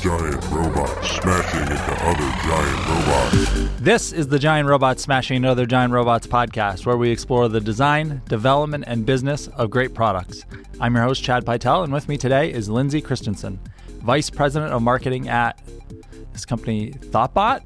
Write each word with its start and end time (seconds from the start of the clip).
giant 0.00 0.44
robots 0.50 1.10
smashing 1.10 1.60
into 1.60 1.92
other 2.04 2.30
giant 2.44 2.88
robots. 2.88 3.80
This 3.80 4.12
is 4.12 4.28
the 4.28 4.38
Giant 4.38 4.68
Robots 4.68 5.02
Smashing 5.02 5.36
Into 5.36 5.48
Other 5.48 5.66
Giant 5.66 5.92
Robots 5.92 6.26
podcast, 6.26 6.86
where 6.86 6.96
we 6.96 7.10
explore 7.10 7.48
the 7.48 7.60
design, 7.60 8.22
development, 8.28 8.84
and 8.86 9.04
business 9.04 9.48
of 9.48 9.70
great 9.70 9.94
products. 9.94 10.44
I'm 10.80 10.94
your 10.94 11.02
host, 11.02 11.24
Chad 11.24 11.44
Pytel, 11.44 11.82
and 11.82 11.92
with 11.92 12.08
me 12.08 12.16
today 12.16 12.52
is 12.52 12.68
Lindsay 12.68 13.00
Christensen, 13.00 13.58
Vice 14.02 14.30
President 14.30 14.72
of 14.72 14.82
Marketing 14.82 15.28
at 15.28 15.60
this 16.32 16.44
company, 16.44 16.92
Thoughtbot. 16.92 17.62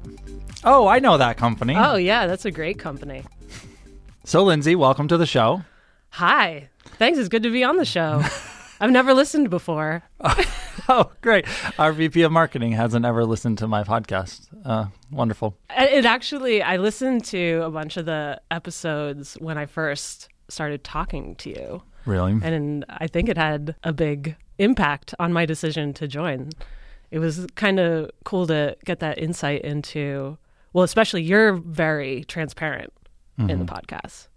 Oh, 0.63 0.87
I 0.87 0.97
know 0.99 1.17
that 1.17 1.37
company. 1.37 1.75
Oh, 1.77 1.95
yeah, 1.97 2.25
that's 2.25 2.45
a 2.45 2.51
great 2.51 2.79
company. 2.79 3.23
So, 4.23 4.43
Lindsay, 4.43 4.75
welcome 4.75 5.07
to 5.09 5.17
the 5.17 5.27
show. 5.27 5.63
Hi. 6.09 6.69
Thanks. 6.97 7.19
It's 7.19 7.29
good 7.29 7.43
to 7.43 7.51
be 7.51 7.63
on 7.63 7.77
the 7.77 7.85
show. 7.85 8.23
I've 8.79 8.91
never 8.91 9.13
listened 9.13 9.49
before. 9.49 10.03
oh, 10.89 11.11
great. 11.21 11.45
Our 11.79 11.93
VP 11.93 12.23
of 12.23 12.31
Marketing 12.31 12.71
hasn't 12.71 13.05
ever 13.05 13.25
listened 13.25 13.57
to 13.59 13.67
my 13.67 13.83
podcast. 13.83 14.47
Uh, 14.65 14.87
wonderful. 15.11 15.57
It 15.69 16.05
actually, 16.05 16.61
I 16.61 16.77
listened 16.77 17.25
to 17.25 17.61
a 17.63 17.69
bunch 17.69 17.97
of 17.97 18.05
the 18.05 18.41
episodes 18.51 19.35
when 19.35 19.57
I 19.57 19.65
first 19.65 20.29
started 20.49 20.83
talking 20.83 21.35
to 21.37 21.49
you. 21.49 21.83
Really? 22.05 22.37
And 22.43 22.85
I 22.89 23.07
think 23.07 23.29
it 23.29 23.37
had 23.37 23.75
a 23.83 23.93
big 23.93 24.35
impact 24.57 25.15
on 25.19 25.31
my 25.31 25.45
decision 25.45 25.93
to 25.93 26.07
join. 26.07 26.49
It 27.11 27.19
was 27.19 27.45
kind 27.55 27.79
of 27.79 28.11
cool 28.25 28.47
to 28.47 28.75
get 28.85 28.99
that 28.99 29.17
insight 29.17 29.61
into, 29.61 30.37
well, 30.73 30.83
especially 30.83 31.23
you're 31.23 31.53
very 31.53 32.23
transparent 32.25 32.91
mm-hmm. 33.39 33.49
in 33.49 33.59
the 33.59 33.65
mm-hmm. 33.65 33.75
podcast. 33.75 34.27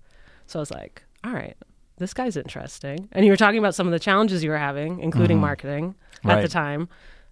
So 0.46 0.58
I 0.58 0.60
was 0.60 0.70
like, 0.70 1.02
all 1.24 1.32
right, 1.32 1.56
this 1.98 2.14
guy's 2.14 2.36
interesting. 2.36 3.08
And 3.12 3.24
you 3.24 3.32
were 3.32 3.36
talking 3.36 3.58
about 3.58 3.74
some 3.74 3.86
of 3.86 3.92
the 3.92 3.98
challenges 3.98 4.44
you 4.44 4.50
were 4.50 4.58
having, 4.58 5.00
including 5.00 5.36
mm-hmm. 5.36 5.42
marketing 5.42 5.94
at 6.24 6.42
the 6.42 6.48
time. 6.48 6.88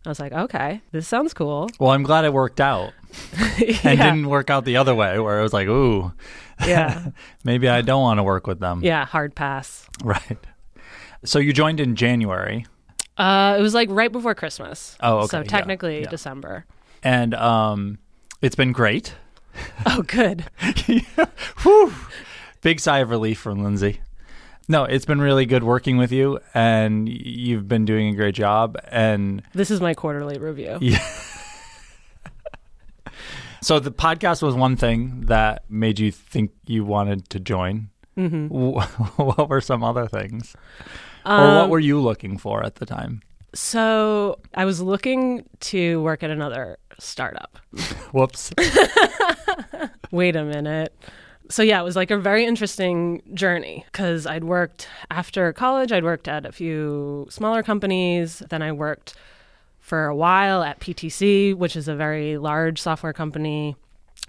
I 0.06 0.10
was 0.10 0.20
like, 0.20 0.32
okay, 0.32 0.82
this 0.92 1.09
sounds 1.09 1.32
cool. 1.32 1.68
Well, 1.80 1.91
I'm 1.91 2.02
glad 2.02 2.27
it 2.27 2.32
worked 2.32 2.60
out 2.60 2.92
yeah. 3.58 3.78
and 3.84 3.98
didn't 3.98 4.28
work 4.28 4.50
out 4.50 4.66
the 4.66 4.77
other 4.77 4.94
way 4.94 5.19
where 5.19 5.41
it 5.41 5.42
was 5.42 5.55
like, 5.55 5.66
ooh, 5.66 6.12
yeah, 6.66 7.06
maybe 7.44 7.69
I 7.69 7.80
don't 7.80 8.03
want 8.03 8.19
to 8.19 8.22
work 8.22 8.47
with 8.47 8.61
them. 8.61 8.83
Yeah, 8.83 9.06
hard 9.06 9.34
pass. 9.34 9.88
Right. 10.03 10.38
So 11.25 11.38
you 11.38 11.55
joined 11.55 11.81
in 11.81 11.97
January. 11.97 12.66
Uh, 13.16 13.56
it 13.58 13.62
was 13.62 13.72
like 13.72 13.88
right 13.91 14.12
before 14.12 14.34
Christmas. 14.34 14.97
Oh, 15.00 15.20
okay. 15.20 15.28
So 15.28 15.42
technically 15.42 16.00
yeah. 16.03 16.10
December. 16.10 16.66
And 17.03 17.34
um, 17.34 17.98
it's 18.42 18.56
been 18.56 18.72
great. 18.72 19.14
Oh, 19.86 20.03
good. 20.03 20.44
Whew. 21.62 21.94
Big 22.60 22.81
sigh 22.81 22.98
of 22.98 23.10
relief 23.10 23.38
from 23.38 23.62
Lindsay. 23.62 24.00
No, 24.66 24.84
it's 24.84 25.04
been 25.04 25.20
really 25.20 25.44
good 25.44 25.62
working 25.62 25.98
with 25.98 26.10
you, 26.10 26.40
and 26.54 27.06
you've 27.08 27.68
been 27.68 27.84
doing 27.84 28.08
a 28.08 28.16
great 28.16 28.34
job. 28.34 28.78
And 28.90 29.42
this 29.52 29.70
is 29.70 29.80
my 29.80 29.94
quarterly 29.94 30.38
review. 30.38 30.78
Yeah. 30.94 31.02
so 33.60 33.78
the 33.78 33.90
podcast 33.90 34.42
was 34.42 34.54
one 34.54 34.76
thing 34.76 35.22
that 35.26 35.64
made 35.68 35.98
you 35.98 36.10
think 36.10 36.52
you 36.66 36.84
wanted 36.84 37.28
to 37.30 37.40
join. 37.40 37.90
Mm-hmm. 38.16 38.48
what 39.22 39.48
were 39.48 39.60
some 39.60 39.84
other 39.84 40.06
things, 40.06 40.56
um, 41.24 41.42
or 41.42 41.46
what 41.56 41.64
um, 41.64 41.70
were 41.70 41.80
you 41.80 42.00
looking 42.00 42.38
for 42.38 42.64
at 42.64 42.76
the 42.76 42.86
time? 42.86 43.20
So 43.54 44.38
I 44.54 44.64
was 44.64 44.80
looking 44.80 45.44
to 45.60 46.00
work 46.02 46.22
at 46.22 46.30
another 46.30 46.78
startup. 46.98 47.58
Whoops. 48.12 48.52
Wait 50.10 50.36
a 50.36 50.44
minute 50.44 50.94
so 51.50 51.62
yeah, 51.62 51.81
it 51.81 51.84
was 51.84 51.97
like 51.97 52.11
a 52.11 52.19
very 52.19 52.45
interesting 52.45 53.23
journey 53.34 53.84
because 53.92 54.27
I'd 54.27 54.45
worked 54.45 54.89
after 55.11 55.53
college, 55.53 55.92
I'd 55.92 56.05
worked 56.05 56.28
at 56.28 56.47
a 56.47 56.53
few 56.53 57.27
smaller 57.31 57.62
companies. 57.62 58.42
Then 58.48 58.62
I 58.62 58.73
worked 58.73 59.14
for 59.81 60.06
a 60.06 60.17
while 60.17 60.62
at 60.62 60.81
PTC, 60.81 61.55
which 61.55 61.77
is 61.77 61.89
a 61.89 61.95
very 61.95 62.39
large 62.39 62.81
software 62.81 63.12
company, 63.12 63.77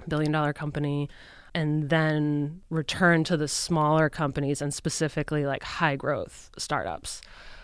billion 0.08 0.32
dollar 0.32 0.52
company, 0.52 1.10
and 1.54 1.90
then 1.90 2.62
returned 2.70 3.26
to 3.28 3.38
the 3.38 3.48
smaller 3.48 4.09
companies 4.09 4.62
and 4.62 4.74
specifically 4.74 5.46
like 5.46 5.64
high 5.64 5.96
growth 5.96 6.50
startups. 6.58 7.22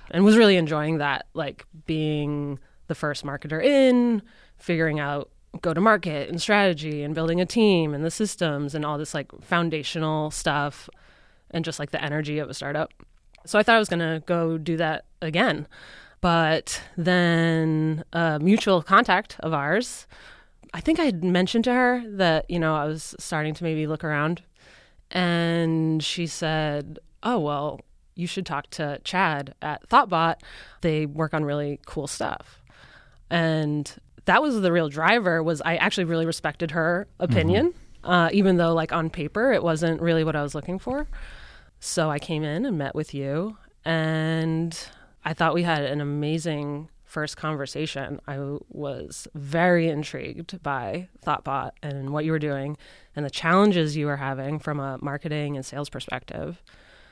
And 0.10 0.24
was 0.24 0.38
really 0.38 0.56
enjoying 0.56 1.00
that, 1.00 1.26
like 1.34 1.66
being 1.86 2.60
the 2.88 2.96
first 2.96 3.26
marketer 3.26 3.64
in, 3.64 4.22
figuring 4.58 5.00
out 5.00 5.30
go 5.60 5.74
to 5.74 5.82
market 5.82 6.30
and 6.30 6.42
strategy 6.42 7.04
and 7.04 7.14
building 7.14 7.42
a 7.42 7.46
team 7.46 7.94
and 7.94 8.06
the 8.06 8.12
systems 8.12 8.74
and 8.74 8.86
all 8.86 8.98
this 8.98 9.14
like 9.14 9.30
foundational 9.42 10.32
stuff 10.32 10.90
and 11.52 11.66
just 11.66 11.80
like 11.80 11.92
the 11.92 12.02
energy 12.02 12.40
of 12.40 12.50
a 12.50 12.54
startup. 12.54 12.94
So 13.46 13.60
I 13.60 13.64
thought 13.64 13.76
I 13.76 13.80
was 13.80 13.90
going 13.90 14.00
to 14.00 14.24
go 14.26 14.58
do 14.58 14.78
that 14.78 15.06
again. 15.22 15.68
But 16.22 16.82
then 16.96 18.04
a 18.14 18.40
mutual 18.40 18.82
contact 18.84 19.38
of 19.40 19.54
ours, 19.54 20.08
I 20.74 20.80
think 20.80 21.00
I 21.00 21.06
had 21.06 21.24
mentioned 21.24 21.64
to 21.66 21.74
her 21.74 22.04
that, 22.08 22.50
you 22.50 22.60
know, 22.60 22.76
I 22.76 22.86
was 22.86 23.16
starting 23.20 23.54
to 23.56 23.64
maybe 23.64 23.88
look 23.88 24.04
around. 24.04 24.44
And 25.10 26.02
she 26.02 26.28
said, 26.28 27.00
Oh, 27.24 27.40
well, 27.40 27.82
you 28.16 28.28
should 28.28 28.46
talk 28.46 28.70
to 28.72 29.00
Chad 29.04 29.56
at 29.62 29.88
Thoughtbot. 29.90 30.36
They 30.82 31.06
work 31.06 31.34
on 31.34 31.44
really 31.44 31.80
cool 31.86 32.08
stuff. 32.08 32.64
And 33.30 33.94
that 34.26 34.42
was 34.42 34.60
the 34.62 34.72
real 34.72 34.90
driver 34.90 35.42
was 35.42 35.62
I 35.62 35.78
actually 35.78 36.06
really 36.06 36.26
respected 36.26 36.72
her 36.72 37.08
opinion, 37.20 37.74
mm-hmm. 38.04 38.10
uh, 38.10 38.30
even 38.32 38.58
though 38.58 38.74
like 38.74 38.94
on 38.94 39.10
paper 39.10 39.52
it 39.52 39.64
wasn't 39.64 40.02
really 40.02 40.24
what 40.24 40.36
I 40.36 40.44
was 40.44 40.56
looking 40.56 40.80
for. 40.80 41.08
So 41.80 42.10
I 42.12 42.20
came 42.20 42.44
in 42.44 42.66
and 42.66 42.78
met 42.78 42.94
with 42.94 43.14
you, 43.14 43.58
and 43.84 44.78
I 45.26 45.34
thought 45.34 45.54
we 45.54 45.64
had 45.64 45.84
an 45.84 46.00
amazing 46.02 46.90
first 47.04 47.36
conversation. 47.36 48.22
I 48.26 48.38
was 48.70 49.28
very 49.34 49.90
intrigued 49.90 50.64
by 50.64 51.10
Thoughtbot 51.26 51.72
and 51.84 52.12
what 52.12 52.24
you 52.24 52.32
were 52.32 52.40
doing 52.40 52.78
and 53.16 53.26
the 53.26 53.30
challenges 53.30 53.98
you 53.98 54.06
were 54.06 54.16
having 54.16 54.60
from 54.60 54.80
a 54.80 54.98
marketing 55.02 55.58
and 55.58 55.66
sales 55.66 55.90
perspective, 55.90 56.64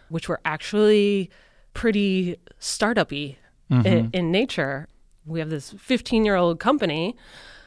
which 0.08 0.30
were 0.30 0.40
actually 0.46 1.30
pretty 1.74 2.38
startup-y 2.60 3.38
mm-hmm. 3.70 3.86
in, 3.86 4.10
in 4.14 4.32
nature 4.32 4.88
we 5.26 5.40
have 5.40 5.50
this 5.50 5.72
15 5.72 6.26
year 6.26 6.36
old 6.36 6.60
company, 6.60 7.16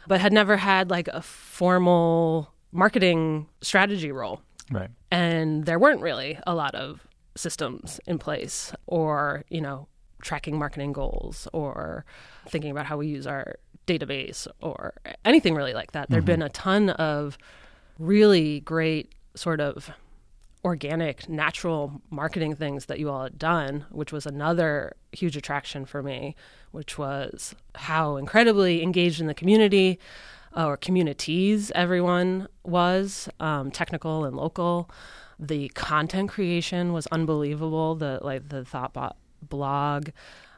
but 0.06 0.20
had 0.20 0.32
never 0.32 0.56
had 0.56 0.90
like 0.90 1.08
a 1.08 1.22
formal 1.22 2.52
marketing 2.72 3.46
strategy 3.60 4.12
role. 4.12 4.40
Right. 4.70 4.90
And 5.10 5.66
there 5.66 5.78
weren't 5.78 6.00
really 6.00 6.38
a 6.46 6.54
lot 6.54 6.74
of 6.74 7.06
systems 7.36 8.00
in 8.06 8.18
place 8.18 8.72
or, 8.86 9.44
you 9.48 9.60
know, 9.60 9.88
tracking 10.22 10.58
marketing 10.58 10.92
goals 10.92 11.48
or 11.52 12.04
thinking 12.48 12.70
about 12.70 12.86
how 12.86 12.96
we 12.96 13.08
use 13.08 13.26
our 13.26 13.56
database 13.86 14.46
or 14.60 14.94
anything 15.24 15.54
really 15.54 15.74
like 15.74 15.92
that. 15.92 16.08
There'd 16.08 16.24
mm-hmm. 16.24 16.32
been 16.32 16.42
a 16.42 16.48
ton 16.48 16.90
of 16.90 17.36
really 17.98 18.60
great 18.60 19.12
sort 19.34 19.60
of 19.60 19.90
organic, 20.64 21.28
natural 21.28 22.00
marketing 22.10 22.54
things 22.54 22.86
that 22.86 22.98
you 22.98 23.10
all 23.10 23.24
had 23.24 23.38
done, 23.38 23.84
which 23.90 24.12
was 24.12 24.26
another 24.26 24.94
huge 25.10 25.36
attraction 25.36 25.84
for 25.84 26.02
me, 26.02 26.36
which 26.70 26.96
was 26.96 27.54
how 27.74 28.16
incredibly 28.16 28.82
engaged 28.82 29.20
in 29.20 29.26
the 29.26 29.34
community 29.34 29.98
uh, 30.56 30.66
or 30.66 30.76
communities 30.76 31.72
everyone 31.74 32.46
was, 32.62 33.28
um, 33.40 33.70
technical 33.70 34.24
and 34.24 34.36
local. 34.36 34.88
The 35.38 35.68
content 35.70 36.30
creation 36.30 36.92
was 36.92 37.08
unbelievable. 37.08 37.96
The 37.96 38.20
like 38.22 38.48
the 38.48 38.62
Thoughtbot 38.62 39.14
blog, 39.42 40.10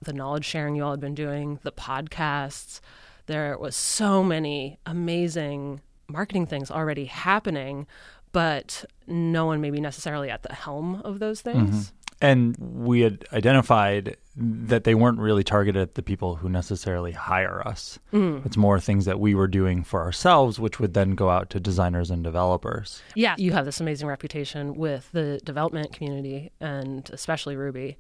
the 0.02 0.12
knowledge 0.12 0.44
sharing 0.44 0.76
you 0.76 0.84
all 0.84 0.90
had 0.90 1.00
been 1.00 1.14
doing, 1.14 1.58
the 1.62 1.72
podcasts. 1.72 2.80
There 3.26 3.56
was 3.56 3.74
so 3.74 4.22
many 4.22 4.78
amazing 4.84 5.80
marketing 6.08 6.46
things 6.46 6.70
already 6.70 7.06
happening 7.06 7.86
but 8.34 8.84
no 9.06 9.46
one 9.46 9.60
maybe 9.60 9.80
necessarily 9.80 10.28
at 10.28 10.42
the 10.42 10.52
helm 10.52 11.00
of 11.04 11.20
those 11.20 11.40
things. 11.40 11.70
Mm-hmm. 11.70 11.96
And 12.20 12.56
we 12.58 13.00
had 13.00 13.24
identified 13.32 14.16
that 14.36 14.84
they 14.84 14.94
weren't 14.94 15.20
really 15.20 15.44
targeted 15.44 15.80
at 15.80 15.94
the 15.94 16.02
people 16.02 16.36
who 16.36 16.48
necessarily 16.48 17.12
hire 17.12 17.62
us. 17.66 17.98
Mm. 18.12 18.44
It's 18.44 18.56
more 18.56 18.80
things 18.80 19.04
that 19.04 19.20
we 19.20 19.34
were 19.34 19.46
doing 19.46 19.84
for 19.84 20.00
ourselves, 20.00 20.58
which 20.58 20.80
would 20.80 20.94
then 20.94 21.12
go 21.12 21.30
out 21.30 21.50
to 21.50 21.60
designers 21.60 22.10
and 22.10 22.24
developers. 22.24 23.02
Yeah, 23.14 23.36
you 23.38 23.52
have 23.52 23.66
this 23.66 23.80
amazing 23.80 24.08
reputation 24.08 24.74
with 24.74 25.10
the 25.12 25.38
development 25.44 25.92
community 25.92 26.50
and 26.60 27.08
especially 27.12 27.56
Ruby. 27.56 27.98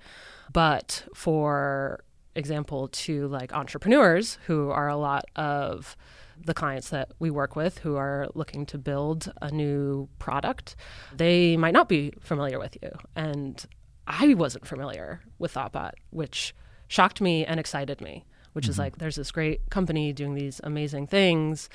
But 0.52 1.04
for 1.14 2.02
example, 2.34 2.88
to 2.88 3.28
like 3.28 3.52
entrepreneurs 3.52 4.38
who 4.46 4.70
are 4.70 4.88
a 4.88 4.96
lot 4.96 5.26
of 5.36 5.96
the 6.42 6.54
clients 6.54 6.90
that 6.90 7.12
we 7.18 7.30
work 7.30 7.56
with 7.56 7.78
who 7.78 7.96
are 7.96 8.28
looking 8.34 8.66
to 8.66 8.78
build 8.78 9.32
a 9.42 9.50
new 9.50 10.08
product, 10.18 10.76
they 11.14 11.56
might 11.56 11.74
not 11.74 11.88
be 11.88 12.12
familiar 12.20 12.58
with 12.58 12.76
you. 12.82 12.90
And 13.14 13.64
I 14.06 14.34
wasn't 14.34 14.66
familiar 14.66 15.20
with 15.38 15.54
Thoughtbot, 15.54 15.92
which 16.10 16.54
shocked 16.88 17.20
me 17.20 17.44
and 17.44 17.58
excited 17.58 18.00
me, 18.00 18.24
which 18.52 18.64
mm-hmm. 18.64 18.70
is 18.70 18.78
like, 18.78 18.98
there's 18.98 19.16
this 19.16 19.30
great 19.30 19.70
company 19.70 20.12
doing 20.12 20.34
these 20.34 20.60
amazing 20.64 21.06
things, 21.06 21.68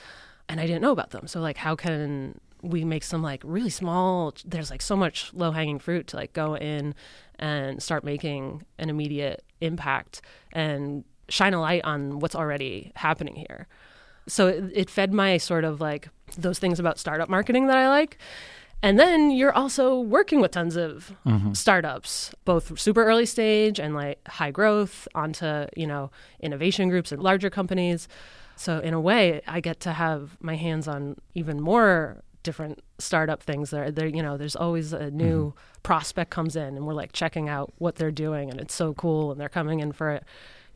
and 0.48 0.60
I 0.60 0.66
didn't 0.66 0.82
know 0.82 0.92
about 0.92 1.12
them. 1.12 1.28
So, 1.28 1.40
like, 1.40 1.58
how 1.58 1.76
can 1.76 2.40
we 2.62 2.84
make 2.84 3.04
some 3.04 3.22
like 3.22 3.42
really 3.46 3.70
small 3.70 4.34
there's 4.44 4.70
like 4.70 4.82
so 4.82 4.96
much 4.96 5.34
low 5.34 5.52
hanging 5.52 5.80
fruit 5.80 6.08
to 6.08 6.18
like 6.18 6.34
go 6.34 6.58
in 6.58 6.94
and 7.38 7.82
start 7.82 8.04
making 8.04 8.66
an 8.78 8.90
immediate 8.90 9.44
impact 9.62 10.22
and 10.52 11.06
shine 11.30 11.54
a 11.54 11.62
light 11.62 11.84
on 11.86 12.20
what's 12.20 12.36
already 12.36 12.92
happening 12.96 13.36
here. 13.36 13.68
So 14.28 14.48
it, 14.48 14.72
it 14.74 14.90
fed 14.90 15.14
my 15.14 15.38
sort 15.38 15.64
of 15.64 15.82
like 15.82 16.10
those 16.38 16.60
things 16.60 16.80
about 16.80 17.00
startup 17.00 17.30
marketing 17.30 17.68
that 17.68 17.78
I 17.78 17.90
like. 17.90 18.18
And 18.82 18.98
then 18.98 19.32
you're 19.32 19.52
also 19.52 20.00
working 20.00 20.40
with 20.40 20.52
tons 20.52 20.78
of 20.78 21.14
mm-hmm. 21.26 21.54
startups, 21.54 22.34
both 22.46 22.80
super 22.80 23.04
early 23.04 23.26
stage 23.26 23.78
and 23.78 23.94
like 23.94 24.26
high 24.28 24.52
growth 24.52 25.08
onto, 25.14 25.66
you 25.76 25.86
know, 25.86 26.12
innovation 26.40 26.88
groups 26.88 27.12
and 27.12 27.22
larger 27.22 27.50
companies. 27.50 28.08
So 28.56 28.80
in 28.80 28.94
a 28.94 29.02
way, 29.02 29.42
I 29.48 29.60
get 29.60 29.82
to 29.82 29.94
have 29.94 30.38
my 30.40 30.56
hands 30.56 30.88
on 30.88 31.18
even 31.34 31.60
more 31.60 32.24
different 32.44 32.82
startup 33.00 33.44
things 33.44 33.70
there 33.70 33.92
there 33.92 34.08
you 34.08 34.24
know 34.24 34.38
there's 34.38 34.56
always 34.56 34.94
a 34.94 35.12
new 35.12 35.50
mm-hmm. 35.50 35.82
prospect 35.84 36.32
comes 36.32 36.56
in 36.56 36.78
and 36.78 36.88
we're 36.88 36.94
like 36.94 37.12
checking 37.12 37.50
out 37.50 37.74
what 37.80 37.96
they're 37.96 38.12
doing 38.12 38.50
and 38.50 38.62
it's 38.62 38.74
so 38.74 38.94
cool 38.94 39.32
and 39.32 39.40
they're 39.40 39.50
coming 39.50 39.82
in 39.82 39.92
for 39.92 40.22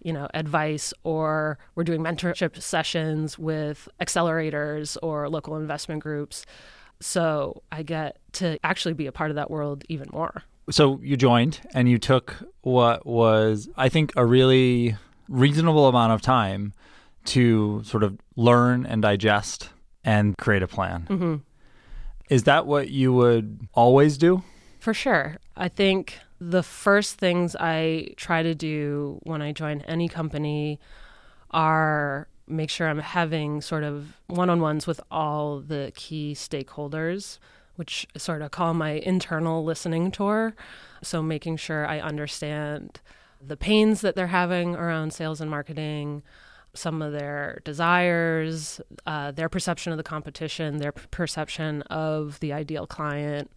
you 0.03 0.13
know 0.13 0.27
advice 0.33 0.93
or 1.03 1.57
we're 1.75 1.83
doing 1.83 2.01
mentorship 2.01 2.61
sessions 2.61 3.39
with 3.39 3.87
accelerators 3.99 4.97
or 5.01 5.29
local 5.29 5.55
investment 5.55 6.01
groups 6.03 6.45
so 6.99 7.61
i 7.71 7.81
get 7.83 8.17
to 8.31 8.57
actually 8.63 8.93
be 8.93 9.07
a 9.07 9.11
part 9.11 9.29
of 9.31 9.35
that 9.35 9.49
world 9.49 9.83
even 9.89 10.07
more 10.11 10.43
So 10.69 10.99
you 11.03 11.17
joined 11.17 11.59
and 11.73 11.89
you 11.89 11.97
took 11.97 12.37
what 12.61 13.05
was, 13.05 13.67
I 13.75 13.89
think, 13.89 14.13
a 14.15 14.25
really 14.25 14.95
reasonable 15.27 15.87
amount 15.87 16.13
of 16.13 16.21
time 16.21 16.71
to 17.25 17.81
sort 17.83 18.03
of 18.03 18.17
learn 18.37 18.85
and 18.85 19.01
digest 19.01 19.69
and 20.05 20.37
create 20.37 20.63
a 20.63 20.67
plan. 20.67 21.05
mm-hmm. 21.09 21.35
Is 22.29 22.43
that 22.43 22.65
what 22.65 22.89
you 22.89 23.11
would 23.13 23.67
always 23.73 24.17
do? 24.17 24.41
For 24.83 24.93
sure. 24.93 25.37
I 25.55 25.69
think 25.69 26.19
the 26.41 26.61
first 26.61 27.15
things 27.17 27.55
I 27.57 28.09
try 28.17 28.43
to 28.43 28.53
do 28.53 29.17
when 29.23 29.41
I 29.41 29.53
join 29.53 29.79
any 29.83 30.09
company 30.09 30.77
are 31.51 32.27
make 32.49 32.69
sure 32.69 32.89
I'm 32.89 32.99
having 32.99 33.61
sort 33.61 33.85
of 33.85 34.17
one 34.27 34.49
on 34.49 34.59
ones 34.59 34.85
with 34.85 34.99
all 35.09 35.61
the 35.61 35.93
key 35.95 36.33
stakeholders, 36.35 37.39
which 37.77 38.05
I 38.13 38.19
sort 38.19 38.41
of 38.41 38.51
call 38.51 38.73
my 38.73 38.89
internal 38.89 39.63
listening 39.63 40.11
tour. 40.11 40.53
So 41.01 41.23
making 41.23 41.55
sure 41.55 41.87
I 41.87 42.01
understand 42.01 42.99
the 43.41 43.55
pains 43.55 44.01
that 44.01 44.17
they're 44.17 44.27
having 44.27 44.75
around 44.75 45.13
sales 45.13 45.39
and 45.39 45.49
marketing, 45.49 46.23
some 46.73 47.01
of 47.01 47.13
their 47.13 47.61
desires, 47.63 48.81
uh, 49.05 49.31
their 49.31 49.47
perception 49.47 49.93
of 49.93 49.97
the 49.97 50.03
competition, 50.03 50.79
their 50.79 50.91
perception 50.91 51.83
of 51.83 52.41
the 52.41 52.51
ideal 52.51 52.85
client, 52.85 53.49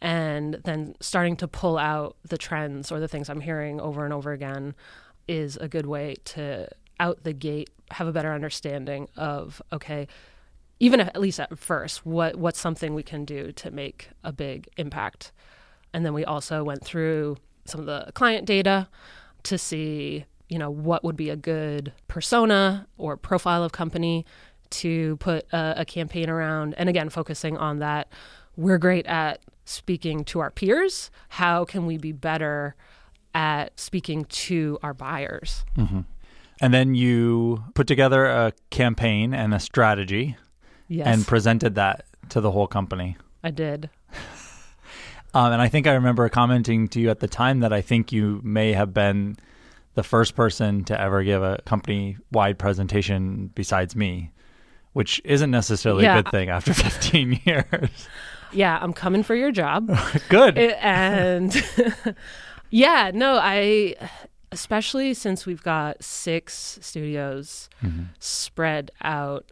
and 0.00 0.60
then 0.64 0.94
starting 1.00 1.36
to 1.36 1.48
pull 1.48 1.78
out 1.78 2.16
the 2.28 2.38
trends 2.38 2.92
or 2.92 3.00
the 3.00 3.08
things 3.08 3.28
I'm 3.28 3.40
hearing 3.40 3.80
over 3.80 4.04
and 4.04 4.12
over 4.12 4.32
again 4.32 4.74
is 5.26 5.56
a 5.56 5.68
good 5.68 5.86
way 5.86 6.16
to 6.24 6.68
out 7.00 7.24
the 7.24 7.32
gate 7.32 7.70
have 7.90 8.06
a 8.06 8.12
better 8.12 8.32
understanding 8.32 9.08
of 9.16 9.60
okay 9.72 10.08
even 10.78 11.00
if, 11.00 11.08
at 11.08 11.20
least 11.20 11.40
at 11.40 11.58
first 11.58 12.04
what 12.04 12.36
what's 12.36 12.60
something 12.60 12.94
we 12.94 13.02
can 13.02 13.24
do 13.24 13.52
to 13.52 13.70
make 13.70 14.10
a 14.22 14.32
big 14.32 14.68
impact. 14.76 15.32
And 15.92 16.04
then 16.04 16.12
we 16.12 16.24
also 16.24 16.62
went 16.62 16.84
through 16.84 17.38
some 17.64 17.80
of 17.80 17.86
the 17.86 18.12
client 18.12 18.46
data 18.46 18.88
to 19.44 19.58
see 19.58 20.24
you 20.48 20.58
know 20.58 20.70
what 20.70 21.02
would 21.02 21.16
be 21.16 21.30
a 21.30 21.36
good 21.36 21.92
persona 22.08 22.86
or 22.98 23.16
profile 23.16 23.64
of 23.64 23.72
company 23.72 24.24
to 24.68 25.16
put 25.16 25.46
a, 25.52 25.80
a 25.80 25.84
campaign 25.84 26.28
around. 26.28 26.74
And 26.76 26.88
again 26.88 27.08
focusing 27.08 27.56
on 27.56 27.78
that 27.78 28.08
we're 28.56 28.78
great 28.78 29.06
at 29.06 29.40
speaking 29.64 30.24
to 30.24 30.38
our 30.40 30.50
peers 30.50 31.10
how 31.28 31.64
can 31.64 31.86
we 31.86 31.98
be 31.98 32.12
better 32.12 32.74
at 33.34 33.78
speaking 33.78 34.24
to 34.26 34.78
our 34.82 34.94
buyers 34.94 35.64
And 36.60 36.72
then 36.72 36.94
you 36.94 37.62
put 37.74 37.86
together 37.86 38.24
a 38.26 38.52
campaign 38.70 39.34
and 39.34 39.52
a 39.52 39.60
strategy 39.60 40.36
yes 40.88 41.06
and 41.06 41.26
presented 41.26 41.74
that 41.74 42.06
to 42.30 42.40
the 42.40 42.50
whole 42.50 42.66
company. 42.66 43.16
i 43.44 43.50
did 43.50 43.90
Um, 45.34 45.52
and 45.52 45.60
I 45.60 45.68
think 45.68 45.86
I 45.86 45.92
remember 45.92 46.26
commenting 46.30 46.88
to 46.88 47.00
you 47.00 47.10
at 47.10 47.20
the 47.20 47.28
time 47.28 47.60
that 47.60 47.70
I 47.70 47.82
think 47.82 48.10
you 48.10 48.40
may 48.42 48.72
have 48.72 48.94
been 48.94 49.36
the 49.92 50.02
first 50.02 50.34
person 50.34 50.82
to 50.84 50.98
ever 50.98 51.22
give 51.24 51.42
a 51.42 51.60
company 51.66 52.16
wide 52.32 52.58
presentation 52.58 53.50
besides 53.54 53.94
me, 53.94 54.30
which 54.94 55.20
isn't 55.26 55.50
necessarily 55.50 56.04
Yeah. 56.04 56.18
a 56.18 56.22
good 56.22 56.30
thing 56.30 56.48
after 56.48 56.72
15 56.88 57.40
years. 57.44 58.08
Yeah 58.56 58.78
i'm 58.80 58.92
coming 58.92 59.22
for 59.22 59.34
your 59.34 59.52
job 59.52 59.86
good. 60.28 60.58
It- 60.58 60.78
and 60.80 61.64
yeah, 62.70 63.10
no, 63.14 63.38
I 63.40 63.94
especially 64.52 65.14
since 65.14 65.46
we've 65.46 65.62
got 65.62 66.02
six 66.02 66.78
studios 66.80 67.68
mm-hmm. 67.82 68.04
spread 68.18 68.90
out, 69.02 69.50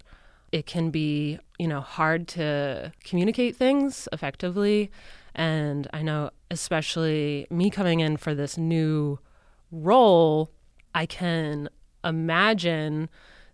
it 0.52 0.66
can 0.66 0.90
be, 0.90 1.38
you 1.58 1.66
know, 1.66 1.80
hard 1.80 2.28
to 2.28 2.92
communicate 3.02 3.56
things 3.56 4.08
effectively. 4.12 4.90
And 5.34 5.88
I 5.92 6.02
know 6.02 6.30
especially 6.50 7.46
me 7.50 7.70
coming 7.70 8.00
in 8.00 8.16
for 8.16 8.34
this 8.34 8.56
new 8.56 9.18
role, 9.70 10.50
I 10.94 11.06
can 11.06 11.68
imagine 12.04 13.08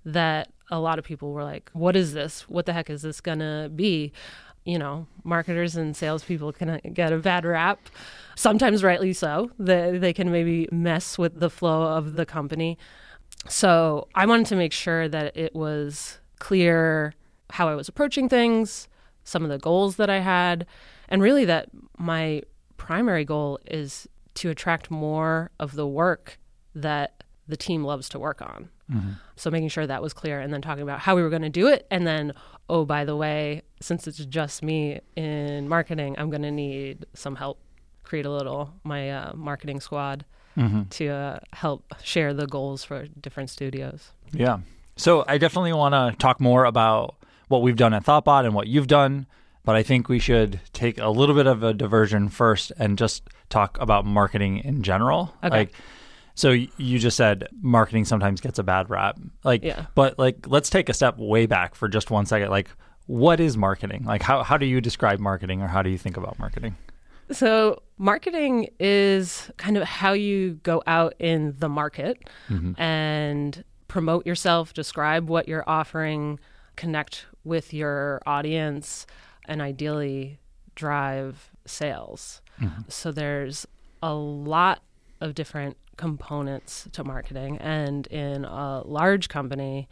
that 0.05 0.53
a 0.71 0.79
lot 0.79 0.99
of 0.99 1.05
people 1.05 1.33
were 1.33 1.43
like, 1.43 1.71
"What 1.73 1.97
is 1.97 2.13
this? 2.13 2.49
What 2.49 2.67
the 2.67 2.73
heck 2.73 2.91
is 2.91 3.03
this 3.03 3.21
gonna 3.21 3.71
be?" 3.75 4.13
You 4.65 4.79
know, 4.79 5.07
marketers 5.25 5.75
and 5.77 5.97
salespeople 5.97 6.53
can 6.53 6.71
uh, 6.71 6.79
get 6.93 7.13
a 7.13 7.19
bad 7.19 7.45
rap, 7.45 7.81
sometimes 8.37 8.85
rightly 8.85 9.13
so. 9.13 9.51
They 9.59 9.99
they 9.99 10.13
can 10.13 10.31
maybe 10.31 10.69
mess 10.71 11.17
with 11.17 11.41
the 11.41 11.51
flow 11.51 11.83
of 11.83 12.15
the 12.15 12.27
company. 12.27 12.79
So 13.49 14.09
I 14.15 14.27
wanted 14.27 14.47
to 14.47 14.57
make 14.57 14.73
sure 14.73 15.09
that 15.09 15.37
it 15.37 15.55
was 15.55 16.19
clear 16.39 17.15
how 17.51 17.69
I 17.69 17.75
was 17.75 17.89
approaching 17.89 18.29
things, 18.29 18.89
some 19.25 19.45
of 19.45 19.51
the 19.51 19.59
goals 19.59 19.97
that 19.97 20.11
I 20.11 20.19
had, 20.19 20.67
and 21.09 21.23
really 21.23 21.45
that 21.47 21.71
my 21.99 22.43
primary 22.77 23.25
goal 23.25 23.59
is 23.67 24.09
to 24.35 24.51
attract 24.51 24.91
more 24.91 25.51
of 25.59 25.75
the 25.75 25.87
work 25.87 26.39
that 26.75 27.25
the 27.49 27.57
team 27.57 27.85
loves 27.85 28.09
to 28.11 28.19
work 28.19 28.41
on. 28.41 28.69
Mm-hmm. 28.91 29.11
So 29.37 29.51
making 29.51 29.69
sure 29.69 29.87
that 29.87 30.03
was 30.03 30.13
clear 30.13 30.41
and 30.41 30.53
then 30.53 30.63
talking 30.63 30.83
about 30.83 31.01
how 31.01 31.17
we 31.17 31.23
were 31.23 31.31
going 31.31 31.43
to 31.43 31.49
do 31.49 31.67
it. 31.67 31.87
And 31.91 32.07
then, 32.07 32.33
oh, 32.71 32.85
by 32.85 33.05
the 33.05 33.17
way, 33.17 33.63
since 33.81 34.07
it's 34.07 34.25
just 34.25 34.63
me 34.63 35.01
in 35.17 35.69
marketing, 35.69 36.15
I'm 36.19 36.31
going 36.31 36.43
to 36.43 36.51
need 36.51 37.05
some 37.15 37.37
help 37.37 37.59
create 38.05 38.27
a 38.27 38.31
little, 38.31 38.73
my 38.85 39.11
uh, 39.11 39.33
marketing 39.35 39.81
squad 39.81 40.25
to 40.91 41.09
uh, 41.09 41.39
help 41.55 41.95
share 42.03 42.35
the 42.35 42.47
goals 42.47 42.85
for 42.85 43.07
different 43.19 43.49
studios. 43.49 44.11
Yeah. 44.33 44.59
So 44.97 45.25
I 45.27 45.39
definitely 45.39 45.73
want 45.73 45.95
to 45.95 46.19
talk 46.19 46.39
more 46.39 46.67
about 46.67 47.17
what 47.49 47.63
we've 47.63 47.77
done 47.77 47.95
at 47.95 48.05
Thoughtbot 48.05 48.45
and 48.45 48.55
what 48.55 48.67
you've 48.67 48.87
done, 48.87 49.27
but 49.65 49.75
I 49.75 49.83
think 49.83 50.09
we 50.09 50.19
should 50.19 50.61
take 50.73 50.99
a 50.99 51.09
little 51.09 51.35
bit 51.35 51.47
of 51.47 51.63
a 51.63 51.73
diversion 51.73 52.29
first 52.29 52.73
and 52.79 52.99
just 52.99 53.23
talk 53.49 53.79
about 53.81 54.05
marketing 54.05 54.59
in 54.59 54.83
general. 54.83 55.35
Okay. 55.43 55.51
Like 55.51 55.73
so 56.35 56.51
you 56.51 56.99
just 56.99 57.17
said 57.17 57.49
marketing 57.61 58.05
sometimes 58.05 58.41
gets 58.41 58.59
a 58.59 58.63
bad 58.63 58.91
rap. 58.91 59.19
Like 59.45 59.63
Yeah. 59.63 59.87
but 59.95 60.19
like 60.19 60.47
let's 60.47 60.71
take 60.71 60.89
a 60.89 60.95
step 60.95 61.19
way 61.19 61.47
back 61.47 61.75
for 61.75 61.89
just 61.89 62.11
one 62.11 62.27
second. 62.27 62.51
Like 62.51 62.71
what 63.07 63.41
is 63.41 63.57
marketing? 63.57 64.05
Like 64.05 64.23
how 64.23 64.43
how 64.43 64.57
do 64.57 64.67
you 64.67 64.81
describe 64.81 65.19
marketing 65.19 65.63
or 65.63 65.69
how 65.69 65.83
do 65.83 65.91
you 65.91 65.99
think 65.99 66.17
about 66.17 66.39
marketing? 66.39 66.77
So, 67.33 67.83
marketing 67.97 68.69
is 68.81 69.51
kind 69.57 69.77
of 69.77 69.85
how 69.85 70.13
you 70.15 70.55
go 70.65 70.83
out 70.87 71.15
in 71.21 71.55
the 71.59 71.69
market 71.69 72.19
mm-hmm. 72.49 72.81
and 72.81 73.63
promote 73.87 74.27
yourself, 74.27 74.75
describe 74.75 75.29
what 75.29 75.47
you're 75.47 75.69
offering, 75.69 76.41
connect 76.75 77.27
with 77.45 77.73
your 77.73 78.21
audience, 78.27 79.07
and 79.47 79.63
ideally 79.63 80.41
drive 80.75 81.51
sales. 81.67 82.43
Mm-hmm. 82.61 82.83
So, 82.89 83.13
there's 83.13 83.65
a 84.03 84.13
lot 84.13 84.83
of 85.21 85.35
different 85.35 85.77
components 85.97 86.89
to 86.93 87.05
marketing. 87.05 87.59
And 87.59 88.07
in 88.07 88.45
a 88.45 88.83
large 88.85 89.29
company, 89.29 89.89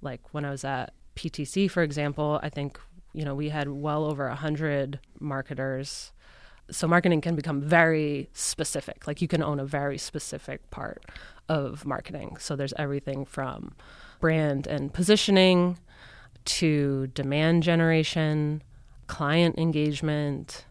like 0.00 0.20
when 0.32 0.44
I 0.44 0.50
was 0.50 0.64
at 0.64 0.94
PTC, 1.16 1.70
for 1.70 1.82
example, 1.82 2.40
I 2.42 2.48
think 2.48 2.80
you 3.12 3.24
know 3.24 3.34
we 3.34 3.50
had 3.50 3.68
well 3.68 4.04
over 4.04 4.26
a 4.26 4.34
hundred 4.34 4.98
marketers. 5.20 6.12
So 6.70 6.88
marketing 6.88 7.20
can 7.20 7.34
become 7.34 7.60
very 7.60 8.30
specific. 8.32 9.06
Like 9.06 9.20
you 9.20 9.28
can 9.28 9.42
own 9.42 9.60
a 9.60 9.64
very 9.64 9.98
specific 9.98 10.70
part 10.70 11.04
of 11.48 11.84
marketing. 11.84 12.36
So 12.38 12.56
there's 12.56 12.72
everything 12.78 13.26
from 13.26 13.74
brand 14.20 14.66
and 14.66 14.92
positioning 14.92 15.78
to 16.44 17.08
demand 17.08 17.62
generation, 17.62 18.62
client 19.06 19.58
engagement, 19.58 20.64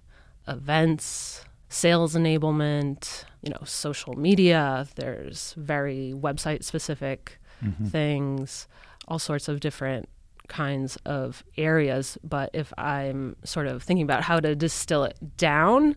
events, 0.47 1.45
sales 1.71 2.15
enablement, 2.15 3.23
you 3.41 3.49
know, 3.49 3.63
social 3.63 4.13
media. 4.13 4.85
There's 4.95 5.55
very 5.57 6.13
website 6.15 6.63
specific 6.63 7.39
things, 7.89 8.67
all 9.07 9.19
sorts 9.19 9.47
of 9.47 9.59
different 9.59 10.09
kinds 10.47 10.97
of 11.05 11.43
areas. 11.57 12.17
But 12.23 12.49
if 12.53 12.73
I'm 12.77 13.35
sort 13.43 13.67
of 13.67 13.83
thinking 13.83 14.03
about 14.03 14.23
how 14.23 14.39
to 14.39 14.55
distill 14.55 15.03
it 15.05 15.17
down, 15.37 15.95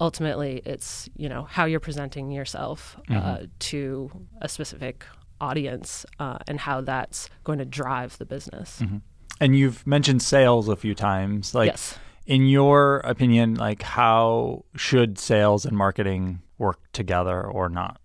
ultimately 0.00 0.62
it's, 0.64 1.08
you 1.16 1.28
know, 1.28 1.44
how 1.44 1.64
you're 1.64 1.80
presenting 1.80 2.30
yourself 2.30 2.96
uh, 3.10 3.46
to 3.58 4.10
a 4.40 4.48
specific 4.48 5.04
audience 5.40 6.06
uh, 6.20 6.38
and 6.46 6.60
how 6.60 6.80
that's 6.80 7.30
going 7.42 7.58
to 7.58 7.64
drive 7.64 8.18
the 8.18 8.26
business. 8.26 8.80
Mm-hmm. 8.80 8.98
And 9.40 9.56
you've 9.56 9.86
mentioned 9.86 10.22
sales 10.22 10.68
a 10.68 10.76
few 10.76 10.94
times. 10.94 11.54
Like, 11.54 11.68
yes. 11.68 11.98
In 12.28 12.46
your 12.46 12.98
opinion, 12.98 13.54
like 13.54 13.82
how 13.82 14.64
should 14.76 15.18
sales 15.18 15.64
and 15.64 15.76
marketing 15.76 16.40
work 16.58 16.78
together 16.92 17.42
or 17.42 17.70
not? 17.70 18.00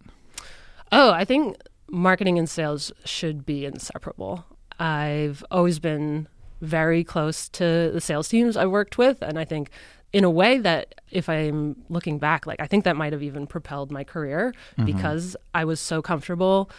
Oh, 0.93 1.11
I 1.11 1.25
think 1.25 1.57
marketing 1.91 2.39
and 2.39 2.49
sales 2.49 2.91
should 3.03 3.45
be 3.45 3.65
inseparable. 3.65 4.45
I've 4.79 5.43
always 5.51 5.77
been 5.77 6.29
very 6.61 7.03
close 7.03 7.49
to 7.49 7.91
the 7.93 7.99
sales 7.99 8.29
teams 8.29 8.55
I 8.55 8.65
worked 8.65 8.97
with, 8.97 9.21
and 9.21 9.37
I 9.37 9.43
think 9.43 9.69
in 10.13 10.23
a 10.23 10.29
way 10.29 10.57
that 10.57 10.95
if 11.11 11.27
I'm 11.27 11.75
looking 11.89 12.17
back, 12.17 12.47
like 12.47 12.61
I 12.61 12.67
think 12.67 12.85
that 12.85 12.95
might 12.95 13.11
have 13.11 13.23
even 13.23 13.45
propelled 13.45 13.91
my 13.91 14.05
career 14.05 14.53
mm-hmm. 14.77 14.85
because 14.85 15.35
I 15.53 15.65
was 15.65 15.81
so 15.81 16.01
comfortable 16.01 16.69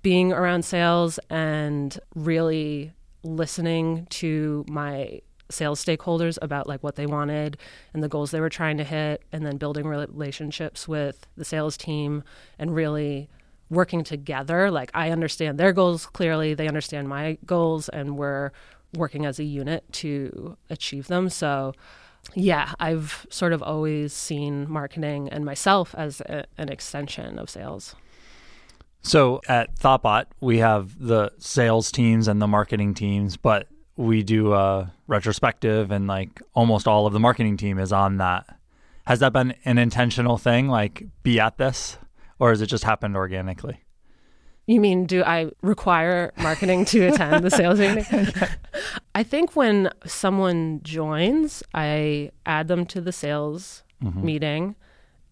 being 0.00 0.32
around 0.32 0.64
sales 0.64 1.18
and 1.28 1.98
really 2.14 2.92
listening 3.22 4.06
to 4.08 4.64
my 4.68 5.20
sales 5.48 5.84
stakeholders 5.84 6.38
about 6.42 6.66
like 6.66 6.82
what 6.82 6.96
they 6.96 7.06
wanted 7.06 7.56
and 7.94 8.02
the 8.02 8.08
goals 8.08 8.30
they 8.30 8.40
were 8.40 8.48
trying 8.48 8.76
to 8.76 8.84
hit 8.84 9.22
and 9.32 9.46
then 9.46 9.56
building 9.56 9.86
relationships 9.86 10.88
with 10.88 11.26
the 11.36 11.44
sales 11.44 11.76
team 11.76 12.22
and 12.58 12.74
really 12.74 13.28
working 13.70 14.02
together 14.02 14.70
like 14.70 14.90
i 14.94 15.10
understand 15.10 15.58
their 15.58 15.72
goals 15.72 16.06
clearly 16.06 16.54
they 16.54 16.68
understand 16.68 17.08
my 17.08 17.38
goals 17.46 17.88
and 17.88 18.16
we're 18.16 18.50
working 18.94 19.26
as 19.26 19.38
a 19.38 19.44
unit 19.44 19.84
to 19.92 20.56
achieve 20.70 21.06
them 21.06 21.28
so 21.28 21.72
yeah, 22.34 22.72
I've 22.80 23.26
sort 23.30 23.52
of 23.52 23.62
always 23.62 24.12
seen 24.12 24.70
marketing 24.70 25.28
and 25.28 25.44
myself 25.44 25.94
as 25.96 26.20
a, 26.22 26.44
an 26.58 26.68
extension 26.68 27.38
of 27.38 27.48
sales. 27.48 27.94
So 29.02 29.40
at 29.48 29.78
Thoughtbot, 29.78 30.26
we 30.40 30.58
have 30.58 30.98
the 30.98 31.32
sales 31.38 31.92
teams 31.92 32.26
and 32.26 32.42
the 32.42 32.48
marketing 32.48 32.94
teams, 32.94 33.36
but 33.36 33.68
we 33.96 34.22
do 34.22 34.52
a 34.52 34.92
retrospective 35.06 35.90
and 35.90 36.06
like 36.06 36.40
almost 36.54 36.86
all 36.86 37.06
of 37.06 37.12
the 37.12 37.20
marketing 37.20 37.56
team 37.56 37.78
is 37.78 37.92
on 37.92 38.18
that. 38.18 38.46
Has 39.06 39.20
that 39.20 39.32
been 39.32 39.54
an 39.64 39.78
intentional 39.78 40.36
thing, 40.36 40.68
like 40.68 41.04
be 41.22 41.40
at 41.40 41.58
this, 41.58 41.98
or 42.38 42.50
has 42.50 42.60
it 42.60 42.66
just 42.66 42.84
happened 42.84 43.16
organically? 43.16 43.80
You 44.66 44.80
mean, 44.80 45.06
do 45.06 45.22
I 45.22 45.50
require 45.62 46.32
marketing 46.38 46.84
to 46.86 47.06
attend 47.06 47.44
the 47.44 47.50
sales 47.50 47.78
meeting? 47.78 48.04
I 49.14 49.22
think 49.22 49.54
when 49.54 49.90
someone 50.04 50.80
joins, 50.82 51.62
I 51.72 52.32
add 52.44 52.66
them 52.66 52.84
to 52.86 53.00
the 53.00 53.12
sales 53.12 53.84
mm-hmm. 54.02 54.24
meeting 54.24 54.76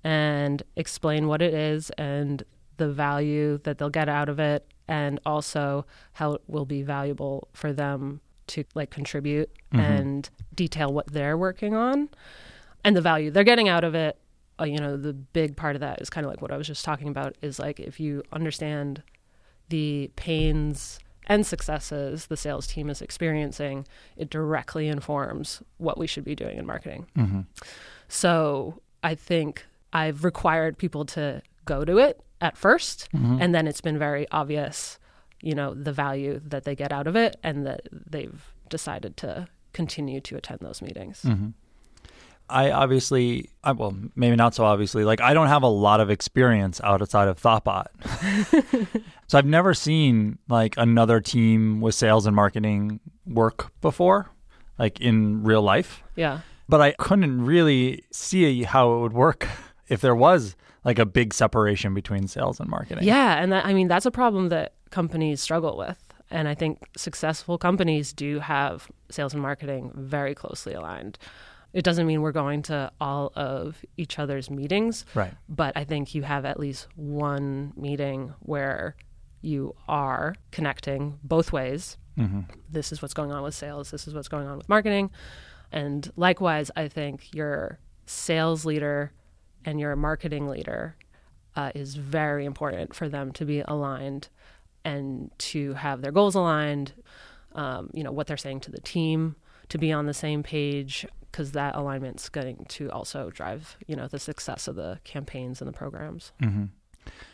and 0.04 0.62
explain 0.76 1.26
what 1.26 1.42
it 1.42 1.52
is 1.52 1.90
and 1.99 2.44
the 2.76 2.88
value 2.88 3.59
that 3.64 3.78
they'll 3.78 3.90
get 3.90 4.09
out 4.09 4.28
of 4.28 4.38
it 4.38 4.66
and 4.87 5.18
also 5.26 5.85
how 6.12 6.35
it 6.35 6.42
will 6.47 6.66
be 6.66 6.83
valuable 6.83 7.49
for 7.52 7.73
them 7.73 8.21
to 8.47 8.65
like 8.75 8.91
contribute 8.91 9.51
mm-hmm. 9.73 9.81
and 9.81 10.31
detail 10.55 10.93
what 10.93 11.07
they're 11.13 11.37
working 11.37 11.75
on 11.75 12.09
and 12.85 12.97
the 12.97 13.01
value 13.01 13.31
they're 13.31 13.45
getting 13.45 13.69
out 13.69 13.85
of 13.85 13.95
it 13.95 14.19
uh, 14.61 14.65
you 14.65 14.79
know 14.79 14.97
the 14.97 15.13
big 15.13 15.57
part 15.57 15.75
of 15.75 15.81
that 15.81 16.01
is 16.01 16.09
kind 16.11 16.25
of 16.25 16.31
like 16.31 16.41
what 16.41 16.53
i 16.53 16.57
was 16.57 16.67
just 16.67 16.85
talking 16.85 17.09
about 17.09 17.35
is 17.43 17.59
like 17.59 17.81
if 17.81 17.99
you 17.99 18.23
understand 18.33 19.03
the 19.69 20.11
pains 20.17 20.99
and 21.27 21.47
successes 21.47 22.27
the 22.27 22.37
sales 22.37 22.67
team 22.67 22.91
is 22.91 23.01
experiencing, 23.01 23.87
it 24.17 24.31
directly 24.31 24.89
informs 24.89 25.63
what 25.79 25.99
we 25.99 26.07
should 26.07 26.25
be 26.25 26.35
doing 26.35 26.59
in 26.59 26.67
marketing. 26.67 27.07
Mm-hmm. 27.17 27.41
So 28.09 28.81
I 29.03 29.15
think 29.15 29.67
I've 29.93 30.25
required 30.25 30.77
people 30.77 31.05
to 31.07 31.43
go 31.65 31.85
to 31.85 31.99
it 31.99 32.21
at 32.41 32.57
1st 32.57 33.09
mm-hmm. 33.09 33.39
and 33.41 33.55
then 33.55 33.67
it's 33.67 33.81
been 33.81 33.99
very 33.99 34.27
obvious, 34.31 34.99
you 35.45 35.55
know, 35.55 35.75
the 35.75 35.93
value 35.93 36.41
that 36.47 36.65
they 36.65 36.75
get 36.75 36.91
out 36.91 37.07
of 37.07 37.17
it, 37.17 37.37
and 37.43 37.67
that 37.67 37.83
they've 37.93 38.55
decided 38.71 39.17
to 39.19 39.47
continue 39.75 40.21
to 40.23 40.37
attend 40.37 40.61
those 40.63 40.81
meetings. 40.81 41.21
Mm-hmm. 41.23 41.49
I 42.49 42.71
obviously, 42.71 43.51
I, 43.63 43.73
well, 43.73 43.95
maybe 44.17 44.37
not 44.37 44.55
so 44.55 44.65
obviously, 44.65 45.05
like 45.05 45.21
I 45.21 45.35
don't 45.35 45.49
have 45.49 45.63
a 45.63 45.69
lot 45.69 46.01
of 46.01 46.11
experience 46.11 46.81
outside 46.83 47.29
of 47.29 47.41
Thoughtbot. 47.41 47.87
so 49.27 49.39
I've 49.39 49.47
never 49.47 49.75
seen 49.75 50.39
like 50.49 50.75
another 50.79 51.21
team 51.21 51.83
with 51.83 51.95
sales 51.95 52.27
and 52.27 52.35
marketing 52.35 53.01
work 53.27 53.71
before, 53.83 54.31
like 54.79 55.01
in 55.01 55.43
real 55.43 55.63
life. 55.63 56.03
Yeah. 56.17 56.41
But 56.69 56.81
I 56.81 56.93
couldn't 56.93 57.45
really 57.45 58.05
see 58.11 58.63
how 58.63 58.95
it 58.95 59.01
would 59.01 59.13
work 59.13 59.47
if 59.89 60.01
there 60.01 60.15
was 60.15 60.57
like 60.85 60.99
a 60.99 61.07
big 61.07 61.35
separation 61.35 61.93
between 61.93 62.29
sales 62.29 62.61
and 62.61 62.69
marketing. 62.69 63.05
Yeah. 63.05 63.43
And 63.43 63.53
that, 63.53 63.67
I 63.67 63.75
mean, 63.75 63.89
that's 63.89 64.07
a 64.07 64.11
problem 64.11 64.49
that 64.51 64.75
companies 64.95 65.41
struggle 65.41 65.77
with. 65.77 65.99
And 66.31 66.47
I 66.47 66.55
think 66.55 66.89
successful 66.97 67.59
companies 67.59 68.13
do 68.13 68.39
have 68.39 68.89
sales 69.11 69.35
and 69.35 69.43
marketing 69.43 69.91
very 69.95 70.35
closely 70.37 70.73
aligned. 70.73 71.19
It 71.73 71.83
doesn't 71.83 72.07
mean 72.07 72.23
we're 72.23 72.31
going 72.31 72.63
to 72.63 72.93
all 73.01 73.33
of 73.35 73.85
each 73.97 74.21
other's 74.21 74.49
meetings. 74.51 75.05
Right. 75.15 75.35
But 75.49 75.77
I 75.77 75.83
think 75.83 76.15
you 76.15 76.23
have 76.23 76.45
at 76.45 76.61
least 76.61 76.87
one 76.95 77.73
meeting 77.77 78.33
where 78.39 78.95
you 79.43 79.75
are 79.89 80.37
connecting 80.53 81.19
both 81.25 81.53
ways. 81.53 81.99
Mm-hmm. 82.17 82.43
This 82.71 82.93
is 82.93 83.03
what's 83.03 83.15
going 83.15 83.33
on 83.33 83.43
with 83.43 83.55
sales. 83.55 83.91
This 83.91 84.07
is 84.07 84.15
what's 84.15 84.29
going 84.29 84.47
on 84.47 84.57
with 84.57 84.69
marketing. 84.69 85.11
And 85.73 86.09
likewise, 86.17 86.71
I 86.77 86.87
think 86.87 87.35
your 87.35 87.81
sales 88.07 88.65
leader 88.65 89.11
and 89.65 89.81
your 89.81 89.97
marketing 89.97 90.47
leader 90.47 90.97
uh, 91.57 91.73
is 91.75 91.97
very 91.97 92.45
important 92.45 92.95
for 92.95 93.09
them 93.09 93.33
to 93.33 93.45
be 93.45 93.61
aligned 93.67 94.29
and 94.85 95.31
to 95.38 95.75
have 95.75 96.03
their 96.03 96.12
goals 96.12 96.35
aligned. 96.35 96.93
Um, 97.53 97.91
you 97.93 98.03
know 98.03 98.12
what 98.12 98.26
they're 98.26 98.37
saying 98.37 98.61
to 98.61 98.73
the 98.73 98.81
team 98.81 99.37
to 99.69 99.79
be 99.79 99.93
on 99.93 100.07
the 100.07 100.14
same 100.14 100.43
page 100.43 101.07
because 101.31 101.53
that 101.53 101.75
alignment's 101.75 102.29
going 102.29 102.64
to 102.69 102.91
also 102.91 103.31
drive 103.31 103.76
you 103.87 103.95
know 103.97 104.09
the 104.09 104.19
success 104.19 104.67
of 104.69 104.76
the 104.76 104.99
campaigns 105.05 105.61
and 105.61 105.69
the 105.69 105.73
programs. 105.73 106.33
Mm-hmm. 106.43 106.64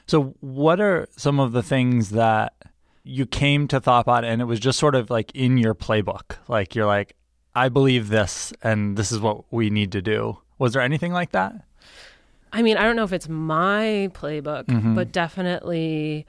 So, 0.07 0.35
what 0.40 0.80
are 0.80 1.09
some 1.16 1.40
of 1.40 1.52
the 1.52 1.62
things 1.62 2.11
that 2.11 2.54
you 3.02 3.26
came 3.26 3.69
to 3.69 3.80
Thoughtbot 3.80 4.25
and 4.25 4.40
it 4.42 4.45
was 4.45 4.61
just 4.61 4.78
sort 4.78 4.95
of 4.95 5.11
like 5.11 5.30
in 5.35 5.57
your 5.57 5.75
playbook? 5.75 6.37
Like 6.49 6.75
you're 6.75 6.87
like, 6.87 7.16
I 7.54 7.69
believe 7.69 8.09
this, 8.09 8.52
and 8.62 8.97
this 8.97 9.12
is 9.12 9.21
what 9.21 9.52
we 9.52 9.71
need 9.71 9.92
to 9.92 10.02
do. 10.02 10.38
Was 10.59 10.73
there 10.73 10.83
anything 10.83 11.12
like 11.12 11.33
that? 11.33 11.54
I 12.52 12.62
mean, 12.62 12.76
I 12.76 12.83
don't 12.83 12.97
know 12.97 13.04
if 13.04 13.12
it's 13.12 13.28
my 13.28 14.11
playbook, 14.12 14.66
mm-hmm. 14.66 14.95
but 14.95 15.12
definitely 15.12 16.26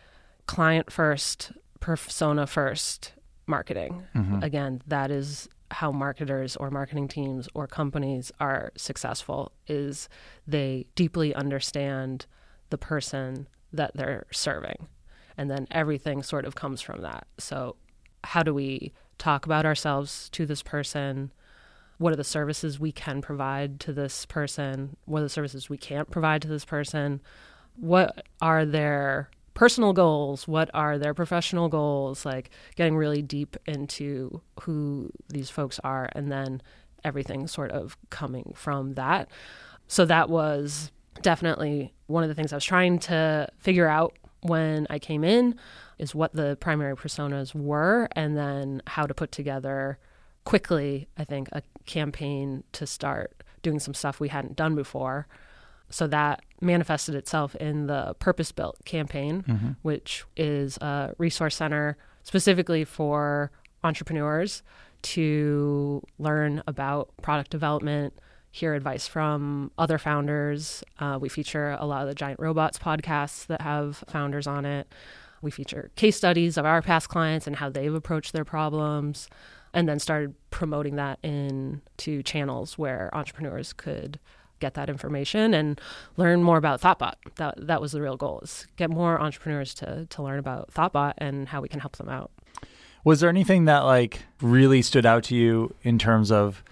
client 0.52 0.92
first, 0.92 1.54
persona 1.80 2.46
first 2.46 3.14
marketing. 3.48 4.04
Mm-hmm. 4.14 4.44
Again, 4.44 4.82
that 4.86 5.10
is 5.10 5.48
how 5.72 5.94
marketers 5.94 6.58
or 6.58 6.70
marketing 6.70 7.08
teams 7.08 7.48
or 7.54 7.68
companies 7.68 8.34
are 8.38 8.74
successful 8.76 9.54
is 9.68 10.10
they 10.46 10.88
deeply 10.96 11.34
understand 11.34 12.26
the 12.70 12.78
person 12.78 13.48
that 13.72 13.92
they're 13.96 14.26
serving. 14.34 14.90
And 15.38 15.50
then 15.50 15.68
everything 15.72 16.22
sort 16.22 16.44
of 16.44 16.54
comes 16.54 16.82
from 16.82 17.02
that. 17.02 17.28
So 17.38 17.78
how 18.26 18.44
do 18.44 18.54
we 18.54 18.92
talk 19.18 19.46
about 19.46 19.66
ourselves 19.66 20.28
to 20.32 20.46
this 20.46 20.62
person? 20.62 21.32
What 21.98 22.12
are 22.12 22.18
the 22.18 22.26
services 22.26 22.78
we 22.78 22.92
can 22.92 23.22
provide 23.22 23.80
to 23.82 23.94
this 23.94 24.26
person? 24.26 24.98
What 25.06 25.20
are 25.20 25.24
the 25.24 25.30
services 25.30 25.70
we 25.70 25.78
can't 25.78 26.12
provide 26.12 26.42
to 26.42 26.50
this 26.50 26.66
person? 26.66 27.22
What 27.78 28.26
are 28.42 28.66
their 28.66 29.30
personal 29.62 29.94
goals, 29.94 30.48
what 30.48 30.72
are 30.74 30.98
their 30.98 31.14
professional 31.14 31.70
goals, 31.70 32.26
like 32.26 32.50
getting 32.76 32.98
really 32.98 33.22
deep 33.22 33.56
into 33.68 34.42
who 34.62 35.12
these 35.30 35.52
folks 35.52 35.80
are, 35.84 36.10
and 36.14 36.32
then 36.32 36.60
everything 37.04 37.46
sort 37.46 37.70
of 37.70 37.96
coming 38.10 38.54
from 38.56 38.96
that. 38.96 39.30
So 39.88 40.04
that 40.06 40.30
was 40.30 40.92
definitely 41.22 41.94
one 42.08 42.24
of 42.24 42.30
the 42.30 42.34
things 42.34 42.52
I 42.52 42.56
was 42.56 42.66
trying 42.66 42.98
to 43.02 43.50
figure 43.60 43.88
out 43.88 44.18
when 44.42 44.88
I 44.90 44.98
came 44.98 45.24
in 45.24 45.54
is 46.00 46.16
what 46.16 46.34
the 46.34 46.58
primary 46.60 46.96
personas 46.96 47.54
were 47.54 48.10
and 48.14 48.36
then 48.36 48.82
how 48.88 49.06
to 49.06 49.14
put 49.14 49.32
together 49.32 50.00
quickly, 50.44 51.08
I 51.20 51.24
think, 51.24 51.50
a 51.52 51.62
campaign 51.86 52.64
to 52.72 52.88
start 52.88 53.44
doing 53.62 53.80
some 53.80 53.94
stuff 53.94 54.20
we 54.20 54.30
hadn't 54.30 54.56
done 54.56 54.74
before 54.74 55.28
so 55.92 56.08
that 56.08 56.44
manifested 56.62 57.16
itself 57.16 57.56
in 57.56 57.88
the 57.88 58.16
Purpose 58.20 58.52
Built 58.52 58.78
campaign, 58.86 59.44
mm-hmm. 59.48 59.72
which 59.82 60.26
is 60.36 60.78
a 60.78 61.14
resource 61.18 61.56
center 61.56 61.98
specifically 62.24 62.84
for 62.84 63.52
entrepreneurs 63.84 64.64
to 65.02 66.04
learn 66.20 66.62
about 66.68 67.10
product 67.22 67.50
development, 67.50 68.14
hear 68.52 68.74
advice 68.74 69.08
from 69.08 69.72
other 69.78 69.98
founders. 69.98 70.84
Uh, 71.00 71.18
we 71.20 71.30
feature 71.30 71.78
a 71.80 71.86
lot 71.86 72.04
of 72.04 72.08
the 72.08 72.16
Giant 72.16 72.40
Robots 72.40 72.78
podcasts 72.78 73.46
that 73.48 73.62
have 73.62 74.04
founders 74.08 74.46
on 74.46 74.66
it. 74.66 74.88
We 75.42 75.50
feature 75.50 75.90
case 75.96 76.16
studies 76.16 76.58
of 76.58 76.66
our 76.66 76.82
past 76.84 77.10
clients 77.10 77.48
and 77.48 77.56
how 77.56 77.70
they've 77.70 77.94
approached 77.94 78.34
their 78.34 78.46
problems, 78.46 79.28
and 79.74 79.90
then 79.90 79.98
started 79.98 80.36
promoting 80.52 80.98
that 80.98 81.18
into 81.24 82.22
channels 82.22 82.78
where 82.78 83.10
entrepreneurs 83.14 83.74
could 83.74 84.20
get 84.62 84.76
that 84.76 84.90
information 84.90 85.54
and 85.54 85.82
learn 86.16 86.42
more 86.44 86.58
about 86.58 86.80
Thoughtbot. 86.80 87.16
That 87.36 87.56
that 87.68 87.82
was 87.82 87.92
the 87.92 88.02
real 88.02 88.16
goal: 88.16 88.40
is 88.42 88.68
get 88.78 88.90
more 88.90 89.20
entrepreneurs 89.20 89.74
to 89.76 90.06
to 90.10 90.24
learn 90.24 90.40
about 90.40 90.72
Thoughtbot 90.72 91.14
and 91.18 91.50
how 91.50 91.60
we 91.62 91.68
can 91.68 91.82
help 91.82 91.98
them 91.98 92.08
out. 92.08 92.32
Was 93.04 93.20
there 93.20 93.30
anything 93.30 93.66
that 93.66 93.80
like 93.80 94.24
really 94.42 94.82
stood 94.82 95.06
out 95.06 95.24
to 95.26 95.36
you 95.36 95.76
in 95.84 95.98
terms 95.98 96.32
of 96.32 96.64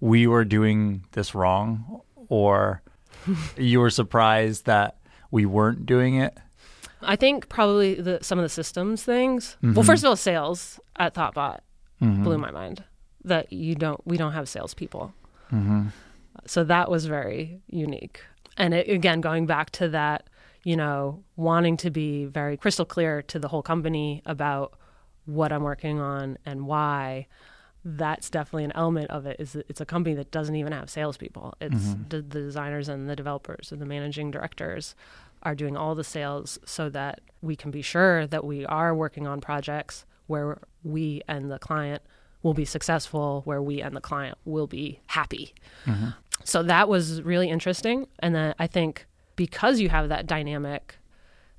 we 0.00 0.26
were 0.26 0.44
doing 0.44 1.04
this 1.12 1.34
wrong, 1.34 2.00
or 2.28 2.82
you 3.56 3.80
were 3.80 3.90
surprised 3.90 4.64
that 4.64 4.96
we 5.30 5.46
weren't 5.46 5.86
doing 5.86 6.16
it? 6.16 6.36
I 7.02 7.16
think 7.16 7.48
probably 7.48 7.94
the 7.94 8.18
some 8.22 8.38
of 8.38 8.42
the 8.42 8.48
systems 8.48 9.02
things. 9.02 9.56
Well, 9.62 9.72
mm-hmm. 9.72 9.82
first 9.82 10.02
of 10.02 10.08
all, 10.08 10.16
sales 10.16 10.80
at 10.96 11.14
Thoughtbot 11.14 11.60
mm-hmm. 12.02 12.24
blew 12.24 12.38
my 12.38 12.50
mind. 12.50 12.84
That 13.24 13.52
you 13.52 13.74
don't, 13.74 14.06
we 14.06 14.18
don't 14.18 14.32
have 14.32 14.50
salespeople. 14.50 15.14
Mm-hmm. 15.50 15.88
So 16.46 16.64
that 16.64 16.90
was 16.90 17.06
very 17.06 17.60
unique. 17.68 18.20
And 18.56 18.74
it, 18.74 18.88
again, 18.88 19.20
going 19.20 19.46
back 19.46 19.70
to 19.72 19.88
that, 19.88 20.28
you 20.62 20.76
know, 20.76 21.22
wanting 21.36 21.76
to 21.78 21.90
be 21.90 22.24
very 22.24 22.56
crystal 22.56 22.84
clear 22.84 23.22
to 23.22 23.38
the 23.38 23.48
whole 23.48 23.62
company 23.62 24.22
about 24.26 24.78
what 25.26 25.52
I'm 25.52 25.62
working 25.62 26.00
on 26.00 26.38
and 26.44 26.66
why. 26.66 27.26
That's 27.84 28.30
definitely 28.30 28.64
an 28.64 28.72
element 28.74 29.10
of 29.10 29.26
it. 29.26 29.36
Is 29.38 29.52
that 29.52 29.66
it's 29.68 29.80
a 29.80 29.86
company 29.86 30.14
that 30.16 30.30
doesn't 30.30 30.56
even 30.56 30.72
have 30.72 30.88
salespeople. 30.88 31.54
It's 31.60 31.74
mm-hmm. 31.74 32.08
the, 32.08 32.22
the 32.22 32.40
designers 32.40 32.88
and 32.88 33.10
the 33.10 33.16
developers 33.16 33.72
and 33.72 33.80
the 33.80 33.86
managing 33.86 34.30
directors 34.30 34.94
are 35.42 35.54
doing 35.54 35.76
all 35.76 35.94
the 35.94 36.04
sales 36.04 36.58
so 36.64 36.88
that 36.90 37.20
we 37.42 37.56
can 37.56 37.70
be 37.70 37.82
sure 37.82 38.26
that 38.26 38.44
we 38.44 38.64
are 38.64 38.94
working 38.94 39.26
on 39.26 39.42
projects 39.42 40.06
where 40.26 40.58
we 40.82 41.20
and 41.28 41.50
the 41.50 41.58
client 41.58 42.02
will 42.42 42.54
be 42.54 42.64
successful, 42.64 43.42
where 43.44 43.60
we 43.60 43.80
and 43.80 43.96
the 43.96 44.00
client 44.00 44.38
will 44.44 44.66
be 44.66 45.00
happy. 45.06 45.54
Mm-hmm. 45.86 46.08
So 46.42 46.62
that 46.64 46.88
was 46.88 47.22
really 47.22 47.48
interesting. 47.48 48.06
And 48.18 48.34
then 48.34 48.54
I 48.58 48.66
think 48.66 49.06
because 49.36 49.80
you 49.80 49.88
have 49.88 50.08
that 50.08 50.26
dynamic, 50.26 50.96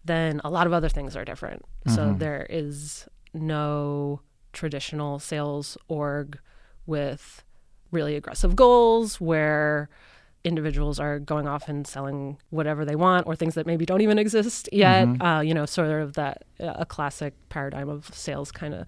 then 0.03 0.41
a 0.44 0.50
lot 0.50 0.67
of 0.67 0.74
other 0.74 0.89
things 0.89 1.15
are 1.15 1.25
different. 1.25 1.63
So 1.88 2.13
there 2.17 2.46
is 2.50 3.08
no 3.34 4.22
traditional 4.53 5.20
sales 5.20 5.77
org 5.88 6.39
with 6.86 7.44
really 7.91 8.15
aggressive 8.15 8.55
goals 8.55 9.20
where 9.22 9.89
individuals 10.44 11.00
are 11.00 11.17
going 11.20 11.48
off 11.48 11.67
and 11.67 11.88
selling 11.88 12.38
whatever 12.51 12.86
they 12.86 12.96
want 12.96 13.25
or 13.27 13.36
things 13.36 13.55
that 13.55 13.65
maybe 13.65 13.86
don't 13.86 14.01
even 14.01 14.20
exist 14.20 14.70
yet. 14.72 15.08
Uh, 15.22 15.41
you 15.41 15.53
know, 15.53 15.65
sort 15.65 15.89
of 15.89 16.13
that 16.13 16.44
uh, 16.60 16.74
a 16.75 16.86
classic 16.86 17.34
paradigm 17.50 17.89
of 17.89 18.10
sales 18.13 18.51
kind 18.51 18.74
of 18.75 18.86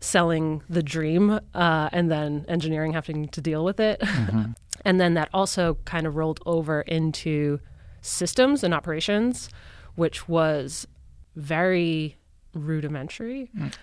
selling 0.00 0.62
the 0.68 0.82
dream 0.82 1.40
uh, 1.54 1.88
and 1.92 2.10
then 2.10 2.44
engineering 2.48 2.92
having 2.92 3.28
to 3.28 3.40
deal 3.40 3.64
with 3.64 3.80
it. 3.80 4.00
and 4.86 5.00
then 5.00 5.14
that 5.14 5.28
also 5.34 5.78
kind 5.84 6.06
of 6.06 6.14
rolled 6.14 6.40
over 6.46 6.82
into 6.82 7.58
systems 8.00 8.62
and 8.62 8.72
operations, 8.72 9.50
which 9.96 10.28
was 10.28 10.86
very 11.34 12.16
rudimentary. 12.54 13.50
Mm. 13.58 13.74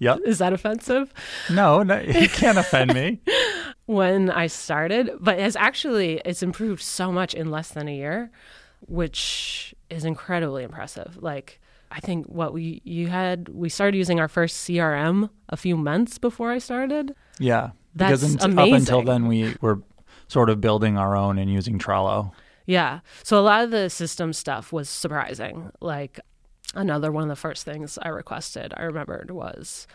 Yep. 0.00 0.20
Is 0.26 0.38
that 0.38 0.52
offensive? 0.52 1.14
No, 1.48 1.84
no, 1.84 2.00
you 2.00 2.28
can't 2.28 2.58
offend 2.58 2.94
me. 2.94 3.20
when 3.86 4.28
I 4.28 4.48
started, 4.48 5.12
but 5.20 5.38
has 5.38 5.54
actually 5.54 6.20
it's 6.24 6.42
improved 6.42 6.82
so 6.82 7.12
much 7.12 7.32
in 7.32 7.52
less 7.52 7.70
than 7.70 7.86
a 7.86 7.94
year, 7.94 8.32
which 8.88 9.72
is 9.88 10.04
incredibly 10.04 10.64
impressive. 10.64 11.22
Like 11.22 11.60
I 11.92 12.00
think 12.00 12.26
what 12.26 12.52
we 12.52 12.82
you 12.82 13.06
had 13.06 13.50
we 13.50 13.68
started 13.68 13.96
using 13.96 14.18
our 14.18 14.28
first 14.28 14.68
CRM 14.68 15.30
a 15.48 15.56
few 15.56 15.76
months 15.76 16.18
before 16.18 16.50
I 16.50 16.58
started. 16.58 17.14
Yeah, 17.38 17.70
That's 17.96 18.20
because 18.22 18.44
unt- 18.44 18.58
up 18.58 18.68
until 18.70 19.02
then 19.02 19.26
we 19.26 19.56
were 19.60 19.80
sort 20.28 20.50
of 20.50 20.60
building 20.60 20.96
our 20.96 21.16
own 21.16 21.38
and 21.38 21.52
using 21.52 21.78
Trello. 21.78 22.32
Yeah. 22.66 23.00
So 23.22 23.38
a 23.38 23.42
lot 23.42 23.64
of 23.64 23.70
the 23.70 23.88
system 23.90 24.32
stuff 24.32 24.72
was 24.72 24.88
surprising. 24.88 25.70
Like 25.80 26.20
another 26.74 27.10
one 27.10 27.22
of 27.24 27.28
the 27.28 27.36
first 27.36 27.64
things 27.64 27.98
I 28.02 28.08
requested, 28.08 28.74
I 28.76 28.82
remembered 28.82 29.30
was 29.30 29.86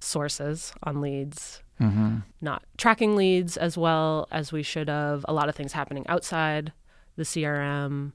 sources 0.00 0.72
on 0.82 1.00
leads, 1.00 1.62
Mm-hmm. 1.80 2.18
not 2.42 2.62
tracking 2.76 3.16
leads 3.16 3.56
as 3.56 3.78
well 3.78 4.28
as 4.30 4.52
we 4.52 4.62
should 4.62 4.88
have. 4.88 5.24
A 5.26 5.32
lot 5.32 5.48
of 5.48 5.54
things 5.54 5.72
happening 5.72 6.06
outside 6.08 6.72
the 7.16 7.22
CRM. 7.22 8.12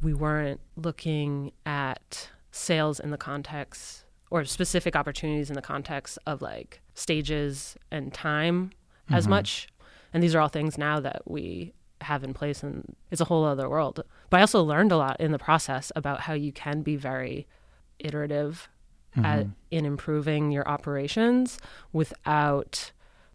We 0.00 0.14
weren't 0.14 0.60
looking 0.76 1.50
at 1.66 2.30
sales 2.52 3.00
in 3.00 3.10
the 3.10 3.16
context 3.18 4.01
or 4.32 4.46
specific 4.46 4.96
opportunities 4.96 5.50
in 5.50 5.54
the 5.54 5.60
context 5.60 6.18
of 6.26 6.40
like 6.40 6.80
stages 6.94 7.76
and 7.90 8.14
time 8.14 8.70
as 9.10 9.24
mm-hmm. 9.24 9.32
much. 9.32 9.68
And 10.14 10.22
these 10.22 10.34
are 10.34 10.40
all 10.40 10.48
things 10.48 10.78
now 10.78 11.00
that 11.00 11.20
we 11.26 11.74
have 12.00 12.24
in 12.24 12.32
place 12.32 12.62
and 12.62 12.96
it's 13.10 13.20
a 13.20 13.26
whole 13.26 13.44
other 13.44 13.68
world. 13.68 14.02
But 14.30 14.38
I 14.38 14.40
also 14.40 14.62
learned 14.62 14.90
a 14.90 14.96
lot 14.96 15.20
in 15.20 15.32
the 15.32 15.38
process 15.38 15.92
about 15.94 16.20
how 16.20 16.32
you 16.32 16.50
can 16.50 16.80
be 16.80 16.96
very 16.96 17.46
iterative 17.98 18.70
at, 19.18 19.40
mm-hmm. 19.40 19.50
in 19.70 19.84
improving 19.84 20.50
your 20.50 20.66
operations 20.66 21.58
without 21.92 22.90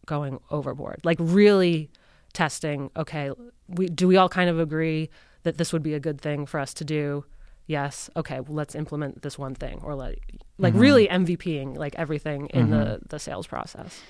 going 0.07 0.39
overboard. 0.49 1.01
Like 1.03 1.19
really 1.21 1.91
testing, 2.33 2.89
okay, 2.97 3.29
we 3.67 3.85
do 3.85 4.07
we 4.07 4.17
all 4.17 4.29
kind 4.29 4.49
of 4.49 4.59
agree 4.59 5.11
that 5.43 5.59
this 5.59 5.71
would 5.71 5.83
be 5.83 5.93
a 5.93 5.99
good 5.99 6.19
thing 6.19 6.47
for 6.47 6.59
us 6.59 6.73
to 6.73 6.83
do? 6.83 7.23
Yes. 7.67 8.09
Okay, 8.15 8.39
well, 8.39 8.55
let's 8.55 8.75
implement 8.75 9.21
this 9.21 9.37
one 9.37 9.53
thing 9.53 9.79
or 9.83 9.93
like 9.93 10.21
like 10.57 10.73
really 10.73 11.07
MVPing 11.07 11.77
like 11.77 11.95
everything 11.95 12.47
in 12.47 12.69
the 12.69 12.77
mm-hmm. 12.77 13.05
the 13.09 13.19
sales 13.19 13.45
process. 13.45 14.01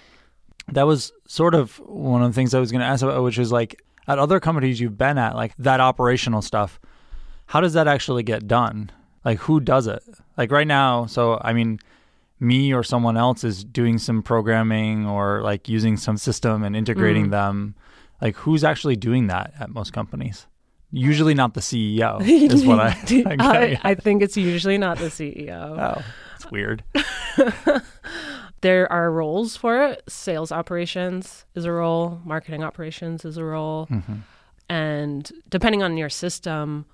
That 0.70 0.84
was 0.84 1.12
sort 1.28 1.56
of 1.56 1.78
one 1.80 2.22
of 2.22 2.30
the 2.30 2.36
things 2.36 2.54
I 2.54 2.60
was 2.60 2.72
going 2.72 2.82
to 2.82 2.88
ask 2.88 3.04
about, 3.04 3.24
which 3.24 3.40
is 3.40 3.52
like 3.52 3.82
at 4.08 4.20
other 4.20 4.40
companies 4.40 4.80
you've 4.80 4.98
been 4.98 5.18
at, 5.18 5.36
like 5.36 5.56
that 5.58 5.80
operational 5.80 6.42
stuff. 6.42 6.80
How 7.48 7.60
does 7.60 7.74
that 7.74 7.88
actually 7.88 8.24
get 8.24 8.48
done? 8.48 8.92
Like 9.26 9.40
who 9.40 9.60
does 9.60 9.88
it? 9.88 10.04
Like 10.38 10.52
right 10.52 10.68
now, 10.68 11.08
so 11.08 11.42
I 11.44 11.54
mean, 11.54 11.80
me 12.40 12.74
or 12.74 12.84
someone 12.84 13.18
else 13.18 13.44
is 13.44 13.64
doing 13.64 13.98
some 13.98 14.22
programming 14.22 15.08
or 15.08 15.42
like 15.42 15.68
using 15.68 15.98
some 15.98 16.18
system 16.18 16.64
and 16.64 16.76
integrating 16.76 17.28
mm. 17.28 17.32
them. 17.32 17.76
Like 18.22 18.36
who's 18.36 18.64
actually 18.64 18.98
doing 18.98 19.28
that 19.28 19.54
at 19.60 19.72
most 19.72 19.94
companies? 19.94 20.46
Usually 20.92 21.34
not 21.34 21.54
the 21.54 21.60
CEO 21.62 22.22
is 22.52 22.66
what 22.66 22.80
I, 22.80 22.96
I. 23.40 23.80
I 23.84 23.96
think 23.96 24.22
it's 24.22 24.38
usually 24.38 24.78
not 24.78 24.98
the 24.98 25.08
CEO. 25.08 25.98
Oh, 25.98 26.04
it's 26.36 26.50
weird. 26.52 26.84
There 28.62 28.92
are 28.92 29.12
roles 29.12 29.56
for 29.56 29.84
it. 29.84 30.04
Sales 30.08 30.52
operations 30.52 31.46
is 31.54 31.66
a 31.66 31.72
role, 31.72 32.20
marketing 32.26 32.64
operations 32.64 33.24
is 33.24 33.38
a 33.38 33.44
role. 33.44 33.88
And 34.70 35.32
depending 35.50 35.84
on 35.84 35.96
your 35.98 36.10
system, 36.10 36.86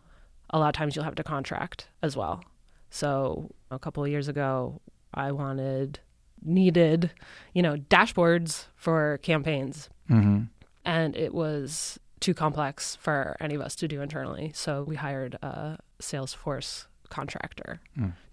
a 0.49 0.59
lot 0.59 0.67
of 0.67 0.73
times 0.73 0.95
you'll 0.95 1.05
have 1.05 1.15
to 1.15 1.23
contract 1.23 1.87
as 2.01 2.17
well. 2.17 2.43
So 2.89 3.49
a 3.71 3.79
couple 3.79 4.03
of 4.03 4.09
years 4.09 4.27
ago, 4.27 4.81
I 5.13 5.31
wanted, 5.31 5.99
needed, 6.43 7.11
you 7.53 7.61
know, 7.61 7.77
dashboards 7.77 8.65
for 8.75 9.19
campaigns. 9.23 9.89
hmm 10.07 10.43
And 10.85 11.15
it 11.15 11.33
was 11.33 11.97
too 12.23 12.33
complex 12.33 12.95
for 12.95 13.35
any 13.39 13.53
of 13.55 13.61
us 13.61 13.75
to 13.75 13.87
do 13.87 14.01
internally. 14.01 14.51
So 14.55 14.83
we 14.83 14.95
hired 14.95 15.35
a 15.43 15.77
Salesforce 15.99 16.85
contractor 17.09 17.79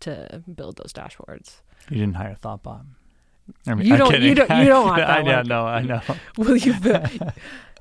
to 0.01 0.43
build 0.55 0.77
those 0.79 0.93
dashboards. 0.93 1.61
You 1.91 1.99
didn't 1.99 2.15
hire 2.17 2.37
Thoughtbot. 2.43 2.85
I 3.67 3.75
mean, 3.75 3.87
You 3.87 3.97
don't- 3.97 4.11
kidding. 4.13 4.29
you 4.29 4.35
don't- 4.37 4.59
you 4.61 4.67
don't 4.69 4.87
want 4.87 4.99
that 5.01 5.11
I 5.27 5.43
know, 5.43 5.65
I 5.67 5.83
know. 5.91 6.01
Will 6.37 6.57
you 6.57 6.73
build 6.81 7.33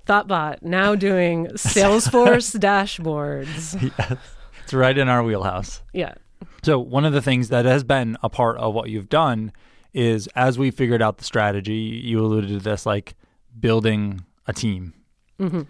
Thoughtbot 0.08 0.64
now 0.64 0.96
doing 0.96 1.46
Salesforce 1.54 2.58
dashboards? 2.60 3.92
yes. 3.98 4.18
It's 4.64 4.74
right 4.74 4.98
in 4.98 5.08
our 5.10 5.24
wheelhouse. 5.24 5.82
Yeah. 5.94 6.16
So, 6.64 6.80
one 6.80 7.06
of 7.06 7.14
the 7.14 7.22
things 7.22 7.50
that 7.50 7.66
has 7.66 7.84
been 7.84 8.18
a 8.24 8.30
part 8.30 8.58
of 8.58 8.74
what 8.74 8.90
you've 8.90 9.10
done 9.10 9.52
is 9.94 10.28
as 10.36 10.58
we 10.60 10.72
figured 10.72 11.02
out 11.02 11.18
the 11.18 11.24
strategy, 11.24 11.76
you 12.04 12.20
alluded 12.20 12.50
to 12.50 12.60
this 12.60 12.86
like 12.86 13.16
building 13.60 14.22
a 14.48 14.54
team. 14.54 14.94
hmm 15.40 15.62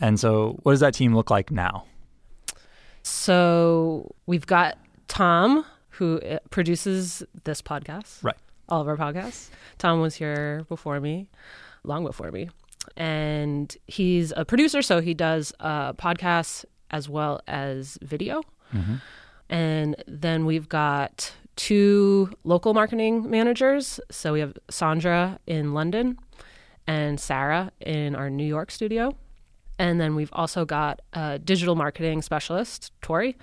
And 0.00 0.18
so, 0.18 0.58
what 0.62 0.72
does 0.72 0.80
that 0.80 0.94
team 0.94 1.14
look 1.14 1.30
like 1.30 1.50
now? 1.50 1.84
So 3.02 4.14
we've 4.26 4.46
got 4.46 4.78
Tom, 5.08 5.64
who 5.90 6.20
uh, 6.20 6.38
produces 6.50 7.22
this 7.44 7.62
podcast. 7.62 8.22
Right. 8.22 8.36
All 8.68 8.80
of 8.80 8.88
our 8.88 8.96
podcasts. 8.96 9.48
Tom 9.78 10.00
was 10.00 10.14
here 10.14 10.64
before 10.68 11.00
me, 11.00 11.28
long 11.82 12.04
before 12.04 12.30
me. 12.30 12.50
And 12.96 13.74
he's 13.86 14.32
a 14.36 14.44
producer, 14.44 14.82
so 14.82 15.00
he 15.00 15.12
does 15.14 15.52
uh, 15.60 15.92
podcasts 15.94 16.64
as 16.90 17.08
well 17.08 17.40
as 17.46 17.98
video. 18.02 18.42
And 19.48 19.96
then 20.06 20.46
we've 20.46 20.68
got 20.68 21.32
two 21.56 22.30
local 22.44 22.72
marketing 22.72 23.28
managers. 23.28 23.98
So 24.10 24.32
we 24.32 24.40
have 24.40 24.56
Sandra 24.70 25.40
in 25.48 25.74
London 25.74 26.18
and 26.86 27.18
Sarah 27.18 27.72
in 27.80 28.14
our 28.14 28.30
New 28.30 28.46
York 28.46 28.70
studio. 28.70 29.16
And 29.80 29.98
then 29.98 30.14
we've 30.14 30.32
also 30.34 30.66
got 30.66 31.00
a 31.14 31.38
digital 31.38 31.74
marketing 31.74 32.20
specialist, 32.20 32.92
Tori, 33.00 33.38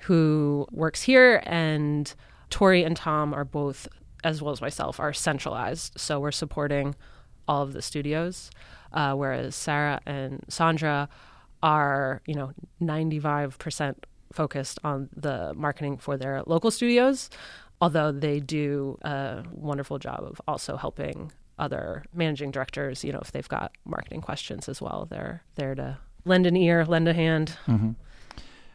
who 0.00 0.66
works 0.70 1.02
here. 1.02 1.42
And 1.44 2.12
Tori 2.48 2.82
and 2.82 2.96
Tom 2.96 3.34
are 3.34 3.44
both, 3.44 3.86
as 4.24 4.40
well 4.40 4.50
as 4.50 4.62
myself, 4.62 4.98
are 4.98 5.12
centralized. 5.12 6.00
So 6.00 6.18
we're 6.18 6.32
supporting 6.32 6.94
all 7.46 7.62
of 7.62 7.74
the 7.74 7.82
studios, 7.82 8.50
uh, 8.94 9.12
whereas 9.12 9.54
Sarah 9.54 10.00
and 10.06 10.42
Sandra 10.48 11.10
are, 11.62 12.22
you 12.24 12.34
know, 12.34 12.52
95% 12.80 13.94
focused 14.32 14.78
on 14.84 15.10
the 15.14 15.52
marketing 15.54 15.98
for 15.98 16.16
their 16.16 16.42
local 16.46 16.70
studios, 16.70 17.28
although 17.82 18.10
they 18.10 18.40
do 18.40 18.98
a 19.02 19.44
wonderful 19.52 19.98
job 19.98 20.24
of 20.24 20.40
also 20.48 20.78
helping 20.78 21.30
other 21.58 22.04
managing 22.12 22.50
directors, 22.50 23.04
you 23.04 23.12
know, 23.12 23.20
if 23.20 23.32
they've 23.32 23.48
got 23.48 23.72
marketing 23.84 24.20
questions 24.20 24.68
as 24.68 24.80
well. 24.80 25.06
They're 25.08 25.42
there 25.54 25.74
to 25.74 25.98
lend 26.24 26.46
an 26.46 26.56
ear, 26.56 26.84
lend 26.84 27.08
a 27.08 27.12
hand. 27.12 27.56
Mm-hmm. 27.66 27.90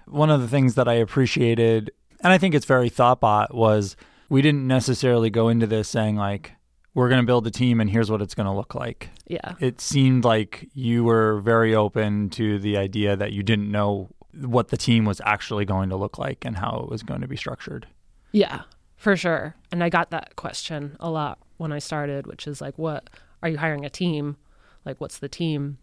One 0.08 0.30
of 0.30 0.42
the 0.42 0.48
things 0.48 0.76
that 0.76 0.88
I 0.88 0.94
appreciated, 0.94 1.92
and 2.22 2.34
I 2.34 2.38
think 2.38 2.56
it's 2.56 2.65
very 2.65 2.89
thoughtbot, 2.89 3.54
was 3.54 3.96
we 4.30 4.42
didn't 4.42 4.68
necessarily 4.68 5.30
go 5.30 5.50
into 5.50 5.68
this 5.68 5.88
saying 5.89 6.15
like, 6.15 6.54
we're 6.96 7.10
going 7.10 7.22
to 7.22 7.26
build 7.26 7.46
a 7.46 7.52
team 7.52 7.80
and 7.80 7.89
here's 7.89 8.10
what 8.10 8.22
it's 8.22 8.34
going 8.34 8.48
to 8.48 8.54
look 8.54 8.74
like. 8.74 9.10
Yeah. 9.28 9.54
It 9.60 9.80
seemed 9.80 10.26
like 10.26 10.70
you 10.74 11.04
were 11.04 11.39
very 11.42 11.76
open 11.76 12.30
to 12.32 12.60
the 12.60 12.78
idea 12.78 13.15
that 13.15 13.32
you 13.32 13.44
didn't 13.44 13.72
know 13.72 14.10
what 14.34 14.70
the 14.70 14.78
team 14.78 15.06
was 15.06 15.22
actually 15.24 15.65
going 15.65 15.89
to 15.89 15.96
look 15.96 16.18
like 16.18 16.46
and 16.46 16.58
how 16.58 16.82
it 16.84 16.89
was 16.89 17.04
going 17.04 17.22
to 17.22 17.28
be 17.28 17.38
structured. 17.38 17.88
Yeah, 18.32 18.62
for 18.96 19.15
sure. 19.15 19.56
And 19.72 19.84
I 19.84 19.89
got 19.89 20.10
that 20.12 20.36
question 20.36 20.98
a 21.00 21.10
lot 21.10 21.39
when 21.60 21.72
I 21.72 21.80
started, 21.80 22.26
which 22.26 22.48
is 22.48 22.62
like, 22.62 22.78
what 22.78 23.10
are 23.43 23.50
you 23.50 23.58
hiring 23.58 23.86
a 23.86 23.89
team? 23.89 24.38
Like, 24.86 25.00
what's 25.00 25.19
the 25.19 25.30
team? 25.30 25.78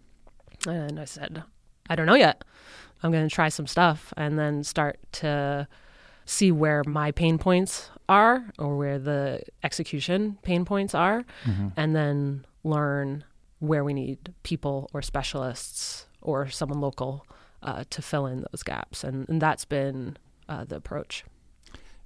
And 0.67 0.99
I 0.99 1.05
said, 1.05 1.45
I 1.89 1.95
don't 1.95 2.07
know 2.07 2.15
yet. 2.15 2.43
I'm 3.03 3.12
going 3.12 3.29
to 3.29 3.35
try 3.35 3.51
some 3.51 3.67
stuff 3.67 4.12
and 4.17 4.39
then 4.39 4.65
start 4.65 4.99
to 5.12 5.69
see 6.25 6.51
where 6.51 6.83
my 6.87 7.12
pain 7.12 7.39
points 7.39 7.91
are 8.09 8.51
or 8.59 8.77
where 8.77 8.99
the 8.99 9.43
execution 9.62 10.39
pain 10.43 10.65
points 10.65 10.95
are, 10.95 11.25
mm-hmm. 11.45 11.69
and 11.77 11.95
then 11.95 12.47
learn 12.65 13.23
where 13.59 13.85
we 13.85 13.93
need 13.93 14.33
people 14.43 14.89
or 14.93 15.03
specialists 15.03 16.07
or 16.23 16.49
someone 16.49 16.81
local 16.81 17.27
uh, 17.62 17.85
to 17.91 18.01
fill 18.01 18.27
in 18.27 18.45
those 18.51 18.62
gaps. 18.62 19.05
And, 19.05 19.29
and 19.29 19.41
that's 19.43 19.65
been 19.65 20.17
uh, 20.49 20.65
the 20.65 20.77
approach. 20.77 21.25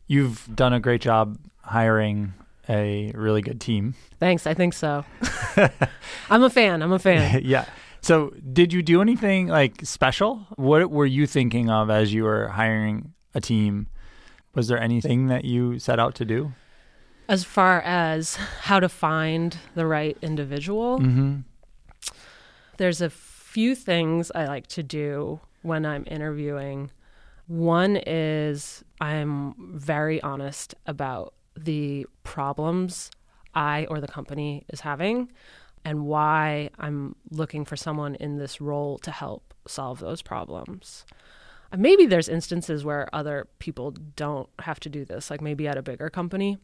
You've 0.06 0.48
done 0.54 0.72
a 0.72 0.80
great 0.80 1.00
job 1.00 1.38
hiring 1.62 2.34
a 2.70 3.10
really 3.14 3.42
good 3.42 3.60
team. 3.60 3.94
Thanks. 4.18 4.46
I 4.46 4.54
think 4.54 4.72
so. 4.74 5.04
I'm 6.30 6.42
a 6.42 6.50
fan. 6.50 6.82
I'm 6.82 6.92
a 6.92 6.98
fan. 6.98 7.40
yeah. 7.44 7.66
So, 8.00 8.32
did 8.52 8.72
you 8.72 8.82
do 8.82 9.02
anything 9.02 9.48
like 9.48 9.84
special? 9.84 10.46
What 10.56 10.90
were 10.90 11.06
you 11.06 11.26
thinking 11.26 11.68
of 11.68 11.90
as 11.90 12.14
you 12.14 12.24
were 12.24 12.48
hiring 12.48 13.12
a 13.34 13.40
team? 13.40 13.88
Was 14.54 14.68
there 14.68 14.80
anything 14.80 15.26
that 15.26 15.44
you 15.44 15.78
set 15.78 15.98
out 15.98 16.14
to 16.16 16.24
do? 16.24 16.52
As 17.28 17.44
far 17.44 17.80
as 17.82 18.36
how 18.62 18.80
to 18.80 18.88
find 18.88 19.56
the 19.74 19.86
right 19.86 20.16
individual, 20.22 20.98
mm-hmm. 20.98 21.40
there's 22.78 23.00
a 23.00 23.10
few 23.10 23.74
things 23.74 24.32
I 24.34 24.46
like 24.46 24.66
to 24.68 24.82
do 24.82 25.40
when 25.62 25.84
I'm 25.84 26.04
interviewing. 26.08 26.90
One 27.46 27.96
is 28.06 28.82
I'm 29.00 29.54
very 29.58 30.20
honest 30.22 30.74
about 30.86 31.34
the 31.64 32.06
problems 32.22 33.10
I 33.54 33.86
or 33.86 34.00
the 34.00 34.08
company 34.08 34.64
is 34.68 34.80
having 34.80 35.30
and 35.84 36.06
why 36.06 36.70
I'm 36.78 37.16
looking 37.30 37.64
for 37.64 37.76
someone 37.76 38.14
in 38.16 38.38
this 38.38 38.60
role 38.60 38.98
to 38.98 39.10
help 39.10 39.54
solve 39.66 40.00
those 40.00 40.22
problems. 40.22 41.04
Maybe 41.76 42.06
there's 42.06 42.28
instances 42.28 42.84
where 42.84 43.08
other 43.12 43.46
people 43.58 43.92
don't 44.16 44.48
have 44.60 44.80
to 44.80 44.88
do 44.88 45.04
this, 45.04 45.30
like 45.30 45.40
maybe 45.40 45.68
at 45.68 45.78
a 45.78 45.82
bigger 45.82 46.10
company. 46.10 46.58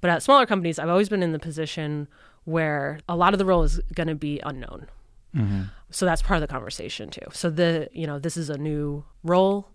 But 0.00 0.10
at 0.10 0.22
smaller 0.22 0.46
companies, 0.46 0.78
I've 0.78 0.88
always 0.88 1.08
been 1.08 1.22
in 1.22 1.32
the 1.32 1.38
position 1.38 2.08
where 2.44 2.98
a 3.08 3.14
lot 3.14 3.34
of 3.34 3.38
the 3.38 3.44
role 3.44 3.62
is 3.62 3.80
going 3.94 4.08
to 4.08 4.14
be 4.14 4.40
unknown. 4.44 4.88
Mm-hmm. 5.36 5.64
So 5.90 6.06
that's 6.06 6.22
part 6.22 6.38
of 6.38 6.40
the 6.40 6.52
conversation 6.52 7.10
too. 7.10 7.26
So 7.32 7.50
the 7.50 7.88
you 7.92 8.06
know 8.06 8.18
this 8.18 8.36
is 8.36 8.48
a 8.48 8.56
new 8.56 9.04
role. 9.22 9.68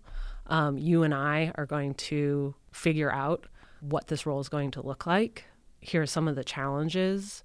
Um, 0.46 0.76
you 0.76 1.04
and 1.04 1.14
I 1.14 1.52
are 1.54 1.66
going 1.66 1.94
to 1.94 2.54
figure 2.72 3.12
out 3.12 3.46
what 3.88 4.08
this 4.08 4.26
role 4.26 4.40
is 4.40 4.48
going 4.48 4.70
to 4.72 4.82
look 4.82 5.06
like. 5.06 5.44
Here 5.80 6.02
are 6.02 6.06
some 6.06 6.28
of 6.28 6.36
the 6.36 6.44
challenges. 6.44 7.44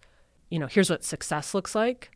You 0.49 0.60
know, 0.60 0.67
here's 0.67 0.89
what 0.89 1.04
success 1.04 1.54
looks 1.54 1.75
like. 1.75 2.12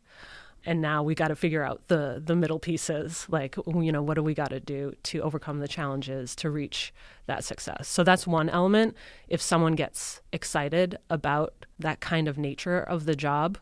And 0.66 0.80
now 0.80 1.02
we 1.02 1.14
got 1.14 1.28
to 1.28 1.36
figure 1.36 1.62
out 1.62 1.88
the 1.88 2.22
the 2.24 2.34
middle 2.34 2.58
pieces, 2.58 3.26
like 3.28 3.54
you 3.66 3.92
know, 3.92 4.02
what 4.02 4.14
do 4.14 4.22
we 4.22 4.32
got 4.32 4.48
to 4.48 4.60
do 4.60 4.94
to 5.04 5.20
overcome 5.20 5.58
the 5.58 5.68
challenges 5.68 6.34
to 6.36 6.48
reach 6.48 6.94
that 7.26 7.44
success. 7.44 7.86
So 7.86 8.02
that's 8.02 8.26
one 8.26 8.48
element. 8.48 8.96
If 9.28 9.42
someone 9.42 9.74
gets 9.74 10.22
excited 10.32 10.96
about 11.10 11.66
that 11.78 12.00
kind 12.00 12.28
of 12.28 12.38
nature 12.38 12.80
of 12.80 13.04
the 13.04 13.14
job, 13.14 13.58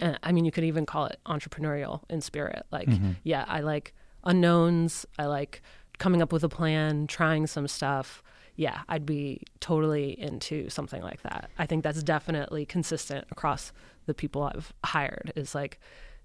uh, 0.00 0.16
I 0.22 0.32
mean, 0.32 0.46
you 0.46 0.50
could 0.50 0.64
even 0.64 0.86
call 0.86 1.06
it 1.06 1.18
entrepreneurial 1.26 2.02
in 2.08 2.22
spirit. 2.22 2.64
Like, 2.70 2.88
mm-hmm. 2.88 3.12
yeah, 3.22 3.44
I 3.46 3.60
like 3.60 3.94
unknowns. 4.24 5.06
I 5.18 5.26
like 5.26 5.60
coming 5.98 6.22
up 6.22 6.32
with 6.32 6.42
a 6.42 6.48
plan, 6.48 7.06
trying 7.06 7.46
some 7.46 7.68
stuff. 7.68 8.22
Yeah, 8.56 8.80
I'd 8.88 9.06
be 9.06 9.42
totally 9.60 10.18
into 10.20 10.68
something 10.68 11.02
like 11.02 11.22
that. 11.22 11.50
I 11.58 11.66
think 11.66 11.84
that's 11.84 12.02
definitely 12.02 12.66
consistent 12.66 13.26
across 13.30 13.72
the 14.06 14.14
people 14.14 14.42
I've 14.42 14.72
hired. 14.84 15.32
Is 15.36 15.54
like 15.54 15.80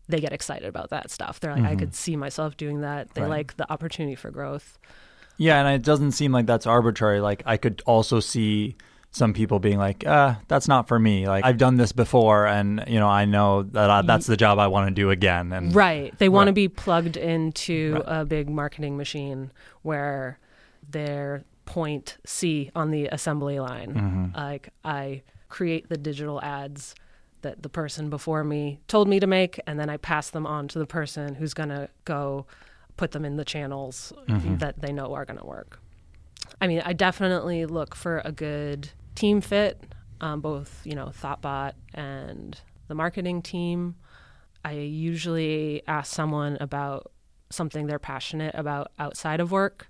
they 0.08 0.20
get 0.20 0.34
excited 0.34 0.68
about 0.68 0.90
that 0.90 1.10
stuff. 1.10 1.40
They're 1.40 1.52
like, 1.52 1.64
mm-hmm. 1.64 1.72
I 1.72 1.76
could 1.76 1.96
see 1.96 2.16
myself 2.16 2.58
doing 2.58 2.82
that. 2.82 3.14
They 3.14 3.22
right. 3.22 3.30
like 3.30 3.58
the 3.58 3.72
opportunity 3.72 4.16
for 4.16 4.32
growth. 4.32 4.78
Yeah, 5.38 5.60
and 5.60 5.76
it 5.76 5.84
doesn't 5.84 6.12
seem 6.12 6.32
like 6.32 6.46
that's 6.46 6.68
arbitrary. 6.68 7.22
Like 7.22 7.44
I 7.46 7.58
could 7.58 7.82
also 7.86 8.20
see 8.20 8.76
some 9.16 9.34
people 9.34 9.60
being 9.60 9.78
like, 9.78 10.06
uh, 10.06 10.36
that's 10.50 10.68
not 10.68 10.90
for 10.90 11.00
me. 11.00 11.28
Like 11.28 11.46
I've 11.46 11.58
done 11.58 11.78
this 11.78 11.94
before 11.94 12.46
and 12.48 12.84
you 12.88 13.00
know, 13.00 13.08
I 13.08 13.24
know 13.24 13.64
that 13.64 13.90
I, 13.90 14.02
that's 14.02 14.26
the 14.28 14.36
job 14.36 14.60
I 14.60 14.68
want 14.68 14.90
to 14.90 14.94
do 14.94 15.10
again 15.10 15.54
and 15.54 15.74
Right. 15.74 16.18
They 16.20 16.28
want 16.28 16.48
to 16.48 16.54
be 16.54 16.68
plugged 16.68 17.16
into 17.16 17.94
right. 17.94 18.04
a 18.06 18.26
big 18.26 18.50
marketing 18.50 18.98
machine 18.98 19.52
where 19.84 20.38
they're 20.90 21.46
point 21.66 22.18
C 22.26 22.72
on 22.76 22.92
the 22.92 23.08
assembly 23.08 23.60
line. 23.60 23.94
Mm-hmm. 23.94 24.38
Like 24.38 24.70
I 24.84 25.24
create 25.50 25.90
the 25.90 25.98
digital 25.98 26.42
ads 26.42 26.96
that 27.42 27.62
the 27.62 27.70
person 27.70 28.10
before 28.10 28.44
me 28.44 28.80
told 28.88 29.08
me 29.08 29.20
to 29.20 29.28
make 29.28 29.60
and 29.68 29.80
then 29.80 29.90
I 29.90 29.98
pass 29.98 30.32
them 30.32 30.48
on 30.48 30.68
to 30.70 30.80
the 30.80 30.86
person 30.86 31.36
who's 31.36 31.54
going 31.54 31.70
to 31.70 31.90
go 32.04 32.46
put 32.98 33.12
them 33.12 33.26
in 33.26 33.36
the 33.36 33.46
channels 33.46 34.14
mm-hmm. 34.28 34.58
that 34.58 34.82
they 34.82 34.92
know 34.92 35.14
are 35.14 35.26
going 35.26 35.40
to 35.40 35.46
work. 35.46 35.80
I 36.62 36.68
mean, 36.68 36.82
I 36.86 36.94
definitely 36.94 37.66
look 37.66 37.96
for 37.96 38.22
a 38.24 38.32
good 38.32 38.90
team 39.16 39.42
fit, 39.42 39.84
um, 40.22 40.42
both 40.42 40.82
you 40.86 40.96
know 40.96 41.08
ThoughtBot 41.08 41.74
and 41.94 42.60
the 42.88 42.96
marketing 42.96 43.42
team. 43.42 43.96
I 44.64 44.74
usually 44.74 45.84
ask 45.88 46.14
someone 46.14 46.58
about 46.60 47.12
something 47.50 47.86
they're 47.86 48.00
passionate 48.00 48.56
about 48.56 48.92
outside 48.98 49.40
of 49.40 49.52
work, 49.52 49.88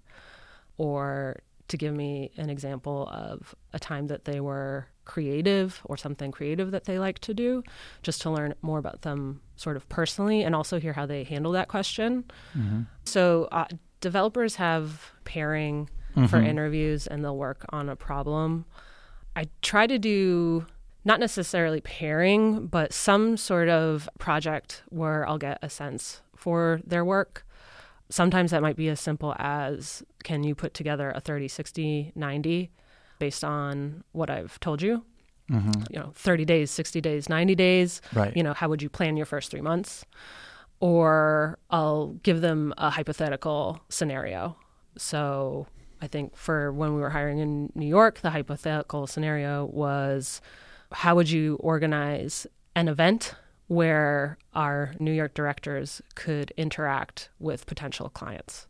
or 0.78 1.40
to 1.68 1.78
give 1.78 1.94
me 1.94 2.32
an 2.38 2.50
example 2.50 3.08
of 3.12 3.56
a 3.74 3.80
time 3.80 4.08
that 4.08 4.26
they 4.26 4.40
were 4.40 4.88
creative 5.04 5.82
or 5.86 5.98
something 5.98 6.32
creative 6.32 6.72
that 6.72 6.86
they 6.86 7.00
like 7.00 7.20
to 7.20 7.34
do, 7.34 7.64
just 8.04 8.22
to 8.22 8.30
learn 8.30 8.54
more 8.62 8.80
about 8.80 9.02
them 9.02 9.42
sort 9.56 9.76
of 9.78 9.88
personally 9.90 10.44
and 10.44 10.56
also 10.56 10.80
hear 10.80 10.94
how 10.94 11.06
they 11.06 11.24
handle 11.24 11.52
that 11.52 11.68
question. 11.68 12.24
Mm-hmm. 12.58 12.82
So, 13.04 13.48
uh, 13.52 13.66
developers 14.02 14.56
have 14.56 15.12
pairing 15.24 15.90
mm-hmm. 16.16 16.28
for 16.28 16.38
interviews 16.38 17.08
and 17.08 17.24
they'll 17.24 17.38
work 17.38 17.66
on 17.70 17.90
a 17.90 17.96
problem. 17.96 18.66
I 19.36 19.46
try 19.62 19.88
to 19.88 19.98
do 19.98 20.66
not 21.04 21.20
necessarily 21.20 21.82
pairing, 21.82 22.68
but 22.68 22.92
some 22.92 23.38
sort 23.38 23.70
of 23.70 24.10
project 24.18 24.84
where 24.90 25.28
I'll 25.28 25.38
get 25.38 25.60
a 25.62 25.70
sense 25.70 26.22
for 26.36 26.82
their 26.86 27.06
work. 27.06 27.45
Sometimes 28.10 28.52
that 28.52 28.62
might 28.62 28.76
be 28.76 28.90
as 28.90 29.00
simple 29.00 29.36
as 29.40 30.04
can 30.24 30.44
you 30.44 30.54
put 30.56 30.74
together 30.74 31.12
a 31.16 31.20
30, 31.20 31.48
60, 31.48 32.12
90 32.16 32.72
based 33.20 33.44
on 33.44 34.04
what 34.12 34.30
I've 34.30 34.60
told 34.60 34.82
you? 34.82 35.04
Mm-hmm. 35.50 35.84
You 35.92 36.00
know, 36.00 36.12
30 36.16 36.46
days, 36.46 36.72
60 36.72 37.02
days, 37.02 37.30
90 37.30 37.56
days. 37.56 38.02
Right. 38.14 38.36
You 38.36 38.44
know, 38.44 38.54
how 38.54 38.70
would 38.70 38.82
you 38.82 38.90
plan 38.90 39.18
your 39.18 39.26
first 39.26 39.52
three 39.52 39.62
months? 39.62 40.06
Or 40.80 41.58
I'll 41.70 42.10
give 42.24 42.42
them 42.42 42.74
a 42.78 42.90
hypothetical 42.90 43.82
scenario. 43.90 44.58
So 44.98 45.68
I 46.02 46.08
think 46.08 46.36
for 46.36 46.72
when 46.72 46.94
we 46.96 47.02
were 47.02 47.10
hiring 47.10 47.40
in 47.40 47.72
New 47.76 47.88
York, 47.88 48.22
the 48.22 48.32
hypothetical 48.32 49.08
scenario 49.08 49.66
was 49.66 50.42
how 50.92 51.16
would 51.16 51.30
you 51.30 51.56
organize 51.56 52.46
an 52.76 52.88
event 52.88 53.34
where 53.68 54.38
our 54.54 54.94
New 55.00 55.12
York 55.12 55.34
directors 55.34 56.02
could 56.16 56.52
interact 56.58 57.30
with 57.40 57.66
potential 57.66 58.10
clients? 58.10 58.68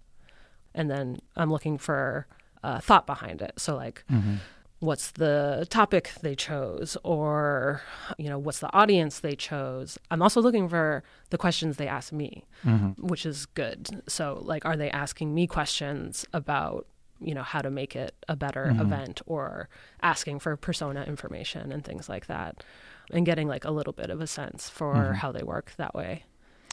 And 0.73 0.89
then 0.89 1.19
I'm 1.35 1.51
looking 1.51 1.77
for 1.77 2.27
a 2.63 2.81
thought 2.81 3.05
behind 3.05 3.41
it. 3.41 3.53
So, 3.57 3.75
like, 3.75 4.03
mm-hmm. 4.11 4.35
what's 4.79 5.11
the 5.11 5.65
topic 5.69 6.11
they 6.21 6.35
chose 6.35 6.97
or 7.03 7.81
you 8.17 8.29
know 8.29 8.37
what's 8.37 8.59
the 8.59 8.71
audience 8.73 9.21
they 9.21 9.35
chose 9.35 9.97
i'm 10.11 10.21
also 10.21 10.41
looking 10.41 10.67
for 10.67 11.01
the 11.29 11.37
questions 11.37 11.77
they 11.77 11.87
ask 11.87 12.11
me 12.11 12.43
mm-hmm. 12.63 12.89
which 13.07 13.25
is 13.25 13.45
good 13.47 14.03
so 14.05 14.37
like 14.43 14.65
are 14.65 14.75
they 14.75 14.91
asking 14.91 15.33
me 15.33 15.47
questions 15.47 16.25
about 16.33 16.85
you 17.19 17.33
know, 17.33 17.43
how 17.43 17.61
to 17.61 17.69
make 17.69 17.95
it 17.95 18.15
a 18.27 18.35
better 18.35 18.69
event 18.79 19.21
or 19.25 19.69
asking 20.01 20.39
for 20.39 20.55
persona 20.55 21.03
information 21.03 21.71
and 21.71 21.83
things 21.83 22.09
like 22.09 22.27
that 22.27 22.63
and 23.11 23.25
getting 23.25 23.47
like 23.47 23.65
a 23.65 23.71
little 23.71 23.93
bit 23.93 24.09
of 24.09 24.21
a 24.21 24.27
sense 24.27 24.69
for 24.69 24.93
mm-hmm. 24.93 25.13
how 25.13 25.31
they 25.31 25.43
work 25.43 25.73
that 25.77 25.93
way. 25.93 26.23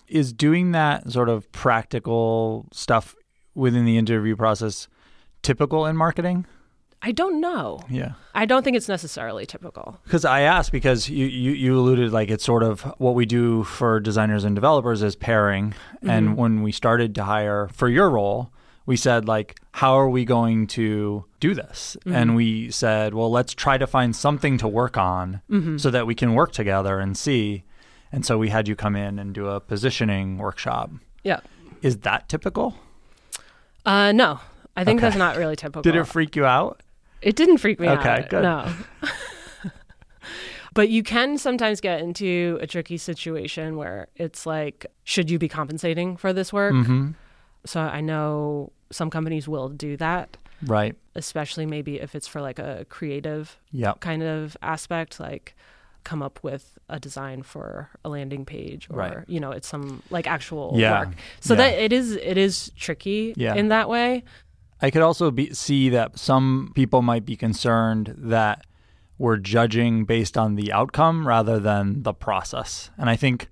Is 0.08 0.32
doing 0.32 0.72
that 0.72 1.10
sort 1.10 1.28
of 1.28 1.50
practical 1.52 2.66
stuff 2.72 3.14
within 3.54 3.84
the 3.84 3.96
interview 3.96 4.36
process 4.36 4.88
typical 5.42 5.86
in 5.86 5.96
marketing? 5.96 6.46
I 7.04 7.10
don't 7.10 7.40
know. 7.40 7.80
Yeah. 7.90 8.12
I 8.32 8.46
don't 8.46 8.62
think 8.62 8.76
it's 8.76 8.88
necessarily 8.88 9.44
typical. 9.44 9.98
Because 10.04 10.24
I 10.24 10.42
asked 10.42 10.70
because 10.70 11.08
you, 11.08 11.26
you, 11.26 11.50
you 11.50 11.76
alluded 11.76 12.12
like 12.12 12.30
it's 12.30 12.44
sort 12.44 12.62
of 12.62 12.82
what 12.98 13.16
we 13.16 13.26
do 13.26 13.64
for 13.64 13.98
designers 13.98 14.44
and 14.44 14.54
developers 14.54 15.02
is 15.02 15.16
pairing. 15.16 15.74
And 16.02 16.28
mm-hmm. 16.28 16.36
when 16.36 16.62
we 16.62 16.70
started 16.70 17.16
to 17.16 17.24
hire 17.24 17.68
for 17.72 17.88
your 17.88 18.08
role, 18.08 18.52
we 18.86 18.96
said 18.96 19.26
like, 19.28 19.58
how 19.72 19.94
are 19.94 20.08
we 20.08 20.24
going 20.24 20.66
to 20.68 21.24
do 21.40 21.54
this? 21.54 21.96
And 22.06 22.34
we 22.36 22.70
said, 22.70 23.14
well, 23.14 23.30
let's 23.30 23.54
try 23.54 23.78
to 23.78 23.86
find 23.86 24.14
something 24.14 24.58
to 24.58 24.68
work 24.68 24.96
on 24.96 25.40
so 25.78 25.90
that 25.90 26.06
we 26.06 26.14
can 26.14 26.34
work 26.34 26.52
together 26.52 26.98
and 27.00 27.16
see. 27.16 27.64
And 28.10 28.26
so 28.26 28.36
we 28.38 28.50
had 28.50 28.68
you 28.68 28.76
come 28.76 28.94
in 28.96 29.18
and 29.18 29.32
do 29.34 29.46
a 29.48 29.60
positioning 29.60 30.38
workshop. 30.38 30.90
Yeah. 31.22 31.40
Is 31.80 31.98
that 31.98 32.28
typical? 32.28 32.74
Uh, 33.86 34.12
no, 34.12 34.38
I 34.76 34.84
think 34.84 34.98
Okay. 34.98 35.06
that's 35.06 35.16
not 35.16 35.36
really 35.36 35.56
typical. 35.56 35.82
Did 35.82 35.96
it 35.96 36.04
freak 36.04 36.36
you 36.36 36.44
out? 36.44 36.80
It 37.22 37.36
didn't 37.36 37.58
freak 37.58 37.80
me 37.80 37.88
Okay, 37.88 38.08
out. 38.08 38.18
Okay 38.20 38.28
good. 38.28 38.42
No. 38.42 38.72
but 40.74 40.88
you 40.88 41.02
can 41.02 41.38
sometimes 41.38 41.80
get 41.80 42.00
into 42.00 42.58
a 42.60 42.66
tricky 42.66 42.96
situation 42.96 43.76
where 43.76 44.08
it's 44.16 44.46
like, 44.46 44.86
should 45.04 45.30
you 45.30 45.38
be 45.38 45.48
compensating 45.48 46.16
for 46.16 46.32
this 46.32 46.52
work? 46.52 46.74
Mm-hmm. 46.74 47.10
So 47.64 47.80
I 47.80 48.00
know 48.00 48.72
some 48.90 49.10
companies 49.10 49.48
will 49.48 49.68
do 49.68 49.96
that, 49.98 50.36
Right. 50.66 50.94
especially 51.14 51.66
maybe 51.66 52.00
if 52.00 52.14
it's 52.14 52.26
for 52.28 52.40
like 52.40 52.58
a 52.58 52.84
creative 52.88 53.58
Yep. 53.72 54.00
kind 54.00 54.22
of 54.22 54.56
aspect, 54.62 55.18
like 55.20 55.54
come 56.04 56.20
up 56.22 56.40
with 56.42 56.78
a 56.88 56.98
design 56.98 57.42
for 57.42 57.88
a 58.04 58.08
landing 58.08 58.44
page 58.44 58.88
or 58.90 58.96
Right. 58.98 59.18
you 59.28 59.38
know 59.38 59.52
it's 59.52 59.68
some 59.68 60.02
like 60.10 60.26
actual 60.26 60.72
Yeah. 60.74 61.04
work 61.04 61.14
so 61.40 61.54
Yeah. 61.54 61.58
that 61.58 61.78
it 61.78 61.92
is 61.92 62.16
it 62.16 62.36
is 62.36 62.72
tricky 62.76 63.34
Yeah. 63.36 63.54
in 63.54 63.68
that 63.68 63.88
way 63.88 64.24
I 64.80 64.90
could 64.90 65.02
also 65.02 65.30
be, 65.30 65.54
see 65.54 65.88
that 65.90 66.18
some 66.18 66.72
people 66.74 67.02
might 67.02 67.24
be 67.24 67.36
concerned 67.36 68.14
that 68.18 68.64
we're 69.16 69.36
judging 69.36 70.04
based 70.04 70.36
on 70.36 70.56
the 70.56 70.72
outcome 70.72 71.24
rather 71.28 71.60
than 71.60 72.02
the 72.02 72.12
process. 72.12 72.90
And 72.98 73.08
I 73.08 73.14
think 73.14 73.48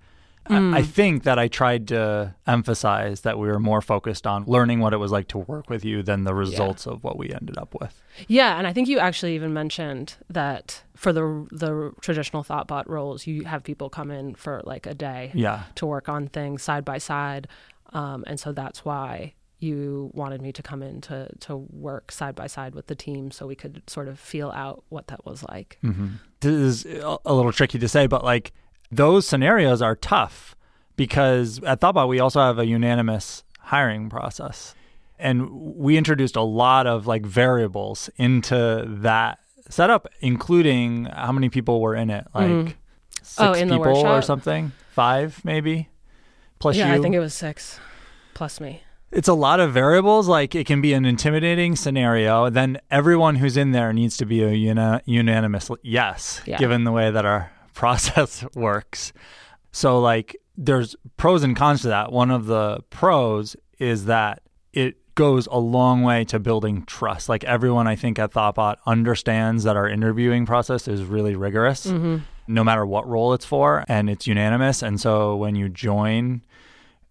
I, 0.51 0.79
I 0.79 0.83
think 0.83 1.23
that 1.25 1.39
I 1.39 1.49
tried 1.49 1.89
to 1.89 2.35
emphasize 2.47 3.21
that 3.23 3.39
we 3.39 3.49
were 3.49 3.59
more 3.61 3.81
focused 3.81 4.27
on 4.27 4.45
learning 4.47 4.81
what 4.81 4.93
it 4.93 4.99
was 4.99 5.13
like 5.13 5.29
to 5.29 5.39
work 5.39 5.71
with 5.71 5.85
you 5.85 6.03
than 6.03 6.25
the 6.25 6.35
results 6.35 6.87
of 6.87 7.05
what 7.05 7.17
we 7.19 7.31
ended 7.31 7.57
up 7.59 7.75
with. 7.81 8.03
Yeah, 8.29 8.59
and 8.59 8.67
I 8.67 8.73
think 8.73 8.89
you 8.89 8.99
actually 8.99 9.35
even 9.35 9.53
mentioned 9.53 10.17
that 10.29 10.83
for 10.97 11.13
the 11.13 11.47
the 11.51 11.93
traditional 12.01 12.43
thoughtbot 12.45 12.85
roles, 12.89 13.27
you 13.27 13.45
have 13.45 13.63
people 13.63 13.89
come 13.89 14.11
in 14.11 14.35
for 14.35 14.61
like 14.65 14.87
a 14.87 14.95
day 14.95 15.31
Yeah. 15.35 15.63
to 15.77 15.87
work 15.87 16.09
on 16.09 16.27
things 16.29 16.63
side 16.63 16.85
by 16.85 16.99
side, 16.99 17.47
um, 17.93 18.25
and 18.27 18.39
so 18.39 18.53
that's 18.53 18.85
why 18.85 19.35
you 19.63 20.11
wanted 20.15 20.41
me 20.41 20.53
to 20.53 20.63
come 20.63 20.83
in 20.83 21.01
to 21.03 21.29
to 21.41 21.57
work 21.71 22.11
side 22.11 22.35
by 22.35 22.47
side 22.47 22.75
with 22.75 22.87
the 22.87 22.95
team, 22.95 23.31
so 23.31 23.47
we 23.47 23.55
could 23.55 23.83
sort 23.87 24.09
of 24.09 24.19
feel 24.19 24.51
out 24.53 24.83
what 24.89 25.07
that 25.09 25.25
was 25.25 25.43
like. 25.45 25.79
this 26.41 26.85
is 26.87 26.87
a 27.25 27.35
little 27.35 27.53
tricky 27.53 27.79
to 27.79 27.89
say, 27.89 28.07
but 28.07 28.25
like 28.25 28.53
those 28.91 29.27
scenarios 29.27 29.81
are 29.83 29.97
tough 29.97 30.55
because 30.97 31.63
at 31.65 31.81
Thoughtbot 31.81 32.09
we 32.09 32.21
also 32.21 32.41
have 32.41 32.59
a 32.59 32.67
unanimous 32.67 33.45
hiring 33.59 34.11
process, 34.11 34.75
and 35.19 35.51
we 35.51 35.97
introduced 35.97 36.37
a 36.37 36.43
lot 36.43 36.87
of 36.87 37.07
like 37.07 37.25
variables 37.25 38.11
into 38.17 38.85
that 38.87 39.39
setup, 39.69 40.09
including 40.21 41.07
how 41.07 41.33
many 41.33 41.49
people 41.49 41.81
were 41.81 41.95
in 41.95 42.11
it, 42.11 42.27
like 42.35 42.47
mm-hmm. 42.47 42.69
six 43.23 43.39
Oh, 43.39 43.55
people 43.55 44.07
or 44.07 44.23
something, 44.23 44.73
five 44.91 45.41
maybe, 45.45 45.89
plus 46.59 46.77
yeah, 46.77 46.93
you. 46.93 46.99
I 46.99 47.03
think 47.03 47.15
it 47.15 47.21
was 47.21 47.35
six 47.35 47.79
plus 48.35 48.61
me. 48.61 48.83
It's 49.13 49.29
a 49.29 49.35
lot 49.35 49.59
of 49.59 49.73
variables. 49.73 50.29
Like 50.29 50.55
it 50.55 50.67
can 50.67 50.81
be 50.81 50.93
an 50.93 51.05
intimidating 51.05 51.77
scenario. 51.77 52.49
Then 52.49 52.79
everyone 52.91 53.37
who's 53.37 53.57
in 53.57 53.73
there 53.73 53.93
needs 53.93 54.17
to 54.19 54.25
be 54.25 54.43
a 54.43 54.53
uni- 54.53 55.01
unanimous 55.05 55.71
yes, 55.83 56.41
Yeah. 56.47 56.59
given 56.59 56.85
the 56.85 56.93
way 56.93 57.11
that 57.11 57.25
our 57.25 57.51
process 57.81 58.45
works. 58.55 59.13
So, 59.73 59.99
like, 60.01 60.37
there's 60.57 60.95
pros 61.17 61.43
and 61.43 61.57
cons 61.57 61.81
to 61.83 61.89
that. 61.89 62.13
One 62.13 62.31
of 62.31 62.45
the 62.45 62.81
pros 62.91 63.57
is 63.79 64.05
that 64.05 64.43
it 64.75 64.97
goes 65.15 65.49
a 65.51 65.59
long 65.59 66.03
way 66.03 66.25
to 66.27 66.39
building 66.39 66.85
trust. 66.85 67.29
Like, 67.31 67.43
everyone, 67.45 67.89
I 67.89 67.97
think, 67.97 68.19
at 68.19 68.33
Thoughtbot 68.33 68.77
understands 68.87 69.65
that 69.65 69.77
our 69.77 69.89
interviewing 69.89 70.45
process 70.45 70.89
is 70.89 71.03
really 71.05 71.35
rigorous, 71.35 71.87
mm-hmm. 71.87 72.19
no 72.47 72.63
matter 72.63 72.85
what 72.85 73.09
role 73.09 73.33
it's 73.33 73.47
for, 73.47 73.85
and 73.89 74.11
it's 74.11 74.27
unanimous. 74.27 74.83
And 74.83 75.01
so, 75.01 75.35
when 75.37 75.55
you 75.55 75.71
join, 75.71 76.43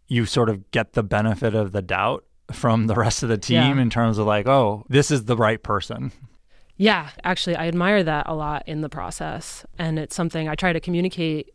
you 0.07 0.27
sort 0.27 0.49
of 0.49 0.69
get 0.69 0.93
the 0.93 1.03
benefit 1.03 1.55
of 1.55 1.71
the 1.71 1.81
doubt 1.81 2.25
from 2.51 2.85
the 2.87 2.95
rest 2.95 3.23
of 3.23 3.29
the 3.29 3.37
team 3.37 3.77
Yeah. 3.77 3.81
in 3.81 3.89
terms 3.89 4.19
of 4.19 4.27
like, 4.27 4.47
oh, 4.47 4.85
this 4.87 5.09
is 5.09 5.25
the 5.25 5.35
right 5.37 5.61
person. 5.61 6.11
Yeah, 6.79 7.09
actually, 7.25 7.57
I 7.57 7.67
admire 7.67 8.03
that 8.03 8.25
a 8.29 8.33
lot 8.33 8.63
in 8.65 8.79
the 8.79 8.87
process. 8.87 9.65
And 9.77 9.99
it's 9.99 10.15
something 10.15 10.47
I 10.47 10.55
try 10.55 10.71
to 10.71 10.79
communicate 10.79 11.51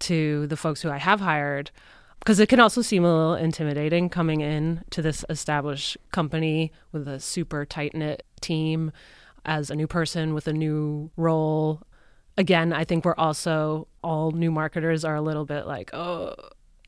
to 0.00 0.46
the 0.46 0.56
folks 0.56 0.80
who 0.80 0.90
I 0.90 0.96
have 0.96 1.20
hired 1.20 1.70
because 2.18 2.40
it 2.40 2.48
can 2.48 2.58
also 2.58 2.80
seem 2.80 3.04
a 3.04 3.14
little 3.14 3.34
intimidating 3.34 4.08
coming 4.08 4.40
in 4.40 4.82
to 4.88 5.02
this 5.02 5.22
established 5.28 5.98
company 6.12 6.72
with 6.92 7.06
a 7.06 7.20
super 7.20 7.66
tight 7.66 7.94
knit 7.94 8.24
team 8.40 8.90
as 9.44 9.68
a 9.68 9.74
new 9.74 9.86
person 9.86 10.32
with 10.32 10.48
a 10.48 10.52
new 10.54 11.10
role. 11.18 11.82
Again, 12.38 12.72
I 12.72 12.84
think 12.84 13.04
we're 13.04 13.14
also 13.16 13.86
all 14.02 14.30
new 14.30 14.50
marketers 14.50 15.04
are 15.04 15.14
a 15.14 15.20
little 15.20 15.44
bit 15.44 15.66
like, 15.66 15.92
oh, 15.92 16.34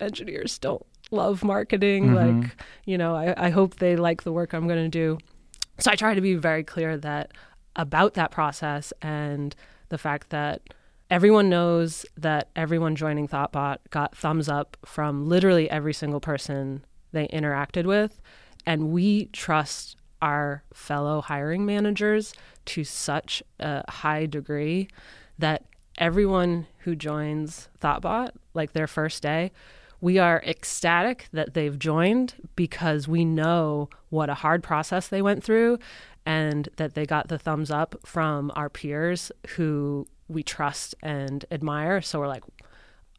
engineers 0.00 0.58
don't 0.58 0.84
love 1.10 1.44
marketing. 1.44 2.06
Mm-hmm. 2.06 2.40
Like, 2.40 2.56
you 2.86 2.96
know, 2.96 3.14
I, 3.14 3.34
I 3.36 3.50
hope 3.50 3.76
they 3.76 3.96
like 3.96 4.22
the 4.22 4.32
work 4.32 4.54
I'm 4.54 4.66
going 4.66 4.82
to 4.82 4.88
do. 4.88 5.18
So 5.78 5.90
I 5.90 5.94
try 5.94 6.14
to 6.14 6.22
be 6.22 6.36
very 6.36 6.64
clear 6.64 6.96
that 6.96 7.32
about 7.76 8.14
that 8.14 8.30
process 8.30 8.92
and 9.00 9.54
the 9.88 9.98
fact 9.98 10.30
that 10.30 10.62
everyone 11.10 11.48
knows 11.48 12.04
that 12.16 12.48
everyone 12.56 12.96
joining 12.96 13.28
Thoughtbot 13.28 13.78
got 13.90 14.16
thumbs 14.16 14.48
up 14.48 14.76
from 14.84 15.28
literally 15.28 15.70
every 15.70 15.94
single 15.94 16.20
person 16.20 16.84
they 17.12 17.28
interacted 17.28 17.84
with. 17.84 18.20
And 18.66 18.90
we 18.90 19.26
trust 19.26 19.96
our 20.20 20.64
fellow 20.72 21.20
hiring 21.20 21.64
managers 21.64 22.34
to 22.64 22.82
such 22.82 23.42
a 23.60 23.88
high 23.90 24.26
degree 24.26 24.88
that 25.38 25.64
everyone 25.98 26.66
who 26.78 26.96
joins 26.96 27.68
Thoughtbot, 27.80 28.30
like 28.54 28.72
their 28.72 28.86
first 28.86 29.22
day, 29.22 29.52
we 30.00 30.18
are 30.18 30.42
ecstatic 30.46 31.28
that 31.32 31.54
they've 31.54 31.78
joined 31.78 32.34
because 32.54 33.08
we 33.08 33.24
know 33.24 33.88
what 34.10 34.28
a 34.28 34.34
hard 34.34 34.62
process 34.62 35.08
they 35.08 35.22
went 35.22 35.42
through 35.42 35.78
and 36.26 36.68
that 36.76 36.94
they 36.94 37.06
got 37.06 37.28
the 37.28 37.38
thumbs 37.38 37.70
up 37.70 37.94
from 38.04 38.52
our 38.56 38.68
peers 38.68 39.30
who 39.50 40.06
we 40.28 40.42
trust 40.42 40.94
and 41.02 41.44
admire. 41.50 42.02
So 42.02 42.18
we're 42.18 42.26
like, 42.26 42.42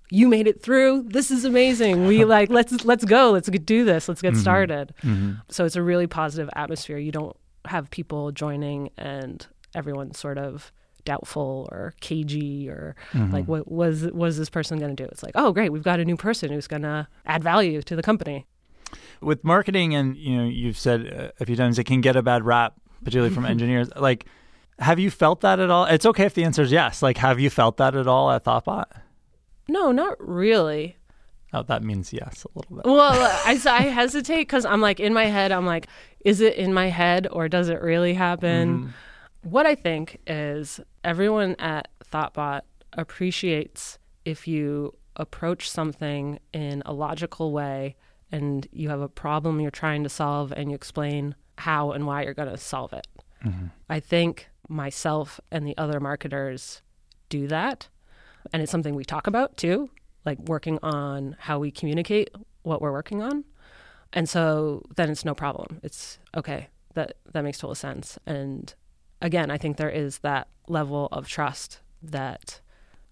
you 0.09 0.27
made 0.27 0.45
it 0.45 0.61
through. 0.61 1.03
This 1.03 1.31
is 1.31 1.45
amazing. 1.45 2.05
We 2.05 2.25
like 2.35 2.49
let's 2.49 2.85
let's 2.85 3.05
go. 3.05 3.31
Let's 3.31 3.49
do 3.49 3.85
this. 3.85 4.07
Let's 4.07 4.21
get 4.21 4.33
mm-hmm. 4.33 4.41
started. 4.41 4.93
Mm-hmm. 5.03 5.33
So 5.49 5.65
it's 5.65 5.75
a 5.75 5.81
really 5.81 6.07
positive 6.07 6.49
atmosphere. 6.55 6.97
You 6.97 7.11
don't 7.11 7.35
have 7.65 7.89
people 7.89 8.31
joining 8.31 8.91
and 8.97 9.45
everyone 9.73 10.13
sort 10.13 10.37
of 10.37 10.71
doubtful 11.03 11.69
or 11.71 11.93
cagey 12.01 12.69
or 12.69 12.95
mm-hmm. 13.13 13.33
like 13.33 13.47
what 13.47 13.71
was 13.71 14.03
what 14.11 14.27
is 14.27 14.37
this 14.37 14.49
person 14.49 14.79
going 14.79 14.95
to 14.95 15.03
do? 15.03 15.07
It's 15.09 15.23
like, 15.23 15.33
"Oh, 15.35 15.53
great. 15.53 15.71
We've 15.71 15.83
got 15.83 16.01
a 16.01 16.05
new 16.05 16.17
person 16.17 16.51
who's 16.51 16.67
going 16.67 16.81
to 16.81 17.07
add 17.25 17.43
value 17.43 17.81
to 17.81 17.95
the 17.95 18.03
company." 18.03 18.45
With 19.21 19.43
marketing, 19.43 19.95
and 19.95 20.15
you 20.15 20.37
know, 20.37 20.45
you've 20.45 20.77
said 20.77 21.13
uh, 21.13 21.31
a 21.39 21.45
few 21.45 21.55
times 21.55 21.79
it 21.79 21.85
can 21.85 22.01
get 22.01 22.15
a 22.15 22.21
bad 22.21 22.45
rap, 22.45 22.75
particularly 23.03 23.33
from 23.33 23.45
engineers. 23.53 23.89
Like, 23.95 24.25
have 24.79 24.99
you 24.99 25.10
felt 25.10 25.41
that 25.41 25.60
at 25.60 25.69
all? 25.69 25.86
It's 25.86 26.05
okay 26.05 26.25
if 26.25 26.33
the 26.33 26.43
answer 26.43 26.62
is 26.62 26.71
yes. 26.71 27.01
Like, 27.01 27.17
have 27.17 27.39
you 27.39 27.49
felt 27.49 27.77
that 27.77 27.95
at 27.95 28.07
all 28.07 28.31
at 28.31 28.43
Thoughtbot? 28.43 28.86
No, 29.67 29.91
not 29.91 30.15
really. 30.19 30.97
Oh, 31.53 31.63
that 31.63 31.83
means 31.83 32.13
yes, 32.13 32.45
a 32.45 32.60
little 32.60 32.75
bit. 32.77 32.86
Well, 32.86 33.13
I, 33.45 33.60
I 33.65 33.81
hesitate 33.83 34.41
because 34.41 34.65
I'm 34.65 34.81
like 34.81 34.99
in 34.99 35.13
my 35.13 35.25
head, 35.25 35.51
I'm 35.51 35.65
like, 35.65 35.88
is 36.23 36.41
it 36.41 36.55
in 36.55 36.73
my 36.73 36.89
head 36.89 37.27
or 37.31 37.47
does 37.47 37.69
it 37.69 37.81
really 37.81 38.13
happen? 38.13 38.77
Mm-hmm. 38.77 39.49
What 39.49 39.65
I 39.65 39.75
think 39.75 40.19
is 40.27 40.79
everyone 41.03 41.55
at 41.57 41.89
Thoughtbot 42.12 42.62
appreciates 42.93 43.97
if 44.25 44.47
you 44.47 44.93
approach 45.15 45.69
something 45.69 46.39
in 46.53 46.83
a 46.86 46.93
logical 46.93 47.51
way 47.51 47.95
and 48.31 48.67
you 48.71 48.89
have 48.89 49.01
a 49.01 49.07
problem 49.07 49.60
you're 49.60 49.71
trying 49.71 50.03
to 50.03 50.10
solve 50.10 50.51
and 50.51 50.69
you 50.69 50.75
explain 50.75 51.36
how 51.57 51.91
and 51.91 52.05
why 52.07 52.23
you're 52.23 52.33
going 52.33 52.49
to 52.49 52.57
solve 52.57 52.93
it. 52.93 53.07
I 53.89 53.99
think 54.01 54.49
myself 54.67 55.39
and 55.51 55.65
the 55.65 55.77
other 55.77 55.99
marketers 56.01 56.81
do 57.29 57.47
that. 57.47 57.87
And 58.51 58.61
it's 58.61 58.71
something 58.71 58.93
we 58.95 59.05
talk 59.05 59.25
about 59.27 59.55
too, 59.55 59.89
like 60.25 60.37
working 60.39 60.79
on 60.83 61.35
how 61.39 61.57
we 61.59 61.71
communicate 61.71 62.29
what 62.63 62.81
we're 62.81 62.91
working 62.91 63.21
on. 63.21 63.45
And 64.11 64.27
so 64.27 64.83
then 64.97 65.09
it's 65.09 65.23
no 65.23 65.33
problem. 65.33 65.79
It's 65.83 66.19
okay. 66.35 66.67
that 66.95 67.17
that 67.31 67.43
makes 67.43 67.59
total 67.59 67.75
sense. 67.75 68.17
And 68.25 68.73
again, 69.21 69.49
I 69.51 69.57
think 69.57 69.77
there 69.77 69.89
is 69.89 70.19
that 70.19 70.47
level 70.67 71.07
of 71.11 71.27
trust 71.27 71.79
that 72.03 72.59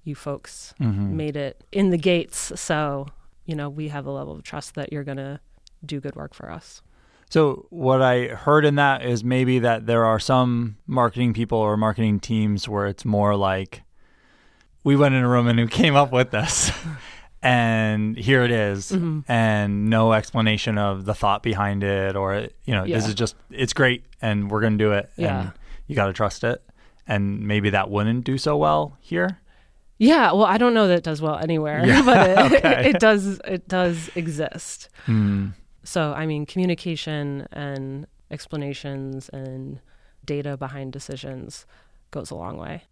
you 0.03 0.15
folks 0.15 0.73
Mm-hmm. 0.81 1.15
made 1.17 1.35
it 1.37 1.63
in 1.71 1.89
the 1.91 1.97
gates. 1.97 2.51
So, 2.59 3.07
you 3.45 3.55
know, 3.55 3.69
we 3.69 3.87
have 3.89 4.05
a 4.05 4.11
level 4.11 4.33
of 4.33 4.43
trust 4.43 4.75
that 4.75 4.91
you're 4.91 5.03
going 5.03 5.17
to 5.17 5.39
do 5.85 5.99
good 6.01 6.15
work 6.15 6.33
for 6.33 6.51
us. 6.51 6.81
So 7.35 7.65
what 7.69 8.01
I 8.01 8.27
heard 8.27 8.63
in 8.63 8.75
that 8.75 9.03
is 9.03 9.21
maybe 9.25 9.59
that 9.59 9.85
there 9.87 10.05
are 10.05 10.19
some 10.21 10.77
marketing 10.87 11.33
people 11.33 11.57
or 11.57 11.75
marketing 11.75 12.21
teams 12.21 12.69
where 12.69 12.87
it's 12.87 13.03
more 13.03 13.35
like 13.35 13.81
we 14.85 14.95
went 14.95 15.15
in 15.15 15.21
a 15.21 15.27
room 15.27 15.49
and 15.49 15.59
we 15.59 15.67
came 15.67 15.97
up 15.97 16.13
with 16.13 16.31
this 16.31 16.71
and 17.43 18.15
here 18.17 18.43
it 18.43 18.51
is, 18.51 18.89
Mm-hmm. 18.89 19.29
and 19.29 19.89
no 19.89 20.13
explanation 20.13 20.77
of 20.77 21.03
the 21.03 21.13
thought 21.13 21.43
behind 21.43 21.83
it 21.83 22.15
or 22.15 22.47
you 22.63 22.73
know 22.73 22.87
this 22.87 23.05
is 23.05 23.13
just 23.13 23.35
it's 23.51 23.73
great 23.73 24.05
and 24.21 24.49
we're 24.49 24.61
going 24.61 24.77
to 24.77 24.83
do 24.85 24.93
it 24.93 25.09
Yeah. 25.17 25.41
and 25.41 25.51
you 25.87 25.95
got 25.97 26.05
to 26.05 26.13
trust 26.13 26.45
it 26.45 26.63
and 27.05 27.45
maybe 27.45 27.71
that 27.71 27.89
wouldn't 27.89 28.23
do 28.23 28.37
so 28.37 28.55
well 28.55 28.97
here. 29.01 29.41
Yeah, 29.97 30.31
well, 30.31 30.45
I 30.45 30.57
don't 30.57 30.73
know 30.73 30.87
that 30.87 30.99
it 30.99 31.03
does 31.03 31.21
well 31.21 31.37
anywhere, 31.37 31.85
Yeah, 31.85 32.01
but 32.05 32.29
it, 32.29 32.37
okay. 32.65 32.89
it 32.91 32.99
does 33.01 33.41
it 33.45 33.67
does 33.67 34.09
exist. 34.15 34.87
Hmm. 35.05 35.47
So, 35.85 36.13
I 36.13 36.25
mean, 36.25 36.45
communication 36.45 37.47
and 37.51 38.07
explanations 38.31 39.29
and 39.29 39.79
data 40.25 40.57
behind 40.57 40.91
decisions 40.91 41.65
goes 42.11 42.31
a 42.31 42.35
long 42.35 42.57
way. 42.57 42.83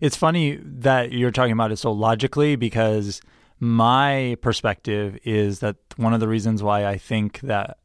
It's 0.00 0.16
funny 0.16 0.60
that 0.62 1.12
you're 1.12 1.30
talking 1.30 1.52
about 1.52 1.72
it 1.72 1.78
so 1.78 1.90
logically 1.92 2.56
because 2.56 3.20
my 3.58 4.36
perspective 4.42 5.18
is 5.24 5.60
that 5.60 5.76
one 5.96 6.12
of 6.12 6.20
the 6.20 6.28
reasons 6.28 6.62
why 6.62 6.86
I 6.86 6.98
think 6.98 7.40
that 7.40 7.78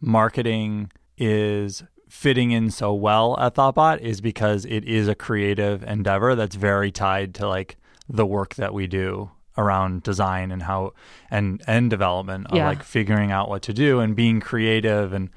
marketing 0.00 0.92
is 1.16 1.82
fitting 2.08 2.52
in 2.52 2.70
so 2.70 2.94
well 2.94 3.38
at 3.38 3.54
Thoughtbot 3.54 4.00
is 4.00 4.20
because 4.20 4.64
it 4.64 4.84
is 4.84 5.08
a 5.08 5.14
creative 5.14 5.82
endeavor 5.82 6.34
that's 6.36 6.54
very 6.54 6.92
tied 6.92 7.34
to 7.34 7.48
like 7.48 7.76
the 8.08 8.24
work 8.24 8.54
that 8.54 8.72
we 8.72 8.86
do 8.86 9.30
around 9.58 10.02
design 10.02 10.50
and 10.50 10.62
how 10.62 10.94
and 11.30 11.62
and 11.66 11.90
development 11.90 12.46
of 12.46 12.56
Yeah. 12.56 12.68
like 12.68 12.82
figuring 12.82 13.30
out 13.30 13.50
what 13.50 13.60
to 13.62 13.74
do 13.74 14.00
and 14.00 14.16
being 14.16 14.40
creative 14.40 15.12
and 15.12 15.28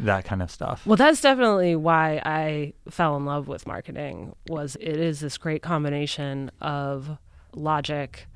that 0.00 0.24
kind 0.24 0.42
of 0.42 0.50
stuff. 0.50 0.86
Well, 0.86 0.96
that's 0.96 1.20
definitely 1.20 1.76
why 1.76 2.22
I 2.24 2.72
fell 2.90 3.16
in 3.16 3.24
love 3.24 3.46
with 3.48 3.66
marketing 3.66 4.34
was 4.48 4.76
it 4.80 4.96
is 4.96 5.20
this 5.20 5.36
great 5.38 5.62
combination 5.62 6.50
of 6.60 7.18
logic 7.54 8.26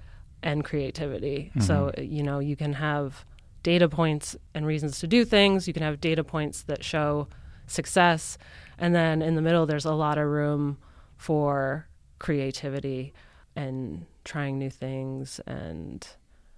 and 0.42 0.64
creativity. 0.64 1.52
So, 1.60 1.74
mm-hmm. 1.74 2.00
uh, 2.00 2.02
you 2.02 2.22
know, 2.22 2.40
you 2.40 2.56
can 2.56 2.74
have 2.74 3.24
data 3.62 3.88
points 3.88 4.36
and 4.54 4.66
reasons 4.66 4.98
to 5.00 5.06
do 5.06 5.24
things, 5.24 5.68
you 5.68 5.72
can 5.72 5.84
have 5.84 6.00
data 6.00 6.24
points 6.24 6.62
that 6.64 6.82
show 6.82 7.28
success, 7.68 8.36
and 8.76 8.92
then 8.92 9.22
in 9.22 9.36
the 9.36 9.42
middle 9.42 9.66
there's 9.66 9.84
a 9.84 9.94
lot 9.94 10.18
of 10.18 10.26
room 10.26 10.78
for 11.16 11.86
creativity 12.18 13.12
and 13.54 14.04
trying 14.24 14.58
new 14.58 14.70
things 14.70 15.40
and 15.46 16.06